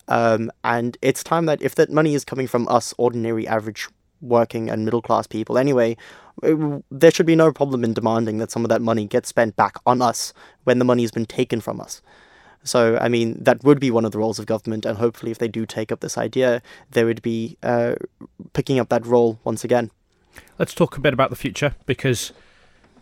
Um, 0.07 0.51
and 0.63 0.97
it's 1.01 1.23
time 1.23 1.45
that 1.47 1.61
if 1.61 1.75
that 1.75 1.91
money 1.91 2.13
is 2.13 2.25
coming 2.25 2.47
from 2.47 2.67
us, 2.67 2.93
ordinary, 2.97 3.47
average, 3.47 3.87
working, 4.21 4.69
and 4.69 4.85
middle 4.85 5.01
class 5.01 5.25
people 5.25 5.57
anyway, 5.57 5.97
it, 6.43 6.83
there 6.91 7.11
should 7.11 7.25
be 7.25 7.35
no 7.35 7.51
problem 7.51 7.83
in 7.83 7.93
demanding 7.93 8.37
that 8.37 8.51
some 8.51 8.65
of 8.65 8.69
that 8.69 8.81
money 8.81 9.07
gets 9.07 9.29
spent 9.29 9.55
back 9.55 9.77
on 9.85 10.01
us 10.01 10.33
when 10.65 10.79
the 10.79 10.85
money 10.85 11.03
has 11.03 11.11
been 11.11 11.25
taken 11.25 11.61
from 11.61 11.79
us. 11.79 12.01
So, 12.65 12.97
I 12.99 13.07
mean, 13.07 13.37
that 13.41 13.63
would 13.63 13.79
be 13.79 13.91
one 13.91 14.05
of 14.05 14.11
the 14.11 14.17
roles 14.17 14.39
of 14.39 14.47
government, 14.47 14.85
and 14.85 14.97
hopefully, 14.97 15.31
if 15.31 15.37
they 15.37 15.47
do 15.47 15.65
take 15.65 15.91
up 15.91 16.01
this 16.01 16.17
idea, 16.17 16.61
they 16.91 17.03
would 17.03 17.21
be 17.21 17.57
uh, 17.63 17.95
picking 18.53 18.79
up 18.79 18.89
that 18.89 19.05
role 19.05 19.39
once 19.43 19.63
again. 19.63 19.91
Let's 20.59 20.73
talk 20.73 20.97
a 20.97 20.99
bit 20.99 21.13
about 21.13 21.29
the 21.29 21.35
future 21.35 21.75
because 21.85 22.33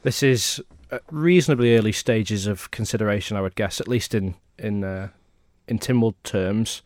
this 0.04 0.22
is 0.22 0.62
reasonably 1.10 1.76
early 1.76 1.92
stages 1.92 2.48
of 2.48 2.70
consideration, 2.72 3.38
I 3.38 3.42
would 3.42 3.56
guess, 3.56 3.80
at 3.80 3.88
least 3.88 4.14
in 4.14 4.36
in 4.60 4.84
uh, 4.84 5.10
in 5.68 5.80
Tynwald 5.80 6.16
terms. 6.24 6.82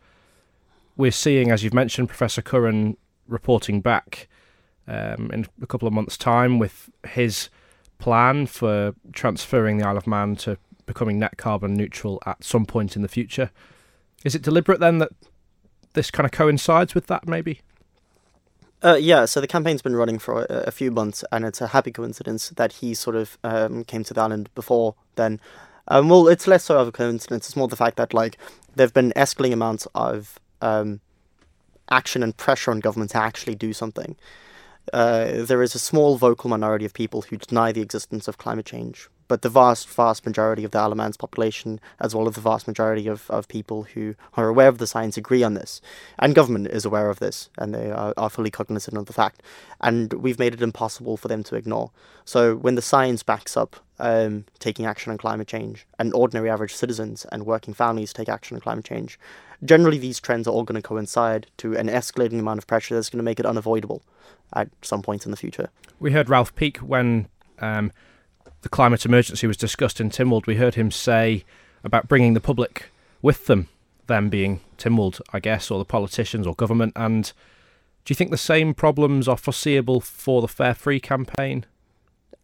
We're 0.96 1.10
seeing, 1.10 1.50
as 1.50 1.62
you've 1.62 1.74
mentioned, 1.74 2.08
Professor 2.08 2.42
Curran 2.42 2.96
reporting 3.26 3.80
back 3.80 4.28
um, 4.86 5.30
in 5.32 5.46
a 5.62 5.66
couple 5.66 5.86
of 5.86 5.94
months' 5.94 6.16
time 6.16 6.58
with 6.58 6.90
his 7.08 7.50
plan 7.98 8.46
for 8.46 8.94
transferring 9.12 9.78
the 9.78 9.86
Isle 9.86 9.96
of 9.96 10.06
Man 10.06 10.36
to 10.36 10.58
becoming 10.88 11.18
net 11.18 11.36
carbon 11.36 11.74
neutral 11.74 12.20
at 12.26 12.42
some 12.42 12.66
point 12.66 12.96
in 12.96 13.02
the 13.02 13.08
future. 13.08 13.50
Is 14.24 14.34
it 14.34 14.42
deliberate 14.42 14.80
then 14.80 14.98
that 14.98 15.10
this 15.94 16.10
kind 16.10 16.24
of 16.24 16.32
coincides 16.32 16.94
with 16.94 17.06
that, 17.06 17.28
maybe? 17.28 17.60
Uh, 18.82 18.98
yeah, 19.00 19.24
so 19.24 19.40
the 19.40 19.46
campaign's 19.46 19.82
been 19.82 19.96
running 19.96 20.18
for 20.18 20.42
a, 20.42 20.64
a, 20.66 20.70
few 20.70 20.90
months, 20.90 21.24
and 21.32 21.44
it's 21.44 21.60
a 21.60 21.68
happy 21.68 21.90
coincidence 21.90 22.50
that 22.50 22.74
he 22.74 22.94
sort 22.94 23.16
of 23.16 23.36
um, 23.42 23.82
came 23.84 24.04
to 24.04 24.14
the 24.14 24.20
island 24.20 24.48
before 24.54 24.94
then. 25.16 25.40
Um, 25.88 26.08
well, 26.08 26.28
it's 26.28 26.46
less 26.46 26.64
so 26.64 26.78
of 26.78 26.88
a 26.88 26.92
coincidence. 26.92 27.46
It's 27.46 27.56
more 27.56 27.66
the 27.66 27.76
fact 27.76 27.96
that 27.96 28.14
like 28.14 28.38
there've 28.76 28.94
been 28.94 29.12
escalating 29.16 29.54
amounts 29.54 29.88
of 29.96 30.38
um, 30.60 31.00
action 31.90 32.22
and 32.22 32.36
pressure 32.36 32.70
on 32.70 32.78
government 32.78 33.10
to 33.12 33.18
actually 33.18 33.56
do 33.56 33.72
something. 33.72 34.16
Uh, 34.92 35.42
there 35.44 35.62
is 35.62 35.74
a 35.74 35.78
small 35.78 36.16
vocal 36.16 36.48
minority 36.48 36.84
of 36.84 36.94
people 36.94 37.22
who 37.22 37.36
deny 37.36 37.72
the 37.72 37.82
existence 37.82 38.28
of 38.28 38.38
climate 38.38 38.66
change, 38.66 39.08
but 39.28 39.42
the 39.42 39.48
vast, 39.48 39.88
vast 39.88 40.26
majority 40.26 40.64
of 40.64 40.70
the 40.70 40.78
Isle 40.78 40.92
of 40.92 40.98
Man's 40.98 41.16
population, 41.16 41.80
as 42.00 42.14
well 42.14 42.26
as 42.26 42.34
the 42.34 42.40
vast 42.40 42.66
majority 42.66 43.06
of, 43.06 43.30
of 43.30 43.46
people 43.46 43.84
who 43.84 44.14
are 44.34 44.48
aware 44.48 44.68
of 44.68 44.78
the 44.78 44.86
science, 44.86 45.16
agree 45.16 45.42
on 45.42 45.54
this. 45.54 45.80
And 46.18 46.34
government 46.34 46.68
is 46.68 46.84
aware 46.84 47.10
of 47.10 47.18
this, 47.18 47.50
and 47.58 47.74
they 47.74 47.90
are, 47.90 48.14
are 48.16 48.30
fully 48.30 48.50
cognizant 48.50 48.96
of 48.96 49.06
the 49.06 49.12
fact. 49.12 49.42
And 49.80 50.12
we've 50.14 50.38
made 50.38 50.54
it 50.54 50.62
impossible 50.62 51.16
for 51.16 51.28
them 51.28 51.44
to 51.44 51.56
ignore. 51.56 51.90
So 52.24 52.56
when 52.56 52.74
the 52.74 52.82
science 52.82 53.22
backs 53.22 53.56
up 53.56 53.76
um, 53.98 54.44
taking 54.58 54.86
action 54.86 55.12
on 55.12 55.18
climate 55.18 55.48
change, 55.48 55.86
and 55.98 56.14
ordinary 56.14 56.48
average 56.48 56.74
citizens 56.74 57.26
and 57.30 57.44
working 57.44 57.74
families 57.74 58.12
take 58.12 58.28
action 58.28 58.56
on 58.56 58.60
climate 58.60 58.84
change, 58.84 59.18
generally 59.64 59.98
these 59.98 60.20
trends 60.20 60.48
are 60.48 60.52
all 60.52 60.64
going 60.64 60.80
to 60.80 60.86
coincide 60.86 61.46
to 61.58 61.76
an 61.76 61.88
escalating 61.88 62.38
amount 62.38 62.58
of 62.58 62.66
pressure 62.66 62.94
that's 62.94 63.10
going 63.10 63.18
to 63.18 63.24
make 63.24 63.40
it 63.40 63.46
unavoidable 63.46 64.02
at 64.54 64.68
some 64.82 65.02
point 65.02 65.24
in 65.24 65.30
the 65.30 65.36
future. 65.36 65.68
We 66.00 66.12
heard 66.12 66.28
Ralph 66.28 66.54
Peake 66.54 66.78
when 66.78 67.28
um, 67.58 67.92
the 68.62 68.68
climate 68.68 69.04
emergency 69.04 69.46
was 69.46 69.56
discussed 69.56 70.00
in 70.00 70.10
Tynwald, 70.10 70.46
we 70.46 70.56
heard 70.56 70.74
him 70.74 70.90
say 70.90 71.44
about 71.84 72.08
bringing 72.08 72.34
the 72.34 72.40
public 72.40 72.86
with 73.22 73.46
them, 73.46 73.68
them 74.06 74.28
being 74.28 74.60
Tynwald, 74.76 75.20
I 75.32 75.40
guess, 75.40 75.70
or 75.70 75.78
the 75.78 75.84
politicians 75.84 76.46
or 76.46 76.54
government. 76.54 76.92
And 76.96 77.32
do 78.04 78.12
you 78.12 78.16
think 78.16 78.30
the 78.30 78.36
same 78.36 78.74
problems 78.74 79.28
are 79.28 79.36
foreseeable 79.36 80.00
for 80.00 80.40
the 80.40 80.48
Fare 80.48 80.74
Free 80.74 81.00
campaign? 81.00 81.66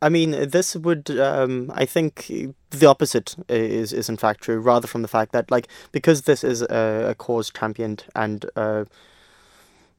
I 0.02 0.10
mean, 0.10 0.50
this 0.50 0.76
would, 0.76 1.10
um, 1.18 1.72
I 1.74 1.86
think, 1.86 2.30
the 2.70 2.86
opposite 2.86 3.36
is 3.48 3.92
is 3.92 4.08
in 4.08 4.18
fact 4.18 4.42
true. 4.42 4.58
Rather 4.58 4.86
from 4.86 5.00
the 5.02 5.08
fact 5.08 5.32
that, 5.32 5.50
like, 5.50 5.68
because 5.92 6.22
this 6.22 6.44
is 6.44 6.60
a, 6.62 7.06
a 7.10 7.14
cause 7.14 7.50
championed 7.50 8.04
and 8.14 8.44
uh, 8.54 8.84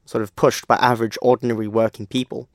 sort 0.04 0.22
of 0.22 0.36
pushed 0.36 0.68
by 0.68 0.76
average, 0.76 1.18
ordinary 1.20 1.66
working 1.66 2.06
people, 2.06 2.48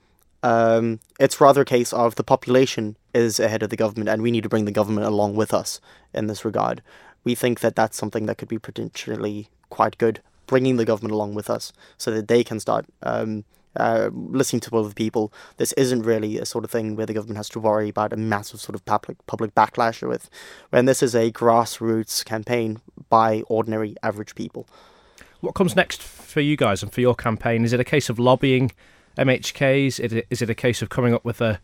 um, 0.43 1.01
it's 1.19 1.41
rather 1.41 1.61
a 1.61 1.65
case 1.65 1.91
of 1.91 2.15
the 2.15 2.23
population 2.23 2.95
is 3.13 3.39
ahead 3.39 3.63
of 3.63 3.69
the 3.69 3.75
government, 3.75 4.09
and 4.09 4.21
we 4.21 4.31
need 4.31 4.43
to 4.43 4.49
bring 4.49 4.65
the 4.65 4.71
government 4.71 5.07
along 5.07 5.35
with 5.35 5.53
us 5.53 5.79
in 6.13 6.27
this 6.27 6.45
regard. 6.45 6.81
We 7.23 7.35
think 7.35 7.59
that 7.59 7.75
that's 7.75 7.97
something 7.97 8.25
that 8.25 8.37
could 8.37 8.47
be 8.47 8.59
potentially 8.59 9.49
quite 9.69 9.97
good, 9.97 10.21
bringing 10.47 10.77
the 10.77 10.85
government 10.85 11.13
along 11.13 11.35
with 11.35 11.49
us 11.49 11.71
so 11.97 12.11
that 12.11 12.27
they 12.27 12.43
can 12.43 12.59
start 12.59 12.85
um, 13.03 13.45
uh, 13.75 14.09
listening 14.13 14.59
to 14.61 14.77
other 14.77 14.93
people. 14.93 15.31
This 15.57 15.71
isn't 15.73 16.03
really 16.03 16.37
a 16.37 16.45
sort 16.45 16.63
of 16.63 16.71
thing 16.71 16.95
where 16.95 17.05
the 17.05 17.13
government 17.13 17.37
has 17.37 17.49
to 17.49 17.59
worry 17.59 17.89
about 17.89 18.13
a 18.13 18.17
massive 18.17 18.59
sort 18.59 18.75
of 18.75 18.83
public 18.85 19.25
public 19.27 19.55
backlash 19.55 20.05
with, 20.07 20.29
when 20.69 20.85
this 20.85 21.01
is 21.01 21.15
a 21.15 21.31
grassroots 21.31 22.23
campaign 22.25 22.81
by 23.09 23.43
ordinary 23.47 23.95
average 24.03 24.35
people. 24.35 24.67
What 25.39 25.55
comes 25.55 25.75
next 25.75 26.01
for 26.01 26.41
you 26.41 26.55
guys 26.55 26.83
and 26.83 26.93
for 26.93 27.01
your 27.01 27.15
campaign? 27.15 27.63
Is 27.63 27.73
it 27.73 27.79
a 27.79 27.85
case 27.85 28.09
of 28.09 28.19
lobbying? 28.19 28.71
MHKs? 29.17 30.23
Is 30.29 30.41
it 30.41 30.49
a 30.49 30.55
case 30.55 30.81
of 30.81 30.89
coming 30.89 31.13
up 31.13 31.25
with 31.25 31.41
a 31.41 31.59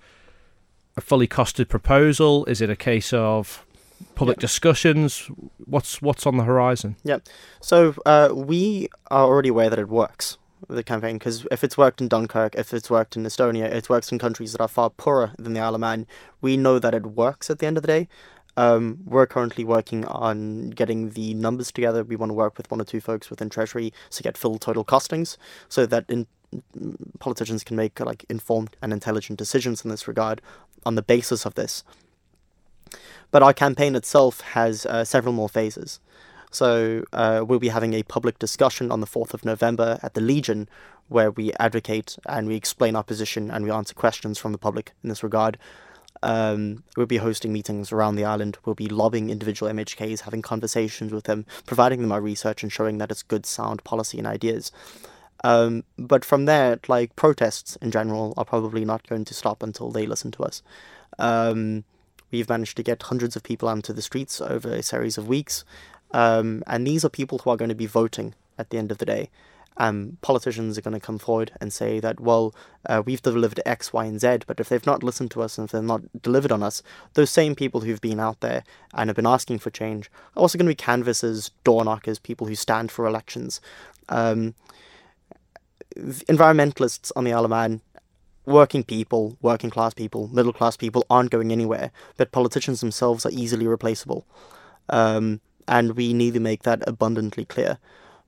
a 0.97 1.01
fully 1.01 1.27
costed 1.27 1.69
proposal? 1.69 2.43
Is 2.45 2.59
it 2.59 2.69
a 2.69 2.75
case 2.75 3.13
of 3.13 3.65
public 4.15 4.39
discussions? 4.39 5.29
What's 5.65 6.01
what's 6.01 6.25
on 6.25 6.37
the 6.37 6.43
horizon? 6.43 6.97
Yeah, 7.03 7.19
so 7.61 7.95
uh, 8.05 8.29
we 8.33 8.89
are 9.09 9.25
already 9.25 9.49
aware 9.49 9.69
that 9.69 9.79
it 9.79 9.87
works 9.87 10.37
the 10.67 10.83
campaign 10.83 11.17
because 11.17 11.45
if 11.51 11.63
it's 11.63 11.77
worked 11.77 12.01
in 12.01 12.07
Dunkirk, 12.07 12.55
if 12.55 12.73
it's 12.73 12.89
worked 12.89 13.15
in 13.15 13.23
Estonia, 13.23 13.65
it 13.65 13.89
works 13.89 14.11
in 14.11 14.19
countries 14.19 14.51
that 14.51 14.61
are 14.61 14.67
far 14.67 14.89
poorer 14.89 15.31
than 15.37 15.53
the 15.53 15.59
Isle 15.59 15.75
of 15.75 15.81
Man. 15.81 16.07
We 16.41 16.57
know 16.57 16.79
that 16.79 16.95
it 16.95 17.05
works 17.05 17.49
at 17.49 17.59
the 17.59 17.67
end 17.67 17.77
of 17.77 17.83
the 17.83 17.87
day. 17.87 18.07
Um, 18.57 19.01
we're 19.05 19.27
currently 19.27 19.63
working 19.63 20.03
on 20.05 20.71
getting 20.71 21.11
the 21.11 21.35
numbers 21.35 21.71
together. 21.71 22.03
We 22.03 22.15
want 22.15 22.31
to 22.31 22.33
work 22.33 22.57
with 22.57 22.71
one 22.71 22.81
or 22.81 22.85
two 22.85 22.99
folks 22.99 23.29
within 23.29 23.51
Treasury 23.51 23.93
to 24.09 24.23
get 24.23 24.35
full 24.35 24.57
total 24.57 24.83
costings, 24.83 25.37
so 25.69 25.85
that 25.85 26.05
in, 26.09 26.25
politicians 27.19 27.63
can 27.63 27.75
make 27.75 27.99
like 27.99 28.25
informed 28.29 28.75
and 28.81 28.93
intelligent 28.93 29.37
decisions 29.37 29.83
in 29.83 29.91
this 29.91 30.07
regard 30.07 30.41
on 30.87 30.95
the 30.95 31.01
basis 31.03 31.45
of 31.45 31.53
this. 31.55 31.83
But 33.29 33.43
our 33.43 33.53
campaign 33.53 33.95
itself 33.95 34.41
has 34.41 34.85
uh, 34.85 35.03
several 35.03 35.33
more 35.33 35.49
phases. 35.49 35.99
So 36.49 37.03
uh, 37.11 37.43
we'll 37.45 37.59
be 37.59 37.67
having 37.67 37.93
a 37.93 38.03
public 38.03 38.39
discussion 38.39 38.89
on 38.89 39.01
the 39.01 39.07
4th 39.07 39.33
of 39.33 39.43
November 39.43 39.99
at 40.01 40.13
the 40.13 40.21
Legion 40.21 40.69
where 41.09 41.31
we 41.31 41.53
advocate 41.59 42.17
and 42.25 42.47
we 42.47 42.55
explain 42.55 42.95
our 42.95 43.03
position 43.03 43.51
and 43.51 43.65
we 43.65 43.71
answer 43.71 43.93
questions 43.93 44.37
from 44.37 44.53
the 44.53 44.57
public 44.57 44.93
in 45.03 45.09
this 45.09 45.23
regard. 45.23 45.57
Um, 46.23 46.83
we'll 46.95 47.05
be 47.05 47.17
hosting 47.17 47.53
meetings 47.53 47.91
around 47.91 48.15
the 48.15 48.25
island. 48.25 48.57
We'll 48.65 48.75
be 48.75 48.87
lobbying 48.87 49.29
individual 49.29 49.71
MHKs, 49.71 50.21
having 50.21 50.41
conversations 50.41 51.11
with 51.11 51.25
them, 51.25 51.45
providing 51.65 52.01
them 52.01 52.11
our 52.11 52.21
research 52.21 52.63
and 52.63 52.71
showing 52.71 52.97
that 52.97 53.11
it's 53.11 53.23
good, 53.23 53.45
sound 53.45 53.83
policy 53.83 54.17
and 54.17 54.25
ideas. 54.25 54.71
Um, 55.43 55.83
but 55.97 56.25
from 56.25 56.45
there, 56.45 56.79
like 56.87 57.15
protests 57.15 57.77
in 57.81 57.91
general 57.91 58.33
are 58.37 58.45
probably 58.45 58.85
not 58.85 59.07
going 59.07 59.25
to 59.25 59.33
stop 59.33 59.63
until 59.63 59.91
they 59.91 60.05
listen 60.05 60.31
to 60.31 60.43
us. 60.43 60.63
Um, 61.19 61.83
we've 62.31 62.49
managed 62.49 62.77
to 62.77 62.83
get 62.83 63.03
hundreds 63.03 63.35
of 63.35 63.43
people 63.43 63.69
onto 63.69 63.93
the 63.93 64.01
streets 64.01 64.41
over 64.41 64.69
a 64.69 64.83
series 64.83 65.17
of 65.17 65.27
weeks, 65.27 65.63
um, 66.11 66.63
and 66.67 66.85
these 66.85 67.05
are 67.05 67.09
people 67.09 67.39
who 67.39 67.49
are 67.49 67.57
going 67.57 67.69
to 67.69 67.75
be 67.75 67.85
voting 67.85 68.33
at 68.57 68.69
the 68.69 68.77
end 68.77 68.91
of 68.91 68.97
the 68.97 69.05
day. 69.05 69.29
Um, 69.79 70.17
politicians 70.21 70.75
are 70.77 70.81
going 70.81 70.99
to 70.99 71.05
come 71.05 71.19
forward 71.19 71.51
and 71.61 71.71
say 71.71 71.99
that, 71.99 72.19
well, 72.19 72.55
uh, 72.87 73.03
we've 73.05 73.21
delivered 73.21 73.61
X, 73.63 73.93
Y, 73.93 74.05
and 74.05 74.19
Z, 74.19 74.39
but 74.47 74.59
if 74.59 74.69
they've 74.69 74.85
not 74.85 75.03
listened 75.03 75.29
to 75.31 75.43
us 75.43 75.57
and 75.57 75.65
if 75.65 75.71
they've 75.71 75.83
not 75.83 76.01
delivered 76.21 76.51
on 76.51 76.63
us, 76.63 76.81
those 77.13 77.29
same 77.29 77.53
people 77.53 77.81
who've 77.81 78.01
been 78.01 78.19
out 78.19 78.41
there 78.41 78.63
and 78.95 79.07
have 79.07 79.15
been 79.15 79.27
asking 79.27 79.59
for 79.59 79.69
change 79.69 80.09
are 80.35 80.41
also 80.41 80.57
going 80.57 80.65
to 80.65 80.71
be 80.71 80.75
canvassers, 80.75 81.51
door 81.63 81.85
knockers, 81.85 82.17
people 82.17 82.47
who 82.47 82.55
stand 82.55 82.91
for 82.91 83.05
elections. 83.05 83.61
Environmentalists 85.97 87.11
on 87.15 87.23
the 87.23 87.33
Isle 87.33 87.45
of 87.45 87.51
Man, 87.51 87.81
working 88.45 88.83
people, 88.83 89.37
working 89.41 89.69
class 89.69 89.93
people, 89.93 90.29
middle 90.29 90.53
class 90.53 90.77
people 90.77 91.05
aren't 91.09 91.31
going 91.31 91.51
anywhere, 91.51 91.91
but 92.15 92.31
politicians 92.31 92.79
themselves 92.79 93.25
are 93.25 93.31
easily 93.31 93.67
replaceable. 93.67 94.25
Um, 94.89 95.41
and 95.67 95.97
we 95.97 96.13
need 96.13 96.33
to 96.33 96.39
make 96.39 96.63
that 96.63 96.81
abundantly 96.87 97.43
clear. 97.43 97.77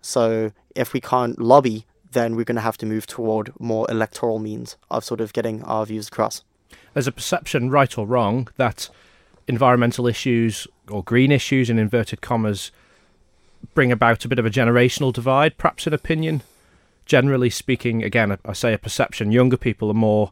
So 0.02 0.52
if 0.76 0.94
we 0.94 1.00
can't 1.00 1.40
lobby, 1.40 1.86
then 2.12 2.36
we're 2.36 2.44
going 2.44 2.56
to 2.56 2.62
have 2.62 2.78
to 2.80 2.86
move 2.86 3.08
toward 3.08 3.54
more 3.60 3.90
electoral 3.90 4.40
means 4.40 4.76
of 4.92 5.06
sort 5.06 5.22
of 5.22 5.32
getting 5.32 5.64
our 5.64 5.86
views 5.86 6.10
across. 6.10 6.44
There's 6.94 7.08
a 7.08 7.12
perception, 7.12 7.70
right 7.70 7.98
or 7.98 8.06
wrong, 8.06 8.50
that 8.58 8.90
environmental 9.48 10.06
issues 10.06 10.68
or 10.90 11.04
green 11.04 11.32
issues 11.32 11.70
in 11.70 11.80
inverted 11.80 12.22
commas 12.22 12.72
bring 13.74 13.92
about 13.92 14.26
a 14.26 14.28
bit 14.28 14.40
of 14.40 14.46
a 14.46 14.50
generational 14.50 15.14
divide, 15.14 15.58
perhaps 15.58 15.88
in 15.88 15.94
opinion 15.94 16.42
generally 17.10 17.50
speaking, 17.50 18.04
again, 18.04 18.38
I 18.46 18.54
say 18.54 18.72
a 18.72 18.78
perception. 18.78 19.34
Younger 19.34 19.58
people 19.58 19.90
are 19.90 19.96
more 19.96 20.32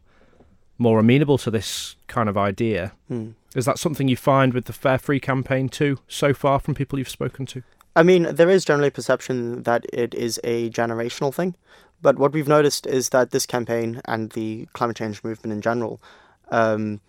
more 0.80 1.00
amenable 1.00 1.38
to 1.38 1.50
this 1.50 1.96
kind 2.06 2.28
of 2.28 2.38
idea. 2.38 2.92
Hmm. 3.08 3.30
Is 3.56 3.64
that 3.64 3.80
something 3.80 4.06
you 4.06 4.16
find 4.16 4.54
with 4.54 4.66
the 4.66 4.72
Fare 4.72 4.96
Free 4.96 5.18
campaign 5.18 5.68
too, 5.68 5.98
so 6.06 6.32
far 6.32 6.60
from 6.60 6.76
people 6.76 6.98
you've 6.98 7.08
spoken 7.08 7.46
to? 7.46 7.64
I 7.96 8.04
mean, 8.04 8.32
there 8.32 8.48
is 8.48 8.64
generally 8.64 8.88
a 8.88 8.92
perception 8.92 9.64
that 9.64 9.84
it 9.92 10.14
is 10.14 10.40
a 10.44 10.70
generational 10.70 11.34
thing, 11.34 11.56
but 12.00 12.16
what 12.16 12.32
we've 12.32 12.46
noticed 12.46 12.86
is 12.86 13.08
that 13.08 13.32
this 13.32 13.44
campaign 13.44 14.00
and 14.04 14.30
the 14.30 14.68
climate 14.72 14.96
change 14.96 15.24
movement 15.24 15.52
in 15.52 15.60
general 15.60 16.00
um, 16.52 17.00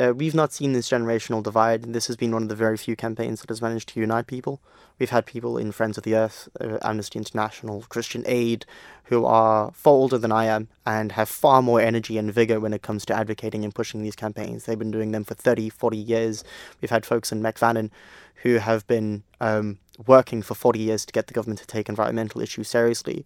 uh, 0.00 0.12
we've 0.14 0.34
not 0.34 0.52
seen 0.52 0.72
this 0.72 0.88
generational 0.88 1.42
divide. 1.42 1.84
And 1.84 1.94
this 1.94 2.06
has 2.06 2.16
been 2.16 2.32
one 2.32 2.42
of 2.42 2.48
the 2.48 2.54
very 2.54 2.76
few 2.76 2.96
campaigns 2.96 3.40
that 3.40 3.50
has 3.50 3.60
managed 3.60 3.90
to 3.90 4.00
unite 4.00 4.26
people. 4.26 4.60
We've 4.98 5.10
had 5.10 5.26
people 5.26 5.58
in 5.58 5.72
Friends 5.72 5.98
of 5.98 6.04
the 6.04 6.14
Earth, 6.14 6.48
uh, 6.60 6.78
Amnesty 6.82 7.18
International, 7.18 7.84
Christian 7.88 8.22
Aid, 8.26 8.64
who 9.04 9.24
are 9.24 9.70
far 9.72 9.92
older 9.92 10.18
than 10.18 10.32
I 10.32 10.46
am 10.46 10.68
and 10.86 11.12
have 11.12 11.28
far 11.28 11.60
more 11.62 11.80
energy 11.80 12.16
and 12.16 12.32
vigor 12.32 12.60
when 12.60 12.72
it 12.72 12.82
comes 12.82 13.04
to 13.06 13.14
advocating 13.14 13.64
and 13.64 13.74
pushing 13.74 14.02
these 14.02 14.16
campaigns. 14.16 14.64
They've 14.64 14.78
been 14.78 14.90
doing 14.90 15.12
them 15.12 15.24
for 15.24 15.34
30, 15.34 15.68
40 15.68 15.96
years. 15.96 16.44
We've 16.80 16.90
had 16.90 17.04
folks 17.04 17.32
in 17.32 17.42
Mec 17.42 17.58
Vannin 17.58 17.90
who 18.42 18.56
have 18.56 18.86
been 18.86 19.22
um, 19.40 19.78
working 20.06 20.40
for 20.40 20.54
40 20.54 20.78
years 20.78 21.04
to 21.04 21.12
get 21.12 21.26
the 21.26 21.34
government 21.34 21.60
to 21.60 21.66
take 21.66 21.88
environmental 21.88 22.40
issues 22.40 22.68
seriously. 22.68 23.24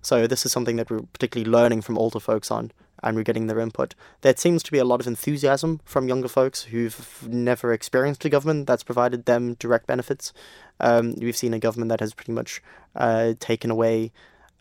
So 0.00 0.26
this 0.26 0.46
is 0.46 0.52
something 0.52 0.76
that 0.76 0.90
we're 0.90 1.00
particularly 1.00 1.50
learning 1.50 1.82
from 1.82 1.98
older 1.98 2.20
folks 2.20 2.50
on 2.50 2.72
and 3.04 3.16
we're 3.16 3.22
getting 3.22 3.46
their 3.46 3.60
input. 3.60 3.94
There 4.22 4.34
seems 4.36 4.62
to 4.64 4.72
be 4.72 4.78
a 4.78 4.84
lot 4.84 5.00
of 5.00 5.06
enthusiasm 5.06 5.80
from 5.84 6.08
younger 6.08 6.26
folks 6.26 6.64
who've 6.64 7.28
never 7.28 7.72
experienced 7.72 8.24
a 8.24 8.30
government 8.30 8.66
that's 8.66 8.82
provided 8.82 9.26
them 9.26 9.54
direct 9.54 9.86
benefits. 9.86 10.32
Um, 10.80 11.14
we've 11.20 11.36
seen 11.36 11.54
a 11.54 11.58
government 11.58 11.90
that 11.90 12.00
has 12.00 12.14
pretty 12.14 12.32
much 12.32 12.62
uh, 12.96 13.34
taken 13.38 13.70
away 13.70 14.10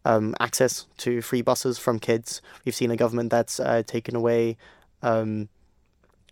um, 0.05 0.35
access 0.39 0.85
to 0.97 1.21
free 1.21 1.41
buses 1.41 1.79
from 1.79 1.99
kids. 1.99 2.41
We've 2.65 2.75
seen 2.75 2.91
a 2.91 2.97
government 2.97 3.31
that's 3.31 3.59
uh, 3.59 3.83
taken 3.87 4.15
away 4.15 4.57
um, 5.01 5.47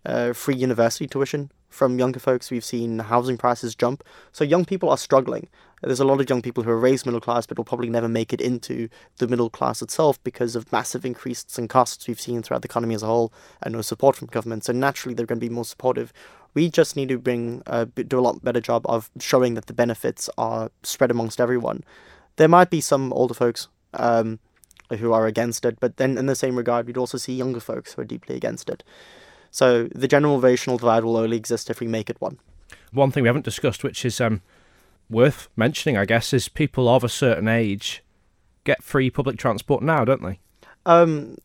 uh, 0.04 0.34
free 0.34 0.54
university 0.54 1.06
tuition 1.06 1.50
from 1.70 1.98
younger 1.98 2.20
folks. 2.20 2.50
We've 2.50 2.64
seen 2.64 2.98
housing 2.98 3.38
prices 3.38 3.74
jump. 3.74 4.04
So 4.32 4.44
young 4.44 4.66
people 4.66 4.90
are 4.90 4.98
struggling. 4.98 5.48
There's 5.82 6.00
a 6.00 6.04
lot 6.04 6.20
of 6.20 6.30
young 6.30 6.42
people 6.42 6.62
who 6.62 6.70
are 6.70 6.78
raised 6.78 7.06
middle 7.06 7.20
class 7.20 7.46
but 7.46 7.58
will 7.58 7.64
probably 7.64 7.90
never 7.90 8.08
make 8.08 8.32
it 8.32 8.40
into 8.40 8.88
the 9.18 9.26
middle 9.26 9.50
class 9.50 9.82
itself 9.82 10.22
because 10.22 10.54
of 10.54 10.70
massive 10.72 11.04
increases 11.04 11.58
in 11.58 11.68
costs 11.68 12.06
we've 12.06 12.20
seen 12.20 12.42
throughout 12.42 12.62
the 12.62 12.68
economy 12.68 12.94
as 12.94 13.02
a 13.02 13.06
whole 13.06 13.32
and 13.62 13.74
no 13.74 13.82
support 13.82 14.14
from 14.16 14.28
government. 14.28 14.64
So 14.64 14.72
naturally, 14.72 15.14
they're 15.14 15.26
going 15.26 15.40
to 15.40 15.46
be 15.46 15.52
more 15.52 15.64
supportive. 15.64 16.12
We 16.54 16.70
just 16.70 16.94
need 16.96 17.08
to 17.08 17.18
bring 17.18 17.62
uh, 17.66 17.86
do 17.94 18.18
a 18.18 18.20
lot 18.20 18.44
better 18.44 18.60
job 18.60 18.86
of 18.86 19.10
showing 19.18 19.54
that 19.54 19.66
the 19.66 19.72
benefits 19.72 20.30
are 20.38 20.70
spread 20.82 21.10
amongst 21.10 21.40
everyone. 21.40 21.82
There 22.36 22.48
might 22.48 22.70
be 22.70 22.80
some 22.80 23.12
older 23.12 23.34
folks 23.34 23.68
um, 23.94 24.38
who 24.90 25.12
are 25.12 25.26
against 25.26 25.64
it, 25.64 25.80
but 25.80 25.96
then 25.96 26.16
in 26.16 26.26
the 26.26 26.36
same 26.36 26.56
regard, 26.56 26.86
we'd 26.86 26.96
also 26.96 27.18
see 27.18 27.34
younger 27.34 27.60
folks 27.60 27.94
who 27.94 28.02
are 28.02 28.06
deeply 28.06 28.36
against 28.36 28.68
it. 28.68 28.84
So 29.50 29.88
the 29.94 30.08
general 30.08 30.40
generational 30.40 30.78
divide 30.78 31.04
will 31.04 31.16
only 31.16 31.36
exist 31.36 31.70
if 31.70 31.80
we 31.80 31.86
make 31.86 32.08
it 32.08 32.20
one. 32.20 32.38
One 32.92 33.10
thing 33.10 33.22
we 33.22 33.28
haven't 33.28 33.44
discussed, 33.44 33.84
which 33.84 34.04
is 34.04 34.20
um, 34.20 34.42
worth 35.12 35.48
mentioning, 35.56 35.96
I 35.96 36.04
guess, 36.04 36.32
is 36.32 36.48
people 36.48 36.88
of 36.88 37.04
a 37.04 37.08
certain 37.08 37.48
age 37.48 38.02
get 38.64 38.82
free 38.82 39.10
public 39.10 39.38
transport 39.38 39.82
now, 39.82 40.04
don't 40.04 40.22
they? 40.22 40.40
Um, 40.86 41.36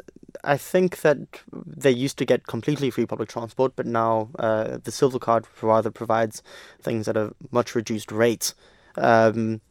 I 0.44 0.58
think 0.58 1.02
that 1.02 1.20
they 1.52 1.92
used 1.92 2.18
to 2.20 2.26
get 2.26 2.48
completely 2.48 2.90
free 2.90 3.06
public 3.06 3.30
transport, 3.30 3.74
but 3.76 3.86
now 3.86 4.30
uh, 4.40 4.78
the 4.84 4.92
Silver 4.92 5.20
Card 5.20 5.46
rather 5.62 5.92
provides 5.92 6.42
things 6.82 7.08
at 7.08 7.18
a 7.18 7.34
much 7.52 7.76
reduced 7.76 8.12
rate. 8.12 8.54
Um, 8.96 9.62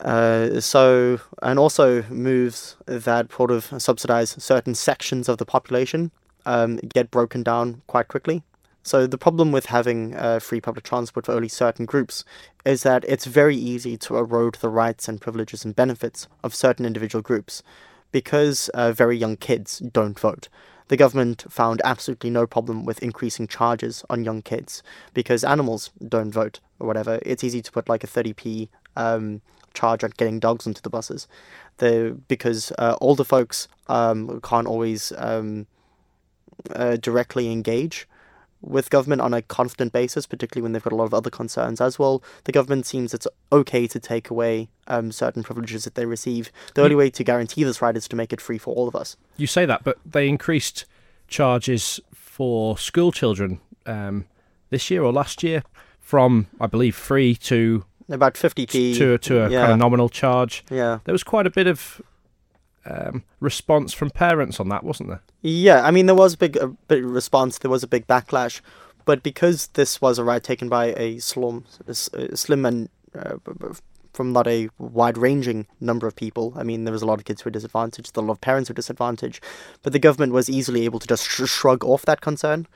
uh, 0.00 0.60
so, 0.60 1.20
and 1.42 1.58
also 1.58 2.02
moves 2.04 2.76
that 2.86 3.32
sort 3.32 3.50
of 3.50 3.72
subsidize 3.78 4.30
certain 4.30 4.74
sections 4.74 5.28
of 5.28 5.38
the 5.38 5.46
population 5.46 6.10
um, 6.46 6.76
get 6.76 7.10
broken 7.10 7.42
down 7.42 7.82
quite 7.86 8.08
quickly. 8.08 8.42
So 8.84 9.06
the 9.06 9.16
problem 9.16 9.50
with 9.50 9.66
having 9.66 10.14
uh, 10.14 10.38
free 10.40 10.60
public 10.60 10.84
transport 10.84 11.24
for 11.24 11.32
only 11.32 11.48
certain 11.48 11.86
groups 11.86 12.22
is 12.66 12.82
that 12.82 13.02
it's 13.08 13.24
very 13.24 13.56
easy 13.56 13.96
to 13.96 14.18
erode 14.18 14.56
the 14.56 14.68
rights 14.68 15.08
and 15.08 15.20
privileges 15.20 15.64
and 15.64 15.74
benefits 15.74 16.28
of 16.44 16.54
certain 16.54 16.84
individual 16.84 17.22
groups 17.22 17.62
because 18.12 18.68
uh, 18.68 18.92
very 18.92 19.16
young 19.16 19.38
kids 19.38 19.78
don't 19.78 20.20
vote. 20.20 20.50
The 20.88 20.98
government 20.98 21.50
found 21.50 21.80
absolutely 21.82 22.28
no 22.28 22.46
problem 22.46 22.84
with 22.84 23.02
increasing 23.02 23.48
charges 23.48 24.04
on 24.10 24.22
young 24.22 24.42
kids 24.42 24.82
because 25.14 25.44
animals 25.44 25.90
don't 26.06 26.30
vote 26.30 26.60
or 26.78 26.86
whatever. 26.86 27.18
It's 27.22 27.42
easy 27.42 27.62
to 27.62 27.72
put 27.72 27.88
like 27.88 28.04
a 28.04 28.06
30p 28.06 28.68
um, 28.96 29.40
charge 29.72 30.04
on 30.04 30.12
getting 30.18 30.38
dogs 30.40 30.66
into 30.66 30.82
the 30.82 30.90
buses. 30.90 31.26
The, 31.78 32.18
because 32.28 32.70
uh, 32.78 32.96
older 33.00 33.24
folks 33.24 33.66
um, 33.88 34.42
can't 34.42 34.66
always 34.66 35.10
um, 35.16 35.66
uh, 36.70 36.96
directly 36.96 37.50
engage 37.50 38.06
with 38.64 38.90
government 38.90 39.20
on 39.20 39.34
a 39.34 39.42
constant 39.42 39.92
basis, 39.92 40.26
particularly 40.26 40.62
when 40.62 40.72
they've 40.72 40.82
got 40.82 40.92
a 40.92 40.96
lot 40.96 41.04
of 41.04 41.14
other 41.14 41.30
concerns 41.30 41.80
as 41.80 41.98
well. 41.98 42.22
The 42.44 42.52
government 42.52 42.86
seems 42.86 43.14
it's 43.14 43.26
okay 43.52 43.86
to 43.86 44.00
take 44.00 44.30
away 44.30 44.68
um, 44.86 45.12
certain 45.12 45.42
privileges 45.42 45.84
that 45.84 45.94
they 45.94 46.06
receive. 46.06 46.50
The 46.74 46.82
only 46.82 46.96
way 46.96 47.10
to 47.10 47.24
guarantee 47.24 47.64
this 47.64 47.80
right 47.82 47.96
is 47.96 48.08
to 48.08 48.16
make 48.16 48.32
it 48.32 48.40
free 48.40 48.58
for 48.58 48.74
all 48.74 48.88
of 48.88 48.96
us. 48.96 49.16
You 49.36 49.46
say 49.46 49.66
that, 49.66 49.84
but 49.84 49.98
they 50.04 50.28
increased 50.28 50.86
charges 51.28 52.00
for 52.12 52.76
school 52.78 53.12
children 53.12 53.60
um, 53.86 54.26
this 54.70 54.90
year 54.90 55.02
or 55.02 55.12
last 55.12 55.42
year 55.42 55.62
from, 56.00 56.46
I 56.60 56.66
believe, 56.66 56.94
free 56.94 57.34
to 57.36 57.84
about 58.08 58.34
50p 58.34 58.96
to 58.98 59.18
to 59.18 59.44
a 59.44 59.50
yeah. 59.50 59.60
kind 59.60 59.72
of 59.72 59.78
nominal 59.78 60.08
charge. 60.08 60.64
Yeah, 60.70 60.98
there 61.04 61.12
was 61.12 61.22
quite 61.22 61.46
a 61.46 61.50
bit 61.50 61.66
of 61.66 62.02
um, 62.86 63.24
response 63.40 63.92
from 63.92 64.10
parents 64.10 64.60
on 64.60 64.68
that, 64.68 64.84
wasn't 64.84 65.08
there? 65.08 65.22
Yeah, 65.42 65.82
I 65.82 65.90
mean 65.90 66.06
there 66.06 66.14
was 66.14 66.34
a 66.34 66.38
big, 66.38 66.56
a 66.56 66.68
big 66.68 67.04
response. 67.04 67.58
There 67.58 67.70
was 67.70 67.82
a 67.82 67.88
big 67.88 68.06
backlash, 68.06 68.60
but 69.04 69.22
because 69.22 69.68
this 69.68 70.00
was 70.00 70.18
a 70.18 70.24
right 70.24 70.42
taken 70.42 70.68
by 70.68 70.94
a 70.96 71.18
slim, 71.18 71.64
a 71.86 71.94
slim 71.94 72.64
and 72.64 72.88
uh, 73.18 73.36
from 74.14 74.32
not 74.32 74.46
a 74.46 74.68
wide-ranging 74.78 75.66
number 75.80 76.06
of 76.06 76.14
people. 76.14 76.54
I 76.56 76.62
mean, 76.62 76.84
there 76.84 76.92
was 76.92 77.02
a 77.02 77.06
lot 77.06 77.18
of 77.18 77.24
kids 77.24 77.42
who 77.42 77.48
were 77.48 77.52
disadvantaged, 77.52 78.16
a 78.16 78.20
lot 78.20 78.32
of 78.32 78.40
parents 78.40 78.70
were 78.70 78.74
disadvantaged, 78.74 79.42
but 79.82 79.92
the 79.92 79.98
government 79.98 80.32
was 80.32 80.48
easily 80.48 80.84
able 80.84 81.00
to 81.00 81.06
just 81.06 81.28
sh- 81.28 81.48
shrug 81.48 81.84
off 81.84 82.04
that 82.06 82.20
concern. 82.20 82.66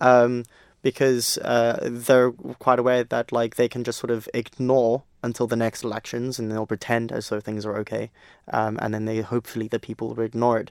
Um, 0.00 0.44
because 0.82 1.38
uh, 1.38 1.78
they're 1.90 2.32
quite 2.32 2.78
aware 2.78 3.04
that 3.04 3.32
like 3.32 3.56
they 3.56 3.68
can 3.68 3.84
just 3.84 3.98
sort 3.98 4.10
of 4.10 4.28
ignore 4.34 5.04
until 5.22 5.46
the 5.46 5.56
next 5.56 5.84
elections 5.84 6.38
and 6.38 6.50
they'll 6.50 6.66
pretend 6.66 7.12
as 7.12 7.28
though 7.28 7.40
things 7.40 7.64
are 7.64 7.76
okay, 7.78 8.10
um, 8.52 8.78
and 8.82 8.92
then 8.92 9.04
they 9.04 9.20
hopefully 9.20 9.68
the 9.68 9.78
people 9.78 10.08
will 10.08 10.22
ignore 10.22 10.58
it. 10.58 10.70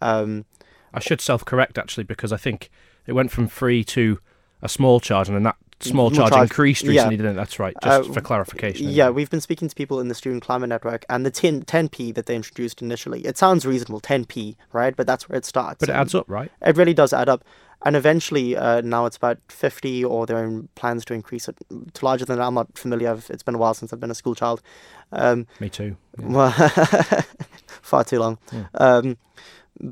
Um, 0.00 0.44
I 0.92 1.00
should 1.00 1.20
self-correct 1.20 1.78
actually 1.78 2.04
because 2.04 2.32
I 2.32 2.36
think 2.36 2.70
it 3.06 3.12
went 3.12 3.30
from 3.30 3.48
free 3.48 3.84
to 3.84 4.18
a 4.60 4.68
small 4.68 5.00
charge, 5.00 5.28
and 5.28 5.36
then 5.36 5.44
that 5.44 5.56
small 5.80 6.10
charge, 6.10 6.30
charge, 6.30 6.42
increased 6.50 6.84
yeah. 6.84 6.90
recently, 6.90 7.16
didn't 7.16 7.32
it? 7.32 7.34
That's 7.34 7.58
right. 7.58 7.74
Just 7.82 8.10
Uh, 8.10 8.12
for 8.12 8.20
clarification. 8.20 8.88
Yeah, 8.88 9.10
we've 9.10 9.30
been 9.30 9.40
speaking 9.40 9.68
to 9.68 9.74
people 9.74 10.00
in 10.00 10.08
the 10.08 10.14
Student 10.14 10.42
Climate 10.42 10.68
Network, 10.68 11.04
and 11.08 11.26
the 11.26 11.30
10, 11.30 11.64
10p 11.64 12.14
that 12.14 12.26
they 12.26 12.36
introduced 12.36 12.82
initially, 12.82 13.22
it 13.22 13.36
sounds 13.36 13.66
reasonable, 13.66 14.00
10p, 14.00 14.56
right? 14.72 14.94
But 14.94 15.06
that's 15.06 15.28
where 15.28 15.36
it 15.36 15.44
starts. 15.44 15.78
but 15.80 15.88
it 15.88 15.92
adds 15.92 16.14
up, 16.14 16.28
right? 16.28 16.50
It 16.64 16.76
really 16.76 16.94
does 16.94 17.12
add 17.12 17.28
up. 17.28 17.44
And 17.84 17.96
eventually, 17.96 18.56
uh, 18.56 18.80
now 18.82 19.06
it's 19.06 19.16
about 19.16 19.38
50, 19.48 20.04
or 20.04 20.26
there 20.26 20.36
are 20.36 20.62
plans 20.74 21.04
to 21.06 21.14
increase 21.14 21.48
it 21.48 21.56
to 21.94 22.04
larger 22.04 22.24
than 22.24 22.38
that. 22.38 22.44
I'm 22.44 22.54
not 22.54 22.78
familiar. 22.78 23.10
I've, 23.10 23.28
it's 23.28 23.42
been 23.42 23.56
a 23.56 23.58
while 23.58 23.74
since 23.74 23.92
I've 23.92 24.00
been 24.00 24.10
a 24.10 24.14
school 24.14 24.34
child. 24.34 24.62
Um, 25.10 25.46
Me 25.58 25.68
too. 25.68 25.96
Yeah. 26.18 26.26
well, 26.26 26.52
far 27.66 28.04
too 28.04 28.20
long. 28.20 28.38
Um, 28.74 29.16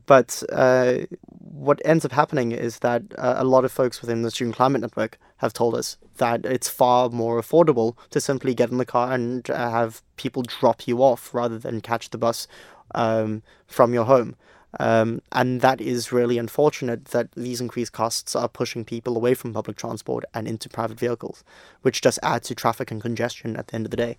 but 0.06 0.42
uh, 0.52 0.98
what 1.38 1.80
ends 1.84 2.04
up 2.04 2.12
happening 2.12 2.52
is 2.52 2.78
that 2.80 3.02
uh, 3.18 3.34
a 3.38 3.44
lot 3.44 3.64
of 3.64 3.72
folks 3.72 4.00
within 4.00 4.22
the 4.22 4.30
Student 4.30 4.56
Climate 4.56 4.82
Network 4.82 5.18
have 5.38 5.52
told 5.52 5.74
us 5.74 5.96
that 6.18 6.44
it's 6.44 6.68
far 6.68 7.08
more 7.08 7.40
affordable 7.40 7.96
to 8.10 8.20
simply 8.20 8.54
get 8.54 8.70
in 8.70 8.78
the 8.78 8.84
car 8.84 9.12
and 9.12 9.48
uh, 9.50 9.70
have 9.70 10.02
people 10.16 10.42
drop 10.42 10.86
you 10.86 11.02
off 11.02 11.34
rather 11.34 11.58
than 11.58 11.80
catch 11.80 12.10
the 12.10 12.18
bus 12.18 12.46
um, 12.94 13.42
from 13.66 13.92
your 13.94 14.04
home. 14.04 14.36
Um, 14.78 15.20
and 15.32 15.60
that 15.62 15.80
is 15.80 16.12
really 16.12 16.38
unfortunate 16.38 17.06
that 17.06 17.32
these 17.32 17.60
increased 17.60 17.92
costs 17.92 18.36
are 18.36 18.48
pushing 18.48 18.84
people 18.84 19.16
away 19.16 19.34
from 19.34 19.52
public 19.52 19.76
transport 19.76 20.24
and 20.32 20.46
into 20.46 20.68
private 20.68 20.98
vehicles, 20.98 21.42
which 21.82 22.00
just 22.00 22.18
adds 22.22 22.48
to 22.48 22.54
traffic 22.54 22.90
and 22.90 23.02
congestion 23.02 23.56
at 23.56 23.68
the 23.68 23.74
end 23.74 23.86
of 23.86 23.90
the 23.90 23.96
day. 23.96 24.18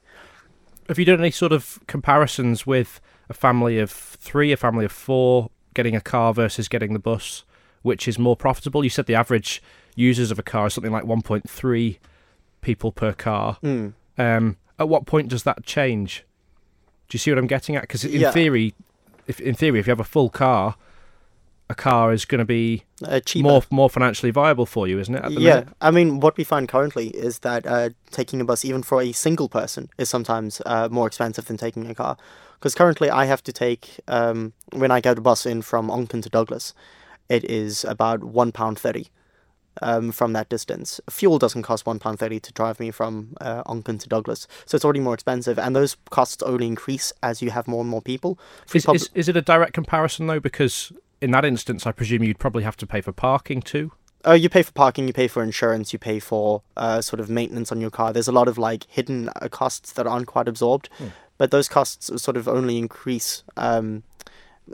Have 0.90 1.00
you 1.00 1.06
done 1.06 1.20
any 1.20 1.32
sort 1.32 1.54
of 1.54 1.80
comparisons 1.88 2.68
with 2.68 3.00
a 3.30 3.34
family 3.34 3.80
of 3.80 3.90
three, 3.92 4.52
a 4.52 4.58
family 4.58 4.84
of 4.84 4.92
four, 4.92 5.50
getting 5.74 5.96
a 5.96 6.02
car 6.02 6.34
versus 6.34 6.68
getting 6.68 6.94
the 6.94 7.00
bus? 7.00 7.46
Which 7.82 8.08
is 8.08 8.20
more 8.20 8.36
profitable? 8.36 8.84
You 8.84 8.90
said 8.90 9.06
the 9.06 9.16
average 9.16 9.64
users 9.96 10.32
of 10.32 10.38
a 10.38 10.44
car 10.44 10.68
is 10.68 10.74
something 10.74 10.92
like 10.92 11.06
1.3 11.06 11.98
people 12.62 12.92
per 12.92 13.14
car. 13.14 13.58
Mm. 13.64 13.94
Um, 14.18 14.58
at 14.78 14.90
what 14.90 15.06
point 15.06 15.30
does 15.30 15.44
that 15.44 15.64
change? 15.64 16.26
Do 17.10 17.16
you 17.16 17.20
see 17.20 17.32
what 17.32 17.38
I'm 17.38 17.48
getting 17.48 17.76
at? 17.76 17.84
Because 17.84 18.04
in 18.04 18.22
Yeah. 18.22 18.32
theory, 18.32 18.74
if 19.28 19.40
in 19.40 19.56
theory, 19.56 19.80
if 19.80 19.88
you 19.88 19.92
have 19.92 20.00
a 20.00 20.04
full 20.04 20.30
car, 20.30 20.76
a 21.70 21.76
car 21.76 22.14
is 22.14 22.26
going 22.26 22.40
to 22.40 22.46
be 22.46 22.84
Uh, 23.04 23.20
more 23.38 23.64
more 23.70 23.90
financially 23.90 24.32
viable 24.32 24.66
for 24.66 24.88
you, 24.88 25.00
isn't 25.00 25.16
it? 25.16 25.32
Yeah, 25.32 25.56
minute? 25.56 25.68
I 25.82 25.92
mean, 25.92 26.20
what 26.20 26.38
we 26.38 26.44
find 26.44 26.68
currently 26.68 27.08
is 27.08 27.40
that 27.40 27.66
uh, 27.66 27.90
taking 28.12 28.42
a 28.42 28.46
bus, 28.46 28.66
even 28.66 28.84
for 28.84 29.02
a 29.02 29.12
single 29.12 29.48
person, 29.50 29.90
is 29.98 30.10
sometimes 30.10 30.62
uh, 30.66 30.88
more 30.92 31.08
expensive 31.08 31.46
than 31.46 31.58
taking 31.58 31.90
a 31.90 31.96
car. 31.96 32.18
Because 32.60 32.76
currently, 32.76 33.10
I 33.10 33.26
have 33.26 33.42
to 33.44 33.52
take 33.52 34.00
um, 34.08 34.54
when 34.74 34.92
I 34.92 35.02
get 35.02 35.18
a 35.18 35.22
bus 35.22 35.46
in 35.46 35.62
from 35.62 35.90
Onchan 35.90 36.22
to 36.24 36.30
Douglas, 36.30 36.74
it 37.30 37.44
is 37.44 37.86
about 37.86 38.24
one 38.24 38.52
pound 38.52 38.78
thirty. 38.78 39.06
Um, 39.82 40.12
from 40.12 40.34
that 40.34 40.50
distance, 40.50 41.00
fuel 41.10 41.40
doesn't 41.40 41.62
cost 41.64 41.86
one 41.86 41.98
pound 41.98 42.20
thirty 42.20 42.42
to 42.42 42.52
drive 42.52 42.78
me 42.78 42.92
from 42.92 43.38
uh, 43.40 43.64
Onchan 43.64 44.02
to 44.02 44.10
Douglas, 44.10 44.46
so 44.66 44.76
it's 44.76 44.84
already 44.84 45.00
more 45.00 45.14
expensive, 45.14 45.58
and 45.58 45.74
those 45.74 45.96
costs 46.10 46.44
only 46.44 46.68
increase 46.68 47.14
as 47.24 47.42
you 47.42 47.52
have 47.52 47.70
more 47.70 47.80
and 47.80 47.90
more 47.90 48.02
people. 48.02 48.38
Is, 48.74 48.86
pub- 48.86 48.96
is 48.96 49.10
is 49.14 49.30
it 49.30 49.38
a 49.38 49.42
direct 49.42 49.74
comparison 49.74 50.28
though? 50.28 50.42
Because 50.42 50.92
in 51.22 51.32
that 51.32 51.46
instance, 51.46 51.88
I 51.88 51.94
presume 51.94 52.22
you'd 52.22 52.38
probably 52.38 52.64
have 52.64 52.76
to 52.78 52.86
pay 52.86 53.00
for 53.00 53.14
parking 53.14 53.62
too. 53.62 53.94
Uh, 54.28 54.34
you 54.34 54.50
pay 54.50 54.62
for 54.62 54.72
parking, 54.74 55.08
you 55.08 55.14
pay 55.14 55.28
for 55.28 55.42
insurance, 55.42 55.94
you 55.94 56.00
pay 56.00 56.20
for 56.20 56.62
uh, 56.78 57.02
sort 57.02 57.20
of 57.20 57.30
maintenance 57.30 57.72
on 57.72 57.80
your 57.80 57.90
car. 57.90 58.12
There's 58.12 58.28
a 58.28 58.32
lot 58.34 58.48
of 58.48 58.58
like 58.58 58.86
hidden 58.90 59.30
uh, 59.30 59.48
costs 59.50 59.94
that 59.94 60.06
aren't 60.06 60.28
quite 60.28 60.48
absorbed, 60.48 60.90
but 61.38 61.50
those 61.50 61.68
costs 61.68 62.22
sort 62.22 62.38
of 62.38 62.48
only 62.48 62.78
increase 62.78 63.44
um, 63.58 64.04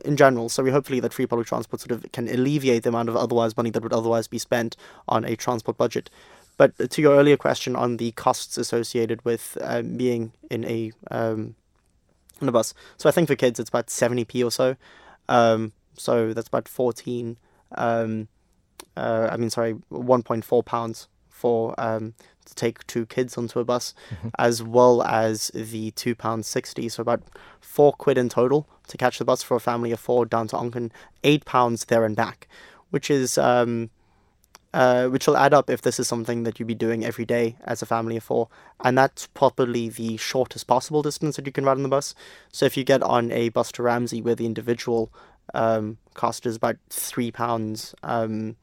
in 0.06 0.18
general. 0.18 0.50
So 0.50 0.64
we 0.64 0.72
hopefully 0.72 1.00
that 1.00 1.14
free 1.14 1.26
public 1.26 1.48
transport 1.48 1.82
sort 1.82 1.92
of 1.92 2.12
can 2.12 2.28
alleviate 2.28 2.84
the 2.84 2.90
amount 2.90 3.10
of 3.10 3.16
otherwise 3.16 3.56
money 3.56 3.70
that 3.72 3.84
would 3.84 3.94
otherwise 3.94 4.28
be 4.28 4.38
spent 4.38 4.76
on 5.08 5.26
a 5.26 5.36
transport 5.36 5.78
budget. 5.78 6.10
But 6.58 6.90
to 6.90 7.02
your 7.02 7.16
earlier 7.16 7.38
question 7.38 7.76
on 7.76 7.98
the 7.98 8.12
costs 8.14 8.58
associated 8.58 9.24
with 9.24 9.58
um, 9.62 9.98
being 9.98 10.34
in 10.50 10.66
a 10.66 10.92
um, 11.12 11.56
on 12.42 12.50
a 12.50 12.52
bus, 12.52 12.74
so 12.98 13.08
I 13.08 13.12
think 13.12 13.28
for 13.28 13.36
kids 13.36 13.60
it's 13.60 13.70
about 13.70 13.90
seventy 13.90 14.26
p 14.26 14.44
or 14.44 14.52
so. 14.52 14.76
Um, 15.30 15.74
so 15.96 16.34
that's 16.34 16.48
about 16.48 16.68
fourteen. 16.68 17.38
Um, 17.76 18.28
uh, 18.96 19.30
I 19.32 19.38
mean, 19.38 19.50
sorry, 19.50 19.76
1.4 19.92 20.66
pounds 20.66 21.08
for 21.30 21.80
um, 21.80 22.16
to 22.48 22.56
take 22.56 22.86
two 22.88 23.06
kids 23.06 23.38
onto 23.38 23.60
a 23.60 23.64
bus, 23.64 23.94
as 24.40 24.64
well 24.64 25.04
as 25.04 25.52
the 25.54 25.92
two 25.92 26.16
pounds 26.16 26.48
sixty. 26.48 26.90
So 26.90 27.02
about 27.02 27.22
four 27.62 27.94
quid 27.94 28.18
in 28.18 28.30
total 28.30 28.68
to 28.88 28.98
catch 28.98 29.20
the 29.20 29.26
bus 29.26 29.44
for 29.44 29.56
a 29.58 29.60
family 29.60 29.92
of 29.92 30.00
four 30.00 30.26
down 30.26 30.48
to 30.48 30.56
Onchan. 30.56 30.92
Eight 31.24 31.46
pounds 31.46 31.86
there 31.86 32.06
and 32.06 32.16
back, 32.16 32.48
which 32.90 33.12
is 33.12 33.38
um, 33.38 33.90
uh, 34.74 35.08
which 35.08 35.28
will 35.28 35.38
add 35.38 35.54
up 35.54 35.70
if 35.70 35.82
this 35.82 36.00
is 36.00 36.08
something 36.08 36.44
that 36.44 36.60
you'd 36.60 36.68
be 36.68 36.76
doing 36.76 37.04
every 37.06 37.26
day 37.26 37.56
as 37.64 37.82
a 37.82 37.86
family 37.86 38.18
of 38.18 38.24
four, 38.24 38.48
and 38.84 38.98
that's 38.98 39.28
probably 39.28 39.90
the 39.90 40.18
shortest 40.18 40.68
possible 40.68 41.02
distance 41.02 41.36
that 41.36 41.46
you 41.46 41.52
can 41.52 41.66
ride 41.66 41.78
on 41.78 41.84
the 41.84 41.90
bus. 41.90 42.16
So 42.52 42.66
if 42.66 42.78
you 42.78 42.84
get 42.84 43.02
on 43.04 43.32
a 43.32 43.50
bus 43.50 43.72
to 43.74 43.84
Ramsey, 43.84 44.22
where 44.22 44.36
the 44.36 44.46
individual 44.46 45.12
um, 45.54 45.98
cost 46.14 46.46
is 46.46 46.56
about 46.56 46.78
three 46.90 47.32
pounds 47.32 47.96
um, 48.04 48.56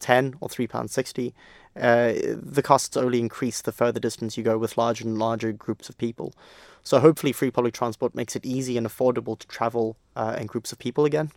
ten 0.00 0.34
or 0.40 0.48
three 0.48 0.66
pounds 0.66 0.92
sixty, 0.92 1.34
uh, 1.76 2.12
the 2.34 2.62
costs 2.62 2.96
only 2.96 3.20
increase 3.20 3.62
the 3.62 3.72
further 3.72 4.00
distance 4.00 4.36
you 4.36 4.42
go 4.42 4.58
with 4.58 4.76
larger 4.76 5.06
and 5.06 5.18
larger 5.18 5.52
groups 5.52 5.88
of 5.88 5.96
people. 5.98 6.34
So 6.82 6.98
hopefully, 6.98 7.32
free 7.32 7.50
public 7.50 7.74
transport 7.74 8.14
makes 8.14 8.34
it 8.34 8.44
easy 8.44 8.76
and 8.76 8.86
affordable 8.86 9.38
to 9.38 9.46
travel 9.46 9.96
uh, 10.16 10.36
in 10.38 10.46
groups 10.46 10.72
of 10.72 10.78
people 10.78 11.04
again. 11.04 11.30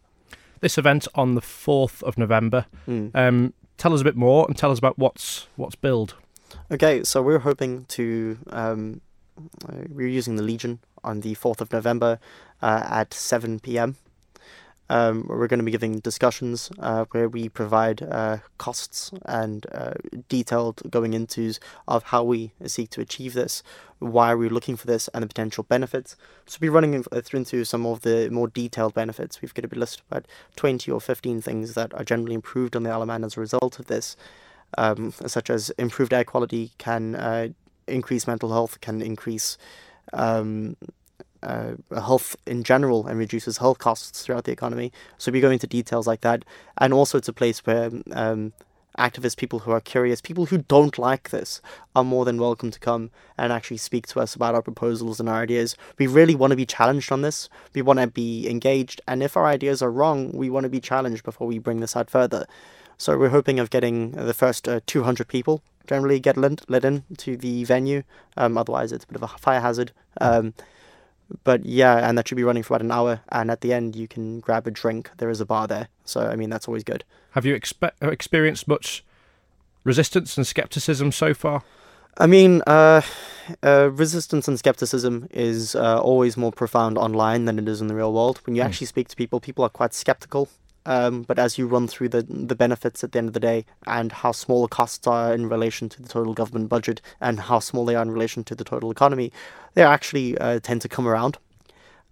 This 0.61 0.77
event 0.77 1.07
on 1.15 1.35
the 1.35 1.41
fourth 1.41 2.01
of 2.03 2.17
November. 2.17 2.65
Mm. 2.87 3.11
Um, 3.13 3.53
tell 3.77 3.93
us 3.93 4.01
a 4.01 4.03
bit 4.03 4.15
more 4.15 4.45
and 4.47 4.57
tell 4.57 4.71
us 4.71 4.79
about 4.79 4.97
what's 4.97 5.47
what's 5.55 5.75
billed. 5.75 6.15
Okay, 6.71 7.03
so 7.03 7.21
we're 7.21 7.39
hoping 7.39 7.85
to. 7.85 8.37
Um, 8.49 9.01
we're 9.89 10.07
using 10.07 10.35
the 10.35 10.43
Legion 10.43 10.79
on 11.03 11.21
the 11.21 11.35
4th 11.35 11.61
of 11.61 11.71
November 11.71 12.19
uh, 12.61 12.83
at 12.85 13.13
7 13.13 13.59
pm. 13.59 13.97
Um, 14.89 15.25
we're 15.27 15.47
going 15.47 15.59
to 15.59 15.63
be 15.63 15.71
giving 15.71 15.99
discussions 15.99 16.69
uh, 16.79 17.05
where 17.11 17.29
we 17.29 17.49
provide 17.49 18.03
uh, 18.03 18.37
costs 18.57 19.11
and 19.25 19.65
uh, 19.71 19.93
detailed 20.29 20.81
going 20.89 21.13
into 21.13 21.53
of 21.87 22.03
how 22.03 22.23
we 22.23 22.51
seek 22.65 22.89
to 22.91 23.01
achieve 23.01 23.33
this, 23.33 23.63
why 23.99 24.33
we're 24.33 24.49
looking 24.49 24.75
for 24.75 24.85
this, 24.85 25.07
and 25.13 25.23
the 25.23 25.27
potential 25.27 25.63
benefits. 25.63 26.15
So 26.45 26.57
we'll 26.59 26.67
be 26.67 26.69
running 26.69 27.01
through 27.03 27.37
into 27.37 27.65
some 27.65 27.85
of 27.85 28.01
the 28.01 28.29
more 28.29 28.47
detailed 28.47 28.93
benefits. 28.93 29.41
We've 29.41 29.53
got 29.53 29.71
a 29.71 29.79
list 29.79 29.99
of 29.99 30.05
about 30.11 30.25
20 30.57 30.91
or 30.91 30.99
15 30.99 31.41
things 31.41 31.73
that 31.73 31.93
are 31.93 32.03
generally 32.03 32.35
improved 32.35 32.75
on 32.75 32.83
the 32.83 32.89
Isle 32.89 33.03
of 33.03 33.07
Man 33.07 33.23
as 33.23 33.37
a 33.37 33.39
result 33.39 33.79
of 33.79 33.85
this 33.85 34.15
um, 34.77 35.11
such 35.11 35.49
as 35.49 35.69
improved 35.71 36.13
air 36.13 36.23
quality 36.23 36.71
can 36.77 37.15
uh, 37.15 37.49
increase 37.87 38.27
mental 38.27 38.51
health, 38.51 38.81
can 38.81 39.01
increase 39.01 39.57
um, 40.13 40.75
uh, 41.43 41.75
health 41.93 42.35
in 42.45 42.63
general, 42.63 43.07
and 43.07 43.17
reduces 43.19 43.57
health 43.57 43.79
costs 43.79 44.23
throughout 44.23 44.45
the 44.45 44.51
economy. 44.51 44.91
So 45.17 45.31
we 45.31 45.41
go 45.41 45.51
into 45.51 45.67
details 45.67 46.07
like 46.07 46.21
that, 46.21 46.45
and 46.77 46.93
also 46.93 47.17
it's 47.17 47.27
a 47.27 47.33
place 47.33 47.59
where 47.65 47.91
um, 48.11 48.53
activists, 48.97 49.37
people 49.37 49.59
who 49.59 49.71
are 49.71 49.79
curious, 49.79 50.21
people 50.21 50.45
who 50.45 50.59
don't 50.59 50.97
like 50.97 51.29
this, 51.29 51.61
are 51.95 52.03
more 52.03 52.25
than 52.25 52.39
welcome 52.39 52.71
to 52.71 52.79
come 52.79 53.11
and 53.37 53.51
actually 53.51 53.77
speak 53.77 54.07
to 54.07 54.19
us 54.19 54.35
about 54.35 54.55
our 54.55 54.61
proposals 54.61 55.19
and 55.19 55.27
our 55.27 55.41
ideas. 55.41 55.75
We 55.97 56.07
really 56.07 56.35
want 56.35 56.51
to 56.51 56.57
be 56.57 56.65
challenged 56.65 57.11
on 57.11 57.21
this. 57.21 57.49
We 57.73 57.81
want 57.81 57.99
to 57.99 58.07
be 58.07 58.49
engaged, 58.49 59.01
and 59.07 59.21
if 59.23 59.35
our 59.37 59.45
ideas 59.45 59.81
are 59.81 59.91
wrong, 59.91 60.31
we 60.31 60.49
want 60.49 60.63
to 60.63 60.69
be 60.69 60.81
challenged 60.81 61.23
before 61.23 61.47
we 61.47 61.59
bring 61.59 61.79
this 61.79 61.95
out 61.95 62.09
further. 62.09 62.45
So 62.97 63.17
we're 63.17 63.29
hoping 63.29 63.59
of 63.59 63.69
getting 63.69 64.11
the 64.11 64.33
first 64.33 64.67
uh, 64.67 64.79
200 64.85 65.27
people 65.27 65.61
generally 65.87 66.19
get 66.19 66.37
let, 66.37 66.85
in 66.85 67.03
to 67.17 67.35
the 67.35 67.63
venue. 67.63 68.03
Um, 68.37 68.57
otherwise, 68.57 68.91
it's 68.91 69.03
a 69.03 69.07
bit 69.07 69.15
of 69.15 69.23
a 69.23 69.27
fire 69.27 69.59
hazard. 69.59 69.91
Um, 70.21 70.53
but 71.43 71.65
yeah, 71.65 72.07
and 72.07 72.17
that 72.17 72.27
should 72.27 72.35
be 72.35 72.43
running 72.43 72.63
for 72.63 72.73
about 72.73 72.83
an 72.83 72.91
hour. 72.91 73.21
And 73.29 73.49
at 73.51 73.61
the 73.61 73.73
end, 73.73 73.95
you 73.95 74.07
can 74.07 74.39
grab 74.39 74.67
a 74.67 74.71
drink. 74.71 75.11
There 75.17 75.29
is 75.29 75.41
a 75.41 75.45
bar 75.45 75.67
there, 75.67 75.87
so 76.05 76.27
I 76.27 76.35
mean 76.35 76.49
that's 76.49 76.67
always 76.67 76.83
good. 76.83 77.03
Have 77.31 77.45
you 77.45 77.55
expe- 77.59 77.91
experienced 78.01 78.67
much 78.67 79.03
resistance 79.83 80.37
and 80.37 80.45
skepticism 80.45 81.11
so 81.11 81.33
far? 81.33 81.63
I 82.17 82.27
mean, 82.27 82.61
uh, 82.67 83.01
uh, 83.63 83.89
resistance 83.91 84.47
and 84.47 84.59
skepticism 84.59 85.27
is 85.31 85.75
uh, 85.75 85.99
always 85.99 86.37
more 86.37 86.51
profound 86.51 86.97
online 86.97 87.45
than 87.45 87.57
it 87.57 87.67
is 87.67 87.81
in 87.81 87.87
the 87.87 87.95
real 87.95 88.13
world. 88.13 88.39
When 88.45 88.55
you 88.55 88.61
actually 88.61 88.87
speak 88.87 89.07
to 89.07 89.15
people, 89.15 89.39
people 89.39 89.65
are 89.65 89.69
quite 89.69 89.93
skeptical. 89.93 90.47
Um, 90.85 91.23
but 91.23 91.39
as 91.39 91.57
you 91.57 91.65
run 91.65 91.87
through 91.87 92.09
the 92.09 92.23
the 92.23 92.55
benefits 92.55 93.03
at 93.03 93.13
the 93.13 93.19
end 93.19 93.29
of 93.29 93.33
the 93.33 93.39
day 93.39 93.65
and 93.87 94.11
how 94.11 94.33
small 94.33 94.63
the 94.63 94.67
costs 94.67 95.07
are 95.07 95.33
in 95.33 95.47
relation 95.47 95.87
to 95.89 96.01
the 96.01 96.09
total 96.09 96.33
government 96.33 96.69
budget 96.69 97.01
and 97.21 97.39
how 97.39 97.59
small 97.59 97.85
they 97.85 97.95
are 97.95 98.01
in 98.01 98.11
relation 98.11 98.43
to 98.45 98.55
the 98.55 98.65
total 98.65 98.91
economy, 98.91 99.31
they 99.75 99.83
actually 99.83 100.37
uh, 100.37 100.59
tend 100.59 100.81
to 100.81 100.89
come 100.89 101.07
around. 101.07 101.37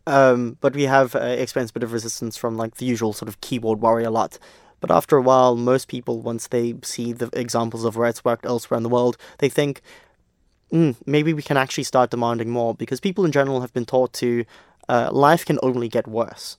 Um, 0.07 0.57
but 0.61 0.73
we 0.73 0.83
have 0.83 1.15
uh, 1.15 1.19
experienced 1.19 1.71
a 1.71 1.79
bit 1.79 1.83
of 1.83 1.93
resistance 1.93 2.37
from 2.37 2.57
like 2.57 2.75
the 2.75 2.85
usual 2.85 3.13
sort 3.13 3.29
of 3.29 3.41
keyboard 3.41 3.81
warrior 3.81 4.09
lot. 4.09 4.39
But 4.79 4.89
after 4.89 5.15
a 5.15 5.21
while, 5.21 5.55
most 5.55 5.87
people, 5.87 6.21
once 6.21 6.47
they 6.47 6.75
see 6.81 7.13
the 7.13 7.29
examples 7.33 7.85
of 7.85 7.95
where 7.95 8.09
it's 8.09 8.25
worked 8.25 8.45
elsewhere 8.45 8.77
in 8.77 8.83
the 8.83 8.89
world, 8.89 9.15
they 9.37 9.47
think, 9.47 9.81
mm, 10.73 10.95
maybe 11.05 11.33
we 11.33 11.43
can 11.43 11.55
actually 11.55 11.83
start 11.83 12.09
demanding 12.09 12.49
more 12.49 12.73
because 12.73 12.99
people 12.99 13.23
in 13.23 13.31
general 13.31 13.61
have 13.61 13.73
been 13.73 13.85
taught 13.85 14.11
to 14.13 14.43
uh, 14.89 15.09
life 15.11 15.45
can 15.45 15.59
only 15.61 15.87
get 15.87 16.07
worse. 16.07 16.57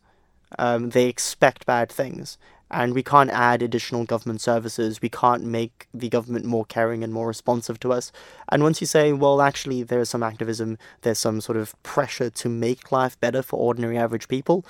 Um, 0.59 0.91
they 0.91 1.07
expect 1.07 1.67
bad 1.67 1.91
things, 1.91 2.39
and 2.71 2.95
we 2.95 3.03
can't 3.03 3.31
add 3.31 3.63
additional 3.63 4.05
government 4.05 4.41
services. 4.41 5.03
We 5.03 5.09
can't 5.09 5.45
make 5.45 5.89
the 5.93 6.09
government 6.09 6.45
more 6.45 6.65
caring 6.65 7.05
and 7.05 7.13
more 7.13 7.29
responsive 7.29 7.79
to 7.81 7.93
us. 7.93 8.11
And 8.51 8.63
once 8.63 8.81
you 8.81 8.87
say, 8.87 9.13
well, 9.13 9.43
actually, 9.43 9.83
there's 9.83 10.11
some 10.11 10.23
activism, 10.23 10.79
there's 11.03 11.19
some 11.19 11.41
sort 11.41 11.59
of 11.59 11.81
pressure 11.83 12.31
to 12.31 12.49
make 12.49 12.91
life 12.91 13.21
better 13.21 13.43
for 13.43 13.59
ordinary 13.59 13.99
average 13.99 14.29
people, 14.29 14.65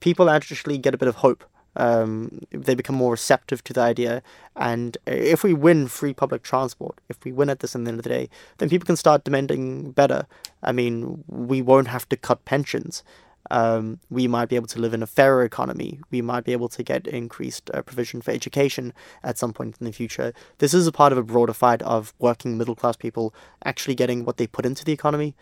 people 0.00 0.30
actually 0.30 0.78
get 0.78 0.94
a 0.94 0.98
bit 0.98 1.08
of 1.08 1.16
hope. 1.16 1.44
Um, 1.76 2.40
they 2.50 2.74
become 2.74 2.96
more 2.96 3.12
receptive 3.12 3.62
to 3.64 3.72
the 3.72 3.80
idea. 3.80 4.22
And 4.56 4.98
if 5.06 5.44
we 5.44 5.54
win 5.54 5.86
free 5.86 6.12
public 6.12 6.42
transport, 6.42 6.98
if 7.08 7.24
we 7.24 7.30
win 7.30 7.50
at 7.50 7.60
this 7.60 7.74
in 7.74 7.84
the 7.84 7.90
end 7.90 8.00
of 8.00 8.02
the 8.02 8.08
day, 8.10 8.28
then 8.58 8.68
people 8.68 8.86
can 8.86 8.96
start 8.96 9.22
demanding 9.22 9.92
better. 9.92 10.26
I 10.62 10.72
mean, 10.72 11.22
we 11.28 11.62
won't 11.62 11.88
have 11.88 12.08
to 12.08 12.16
cut 12.16 12.44
pensions. 12.44 13.04
Um, 13.50 14.00
we 14.10 14.28
might 14.28 14.48
be 14.48 14.56
able 14.56 14.66
to 14.68 14.80
live 14.80 14.94
in 14.94 15.02
a 15.02 15.06
fairer 15.06 15.42
economy. 15.42 16.00
We 16.10 16.22
might 16.22 16.44
be 16.44 16.52
able 16.52 16.68
to 16.70 16.82
get 16.82 17.06
increased 17.06 17.70
uh, 17.72 17.82
provision 17.82 18.20
for 18.20 18.30
education 18.30 18.92
at 19.22 19.38
some 19.38 19.52
point 19.52 19.76
in 19.80 19.86
the 19.86 19.92
future. 19.92 20.32
This 20.58 20.74
is 20.74 20.86
a 20.86 20.92
part 20.92 21.12
of 21.12 21.18
a 21.18 21.22
broader 21.22 21.52
fight 21.52 21.82
of 21.82 22.12
working 22.18 22.58
middle 22.58 22.74
class 22.74 22.96
people 22.96 23.34
actually 23.64 23.94
getting 23.94 24.24
what 24.24 24.36
they 24.36 24.46
put 24.46 24.66
into 24.66 24.84
the 24.84 24.92
economy. 24.92 25.34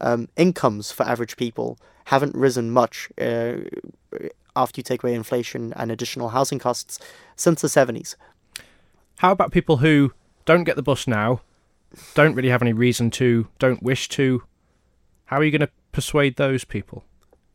Um, 0.00 0.28
incomes 0.36 0.90
for 0.90 1.04
average 1.04 1.36
people 1.36 1.78
haven't 2.06 2.34
risen 2.34 2.70
much 2.70 3.08
uh, 3.20 3.58
after 4.56 4.78
you 4.78 4.82
take 4.82 5.02
away 5.02 5.14
inflation 5.14 5.72
and 5.74 5.90
additional 5.90 6.30
housing 6.30 6.58
costs 6.58 6.98
since 7.36 7.62
the 7.62 7.68
70s. 7.68 8.16
How 9.18 9.30
about 9.30 9.52
people 9.52 9.78
who 9.78 10.12
don't 10.44 10.64
get 10.64 10.76
the 10.76 10.82
bus 10.82 11.06
now, 11.06 11.42
don't 12.14 12.34
really 12.34 12.48
have 12.48 12.62
any 12.62 12.72
reason 12.72 13.10
to, 13.12 13.48
don't 13.58 13.82
wish 13.82 14.08
to? 14.10 14.42
How 15.26 15.38
are 15.38 15.44
you 15.44 15.50
going 15.50 15.60
to 15.60 15.70
persuade 15.92 16.36
those 16.36 16.64
people? 16.64 17.04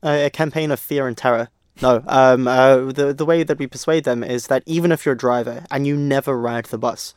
A 0.03 0.29
campaign 0.29 0.71
of 0.71 0.79
fear 0.79 1.07
and 1.07 1.17
terror. 1.17 1.49
No, 1.81 2.03
um, 2.07 2.47
uh, 2.47 2.91
the 2.91 3.13
the 3.13 3.25
way 3.25 3.43
that 3.43 3.59
we 3.59 3.67
persuade 3.67 4.03
them 4.03 4.23
is 4.23 4.47
that 4.47 4.63
even 4.65 4.91
if 4.91 5.05
you're 5.05 5.13
a 5.13 5.17
driver 5.17 5.63
and 5.69 5.85
you 5.85 5.95
never 5.95 6.39
ride 6.39 6.65
the 6.65 6.77
bus, 6.77 7.13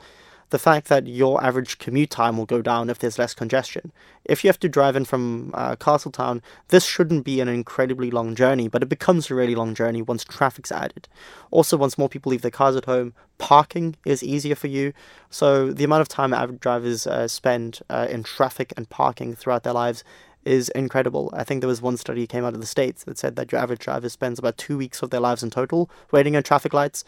the 0.51 0.59
fact 0.59 0.89
that 0.89 1.07
your 1.07 1.43
average 1.43 1.79
commute 1.79 2.11
time 2.11 2.37
will 2.37 2.45
go 2.45 2.61
down 2.61 2.91
if 2.91 2.99
there's 2.99 3.19
less 3.19 3.35
congestion. 3.35 3.93
If 4.25 4.45
you 4.45 4.49
have 4.49 4.61
to 4.61 4.69
drive 4.69 4.97
in 4.97 5.05
from 5.05 5.53
uh, 5.55 5.77
Castletown, 5.77 6.43
this 6.69 6.85
shouldn't 6.85 7.25
be 7.25 7.41
an 7.41 7.49
incredibly 7.49 8.11
long 8.11 8.35
journey, 8.35 8.69
but 8.69 8.83
it 8.83 8.89
becomes 8.89 9.31
a 9.31 9.35
really 9.35 9.55
long 9.55 9.75
journey 9.75 10.03
once 10.03 10.25
traffic's 10.25 10.73
added. 10.73 11.09
Also, 11.51 11.77
once 11.77 11.97
more 11.97 12.09
people 12.09 12.31
leave 12.31 12.43
their 12.43 12.51
cars 12.51 12.77
at 12.77 12.85
home, 12.85 13.15
parking 13.39 13.97
is 14.05 14.23
easier 14.23 14.55
for 14.55 14.67
you. 14.67 14.93
So 15.31 15.73
the 15.73 15.85
amount 15.85 16.03
of 16.03 16.09
time 16.09 16.35
average 16.35 16.61
drivers 16.61 17.07
uh, 17.07 17.29
spend 17.29 17.81
uh, 17.89 18.09
in 18.11 18.25
traffic 18.25 18.75
and 18.77 18.91
parking 18.91 19.35
throughout 19.35 19.63
their 19.63 19.73
lives 19.73 20.05
is 20.45 20.69
incredible. 20.71 21.31
I 21.33 21.45
think 21.45 21.61
there 21.61 21.69
was 21.69 21.83
one 21.83 21.97
study 21.97 22.27
came 22.27 22.45
out 22.45 22.55
of 22.55 22.61
the 22.61 22.67
States 22.67 23.05
that 23.05 23.19
said 23.19 23.37
that 23.37 23.53
your 23.53 23.61
average 23.61 23.81
driver 23.81 24.09
spends 24.09 24.39
about 24.39 24.57
two 24.57 24.79
weeks 24.79 25.03
of 25.03 25.11
their 25.11 25.21
lives 25.21 25.43
in 25.43 25.51
total 25.51 25.91
waiting 26.11 26.37
at 26.37 26.45
traffic 26.45 26.73
lights. 26.73 27.05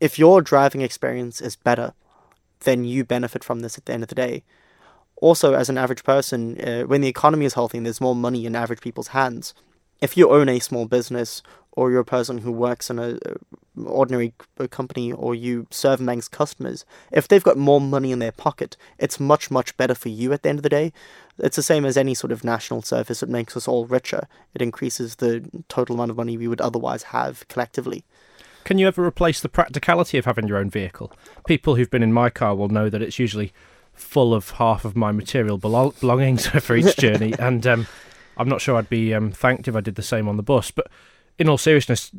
If 0.00 0.18
your 0.18 0.42
driving 0.42 0.82
experience 0.82 1.40
is 1.40 1.56
better, 1.56 1.94
then 2.60 2.84
you 2.84 3.04
benefit 3.04 3.42
from 3.42 3.60
this 3.60 3.78
at 3.78 3.86
the 3.86 3.92
end 3.92 4.02
of 4.02 4.08
the 4.08 4.14
day. 4.14 4.44
Also, 5.16 5.54
as 5.54 5.68
an 5.68 5.78
average 5.78 6.04
person, 6.04 6.60
uh, 6.60 6.82
when 6.82 7.00
the 7.00 7.08
economy 7.08 7.44
is 7.44 7.54
healthy 7.54 7.78
and 7.78 7.86
there's 7.86 8.00
more 8.00 8.14
money 8.14 8.46
in 8.46 8.54
average 8.54 8.80
people's 8.80 9.08
hands, 9.08 9.54
if 10.00 10.16
you 10.16 10.30
own 10.30 10.48
a 10.48 10.60
small 10.60 10.86
business 10.86 11.42
or 11.72 11.90
you're 11.90 12.00
a 12.00 12.04
person 12.04 12.38
who 12.38 12.52
works 12.52 12.90
in 12.90 12.98
a 12.98 13.18
ordinary 13.86 14.32
company 14.70 15.12
or 15.12 15.34
you 15.34 15.66
serve 15.70 16.00
Manx 16.00 16.28
customers, 16.28 16.84
if 17.12 17.28
they've 17.28 17.42
got 17.42 17.56
more 17.56 17.80
money 17.80 18.12
in 18.12 18.18
their 18.18 18.32
pocket, 18.32 18.76
it's 18.98 19.20
much, 19.20 19.50
much 19.50 19.76
better 19.76 19.94
for 19.94 20.08
you 20.08 20.32
at 20.32 20.42
the 20.42 20.48
end 20.48 20.58
of 20.58 20.62
the 20.62 20.68
day. 20.68 20.92
It's 21.38 21.56
the 21.56 21.62
same 21.62 21.84
as 21.84 21.96
any 21.96 22.14
sort 22.14 22.32
of 22.32 22.44
national 22.44 22.82
service. 22.82 23.22
It 23.22 23.28
makes 23.28 23.56
us 23.56 23.68
all 23.68 23.86
richer. 23.86 24.26
It 24.54 24.62
increases 24.62 25.16
the 25.16 25.48
total 25.68 25.94
amount 25.94 26.10
of 26.10 26.16
money 26.16 26.36
we 26.36 26.48
would 26.48 26.60
otherwise 26.60 27.04
have 27.04 27.46
collectively. 27.48 28.04
Can 28.64 28.78
you 28.78 28.86
ever 28.86 29.04
replace 29.04 29.40
the 29.40 29.48
practicality 29.48 30.18
of 30.18 30.24
having 30.24 30.48
your 30.48 30.58
own 30.58 30.68
vehicle? 30.68 31.12
People 31.46 31.76
who've 31.76 31.90
been 31.90 32.02
in 32.02 32.12
my 32.12 32.28
car 32.28 32.54
will 32.54 32.68
know 32.68 32.90
that 32.90 33.00
it's 33.00 33.18
usually 33.18 33.52
full 33.94 34.34
of 34.34 34.50
half 34.52 34.84
of 34.84 34.96
my 34.96 35.12
material 35.12 35.58
belongings 35.58 36.46
for 36.64 36.76
each 36.76 36.96
journey, 36.98 37.34
and 37.38 37.66
um, 37.66 37.86
I'm 38.36 38.48
not 38.48 38.60
sure 38.60 38.76
I'd 38.76 38.88
be 38.88 39.14
um, 39.14 39.32
thanked 39.32 39.68
if 39.68 39.76
I 39.76 39.80
did 39.80 39.94
the 39.94 40.02
same 40.02 40.28
on 40.28 40.36
the 40.36 40.42
bus. 40.42 40.70
But 40.70 40.88
in 41.38 41.48
all 41.48 41.58
seriousness, 41.58 42.12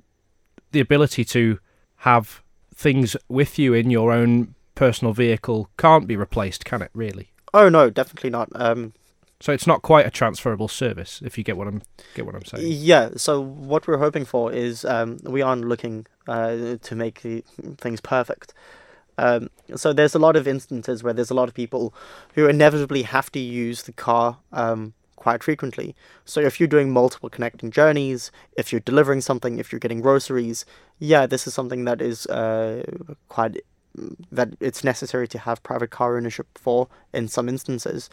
the 0.72 0.80
ability 0.80 1.26
to 1.26 1.60
have 1.98 2.42
things 2.74 3.16
with 3.28 3.60
you 3.60 3.74
in 3.74 3.90
your 3.90 4.12
own 4.12 4.56
personal 4.76 5.14
vehicle 5.14 5.70
can't 5.78 6.08
be 6.08 6.16
replaced, 6.16 6.64
can 6.66 6.82
it? 6.82 6.92
Really? 6.94 7.32
Oh 7.54 7.70
no, 7.70 7.90
definitely 7.90 8.30
not. 8.30 8.50
Um, 8.56 8.94
so 9.42 9.54
it's 9.54 9.68
not 9.68 9.82
quite 9.82 10.06
a 10.06 10.12
transferable 10.12 10.68
service, 10.68 11.22
if 11.24 11.38
you 11.38 11.44
get 11.44 11.58
what 11.58 11.68
I'm 11.68 11.82
get 12.14 12.26
what 12.26 12.36
I'm 12.36 12.46
saying. 12.46 12.66
Yeah. 12.68 13.10
So 13.16 13.42
what 13.42 13.88
we're 13.88 13.98
hoping 13.98 14.26
for 14.26 14.52
is 14.52 14.84
um, 14.86 15.20
we 15.24 15.42
aren't 15.42 15.66
looking 15.66 16.06
uh, 16.28 16.76
to 16.82 16.96
make 16.96 17.22
the 17.22 17.44
things 17.78 18.02
perfect. 18.02 18.54
Um, 19.18 19.50
so 19.76 19.92
there's 19.92 20.16
a 20.16 20.20
lot 20.20 20.36
of 20.38 20.48
instances 20.48 21.04
where 21.04 21.14
there's 21.14 21.30
a 21.30 21.34
lot 21.34 21.50
of 21.50 21.54
people 21.54 21.94
who 22.36 22.48
inevitably 22.48 23.04
have 23.04 23.30
to 23.34 23.40
use 23.40 23.84
the 23.84 23.92
car 23.92 24.38
um, 24.54 24.94
quite 25.20 25.44
frequently. 25.44 25.96
So 26.26 26.40
if 26.40 26.60
you're 26.60 26.68
doing 26.68 26.92
multiple 26.92 27.30
connecting 27.30 27.72
journeys, 27.72 28.32
if 28.58 28.72
you're 28.72 28.82
delivering 28.82 29.22
something, 29.22 29.60
if 29.60 29.72
you're 29.72 29.80
getting 29.80 30.02
groceries, 30.02 30.66
yeah, 30.98 31.28
this 31.28 31.46
is 31.46 31.54
something 31.54 31.86
that 31.86 32.02
is 32.02 32.26
uh, 32.28 32.84
quite 33.28 33.58
that 34.32 34.50
it's 34.60 34.84
necessary 34.84 35.28
to 35.28 35.40
have 35.40 35.62
private 35.62 35.90
car 35.90 36.16
ownership 36.16 36.48
for 36.58 36.88
in 37.14 37.28
some 37.28 37.50
instances. 37.50 38.10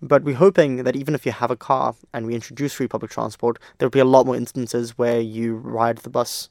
But 0.00 0.22
we're 0.22 0.36
hoping 0.36 0.84
that 0.84 0.96
even 0.96 1.14
if 1.14 1.26
you 1.26 1.32
have 1.32 1.50
a 1.50 1.56
car 1.56 1.94
and 2.12 2.26
we 2.26 2.34
introduce 2.34 2.74
free 2.74 2.88
public 2.88 3.10
transport, 3.10 3.58
there'll 3.78 3.90
be 3.90 3.98
a 4.00 4.04
lot 4.04 4.26
more 4.26 4.36
instances 4.36 4.98
where 4.98 5.20
you 5.20 5.56
ride 5.56 5.98
the 5.98 6.10
bus 6.10 6.50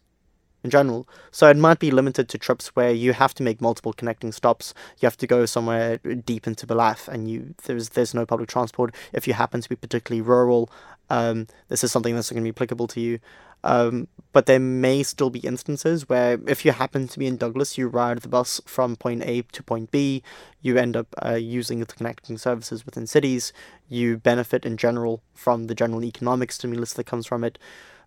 in 0.63 0.69
general. 0.69 1.07
So 1.31 1.49
it 1.49 1.57
might 1.57 1.79
be 1.79 1.91
limited 1.91 2.29
to 2.29 2.37
trips 2.37 2.69
where 2.75 2.91
you 2.91 3.13
have 3.13 3.33
to 3.35 3.43
make 3.43 3.61
multiple 3.61 3.93
connecting 3.93 4.31
stops. 4.31 4.73
You 4.99 5.05
have 5.07 5.17
to 5.17 5.27
go 5.27 5.45
somewhere 5.45 5.97
deep 5.97 6.47
into 6.47 6.65
Ballaugh, 6.65 7.07
and 7.07 7.29
you 7.29 7.55
there's 7.65 7.89
there's 7.89 8.13
no 8.13 8.25
public 8.25 8.49
transport. 8.49 8.95
If 9.11 9.27
you 9.27 9.33
happen 9.33 9.61
to 9.61 9.69
be 9.69 9.75
particularly 9.75 10.21
rural, 10.21 10.69
um, 11.09 11.47
this 11.67 11.83
is 11.83 11.91
something 11.91 12.15
that's 12.15 12.31
going 12.31 12.43
to 12.43 12.51
be 12.51 12.55
applicable 12.55 12.87
to 12.87 13.01
you. 13.01 13.19
Um, 13.65 14.09
but 14.33 14.45
there 14.45 14.59
may 14.59 15.03
still 15.03 15.29
be 15.29 15.39
instances 15.39 16.09
where, 16.09 16.37
if 16.47 16.65
you 16.65 16.73
happen 16.73 17.07
to 17.07 17.19
be 17.19 17.27
in 17.27 17.37
Douglas, 17.37 17.77
you 17.77 17.87
ride 17.87 18.17
the 18.19 18.27
bus 18.27 18.59
from 18.65 18.97
point 18.97 19.23
A 19.23 19.43
to 19.43 19.63
point 19.63 19.89
B, 19.89 20.21
you 20.61 20.77
end 20.77 20.97
up 20.97 21.07
uh, 21.23 21.35
using 21.35 21.79
the 21.79 21.85
connecting 21.85 22.37
services 22.37 22.85
within 22.85 23.07
cities, 23.07 23.53
you 23.87 24.17
benefit 24.17 24.65
in 24.65 24.75
general 24.75 25.21
from 25.33 25.67
the 25.67 25.75
general 25.75 26.03
economic 26.03 26.51
stimulus 26.51 26.93
that 26.93 27.05
comes 27.05 27.25
from 27.25 27.43
it. 27.43 27.57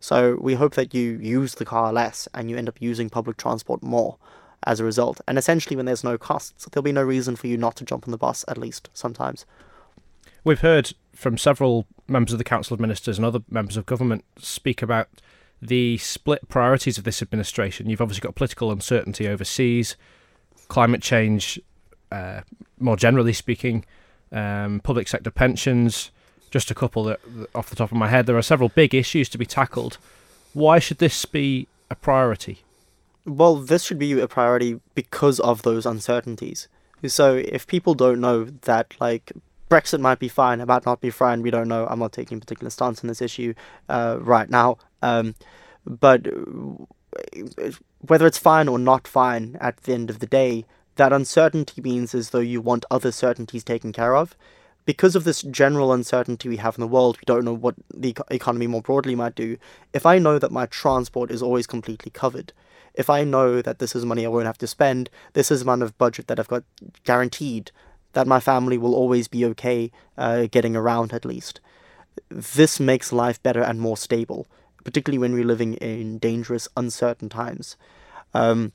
So 0.01 0.38
we 0.40 0.55
hope 0.55 0.74
that 0.74 0.94
you 0.94 1.18
use 1.18 1.55
the 1.55 1.64
car 1.64 1.92
less 1.92 2.28
and 2.34 2.51
you 2.51 2.57
end 2.57 2.68
up 2.68 2.80
using 2.80 3.09
public 3.09 3.36
transport 3.36 3.82
more 3.82 4.16
as 4.64 4.80
a 4.80 4.84
result. 4.84 5.20
And 5.26 5.38
essentially, 5.38 5.76
when 5.76 5.86
there's 5.86 6.05
no 6.05 6.18
costs, 6.18 6.66
there'll 6.70 6.82
be 6.82 6.92
no 6.92 7.03
reason 7.03 7.36
for 7.36 7.47
you 7.47 7.57
not 7.57 7.76
to 7.76 7.84
jump 7.84 8.07
on 8.07 8.11
the 8.11 8.18
bus, 8.18 8.44
at 8.49 8.59
least 8.59 8.90
sometimes. 8.92 9.47
We've 10.44 10.61
heard 10.61 10.92
from 11.14 11.38
several 11.38 11.86
members 12.09 12.32
of 12.32 12.38
the 12.38 12.44
Council 12.44 12.74
of 12.74 12.80
Ministers 12.80 13.18
and 13.18 13.24
other 13.24 13.40
members 13.51 13.76
of 13.76 13.86
government 13.86 14.24
speak 14.38 14.82
about 14.82 15.09
the 15.61 15.99
split 15.99 16.49
priorities 16.49 16.99
of 16.99 17.05
this 17.05 17.22
administration. 17.22 17.88
You've 17.88 18.01
obviously 18.01 18.20
got 18.20 18.34
political 18.34 18.70
uncertainty 18.70 19.26
overseas, 19.26 19.97
climate 20.68 21.03
change, 21.03 21.59
uh, 22.12 22.42
more 22.78 22.97
generally 22.97 23.32
speaking, 23.32 23.84
um, 24.32 24.80
public 24.80 25.09
sector 25.09 25.30
pensions, 25.30 26.11
just 26.51 26.70
a 26.70 26.74
couple 26.74 27.05
that, 27.05 27.20
off 27.55 27.70
the 27.70 27.76
top 27.76 27.90
of 27.90 27.97
my 27.97 28.09
head. 28.09 28.26
There 28.26 28.36
are 28.36 28.42
several 28.42 28.68
big 28.68 28.94
issues 28.94 29.28
to 29.30 29.38
be 29.38 29.47
tackled. 29.47 29.99
Why 30.53 30.78
should 30.78 30.99
this 30.99 31.24
be 31.24 31.68
a 31.90 31.94
priority? 31.94 32.62
Well, 33.24 33.57
this 33.57 33.84
should 33.84 33.99
be 33.99 34.18
a 34.20 34.28
priority 34.28 34.80
because 34.94 35.40
of 35.40 35.62
those 35.62 35.84
uncertainties. 35.84 36.68
So 37.07 37.34
if 37.34 37.66
people 37.66 37.94
don't 37.94 38.20
know 38.20 38.44
that, 38.44 38.94
like, 39.01 39.32
Brexit 39.68 40.01
might 40.01 40.18
be 40.18 40.28
fine, 40.28 40.61
it 40.61 40.66
might 40.66 40.86
not 40.86 41.01
be 41.01 41.11
fine, 41.11 41.42
we 41.42 41.51
don't 41.51 41.68
know. 41.68 41.86
I'm 41.86 41.99
not 41.99 42.12
taking 42.12 42.38
a 42.38 42.40
particular 42.40 42.70
stance 42.70 43.03
on 43.03 43.09
this 43.09 43.20
issue 43.20 43.53
uh, 43.88 44.18
right 44.20 44.49
now. 44.49 44.78
Um, 45.03 45.34
but 45.84 46.26
whether 48.01 48.26
it's 48.26 48.38
fine 48.38 48.68
or 48.68 48.78
not 48.78 49.09
fine 49.09 49.57
at 49.61 49.78
the 49.78 49.92
end 49.92 50.09
of 50.09 50.20
the 50.20 50.26
day, 50.26 50.64
that 50.97 51.12
uncertainty 51.12 51.82
means 51.82 52.14
as 52.14 52.30
though 52.30 52.38
you 52.38 52.61
want 52.61 52.84
other 52.90 53.12
certainties 53.12 53.64
taken 53.64 53.92
care 53.92 54.16
of 54.16 54.36
because 54.87 55.16
of 55.16 55.24
this 55.24 55.43
general 55.43 55.93
uncertainty 55.93 56.49
we 56.49 56.57
have 56.57 56.76
in 56.76 56.80
the 56.80 56.87
world, 56.87 57.18
we 57.18 57.24
don't 57.26 57.45
know 57.45 57.53
what 57.53 57.74
the 57.93 58.16
economy 58.30 58.66
more 58.66 58.80
broadly 58.80 59.16
might 59.16 59.34
do. 59.34 59.59
If 59.93 60.07
I 60.07 60.18
know 60.18 60.39
that 60.39 60.53
my 60.53 60.66
transport 60.66 61.30
is 61.30 61.43
always 61.43 61.66
completely 61.66 62.11
covered, 62.11 62.53
if 62.95 63.11
I 63.11 63.24
know 63.24 63.61
that 63.61 63.80
this 63.80 63.95
is 63.95 64.07
money 64.07 64.24
I 64.24 64.28
won't 64.28 64.47
have 64.47 64.59
to 64.59 64.66
spend, 64.66 65.11
this 65.34 65.51
is 65.51 65.62
amount 65.62 65.82
of 65.82 65.99
budget 65.99 66.28
that 66.28 66.39
I've 66.39 66.49
got 66.49 66.62
guaranteed, 67.05 67.72
that 68.12 68.28
my 68.28 68.41
family 68.41 68.78
will 68.78 68.95
always 68.95 69.28
be 69.28 69.45
okay 69.45 69.91
uh, 70.16 70.47
getting 70.51 70.76
around 70.76 71.12
at 71.12 71.24
least. 71.24 71.61
This 72.30 72.80
makes 72.80 73.12
life 73.12 73.43
better 73.43 73.61
and 73.62 73.80
more 73.80 73.97
stable, 73.97 74.47
particularly 74.84 75.18
when 75.18 75.34
we're 75.34 75.45
living 75.45 75.74
in 75.74 76.18
dangerous, 76.18 76.68
uncertain 76.76 77.28
times. 77.28 77.76
Um, 78.32 78.72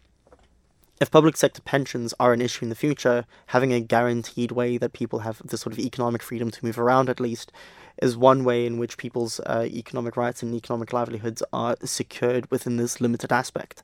if 1.01 1.09
public 1.09 1.35
sector 1.35 1.63
pensions 1.63 2.13
are 2.19 2.31
an 2.31 2.41
issue 2.41 2.63
in 2.63 2.69
the 2.69 2.75
future, 2.75 3.25
having 3.47 3.73
a 3.73 3.81
guaranteed 3.81 4.51
way 4.51 4.77
that 4.77 4.93
people 4.93 5.19
have 5.19 5.41
the 5.43 5.57
sort 5.57 5.73
of 5.73 5.79
economic 5.79 6.21
freedom 6.21 6.51
to 6.51 6.63
move 6.63 6.77
around 6.77 7.09
at 7.09 7.19
least 7.19 7.51
is 7.99 8.15
one 8.15 8.43
way 8.43 8.67
in 8.67 8.77
which 8.77 8.97
people's 8.97 9.39
uh, 9.47 9.67
economic 9.67 10.15
rights 10.15 10.43
and 10.43 10.53
economic 10.53 10.93
livelihoods 10.93 11.41
are 11.51 11.75
secured 11.83 12.49
within 12.51 12.77
this 12.77 13.01
limited 13.01 13.31
aspect. 13.31 13.81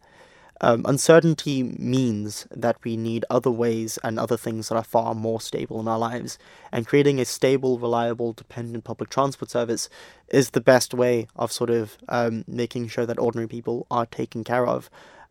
Um, 0.61 0.85
uncertainty 0.85 1.63
means 1.63 2.47
that 2.51 2.77
we 2.83 2.95
need 2.95 3.25
other 3.31 3.51
ways 3.51 3.97
and 4.03 4.19
other 4.19 4.37
things 4.37 4.69
that 4.69 4.75
are 4.75 4.83
far 4.83 5.15
more 5.15 5.41
stable 5.41 5.79
in 5.79 5.87
our 5.87 5.99
lives. 5.99 6.37
And 6.71 6.87
creating 6.87 7.19
a 7.19 7.25
stable, 7.25 7.79
reliable, 7.79 8.33
dependent 8.33 8.83
public 8.83 9.09
transport 9.09 9.49
service 9.49 9.89
is 10.29 10.51
the 10.51 10.61
best 10.61 10.93
way 10.93 11.27
of 11.35 11.51
sort 11.51 11.71
of 11.71 11.97
um, 12.09 12.43
making 12.47 12.89
sure 12.89 13.07
that 13.07 13.19
ordinary 13.19 13.47
people 13.47 13.87
are 13.89 14.05
taken 14.05 14.43
care 14.43 14.67
of. 14.67 14.89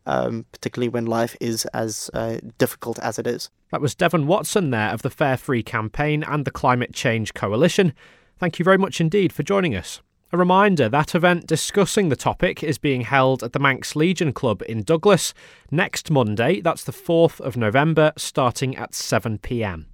Um, 0.09 0.45
particularly 0.53 0.87
when 0.87 1.05
life 1.05 1.35
is 1.41 1.65
as 1.73 2.09
uh, 2.13 2.37
difficult 2.57 2.97
as 2.99 3.19
it 3.19 3.27
is. 3.27 3.49
That 3.71 3.81
was 3.81 3.93
Devon 3.93 4.25
Watson 4.25 4.69
there 4.69 4.91
of 4.91 5.01
the 5.01 5.09
Fare 5.09 5.35
Free 5.35 5.61
campaign 5.61 6.23
and 6.23 6.45
the 6.45 6.51
Climate 6.51 6.93
Change 6.93 7.33
Coalition. 7.33 7.91
Thank 8.39 8.57
you 8.57 8.63
very 8.63 8.77
much 8.77 9.01
indeed 9.01 9.33
for 9.33 9.43
joining 9.43 9.75
us. 9.75 10.01
A 10.31 10.37
reminder 10.37 10.89
that 10.89 11.15
event 11.15 11.47
discussing 11.47 12.09
the 12.09 12.15
topic 12.15 12.61
is 12.61 12.77
being 12.77 13.01
held 13.01 13.43
at 13.43 13.53
the 13.53 13.59
Manx 13.59 13.95
Legion 13.95 14.33
Club 14.33 14.61
in 14.67 14.83
Douglas 14.83 15.33
next 15.71 16.11
Monday, 16.11 16.59
that's 16.59 16.83
the 16.83 16.91
4th 16.91 17.39
of 17.39 17.55
November, 17.55 18.11
starting 18.17 18.75
at 18.75 18.91
7pm. 18.91 19.85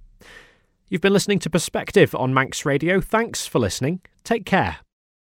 You've 0.88 1.00
been 1.00 1.12
listening 1.12 1.38
to 1.40 1.50
Perspective 1.50 2.14
on 2.14 2.34
Manx 2.34 2.64
Radio. 2.64 3.00
Thanks 3.00 3.46
for 3.46 3.58
listening. 3.58 4.00
Take 4.22 4.44
care. 4.44 4.83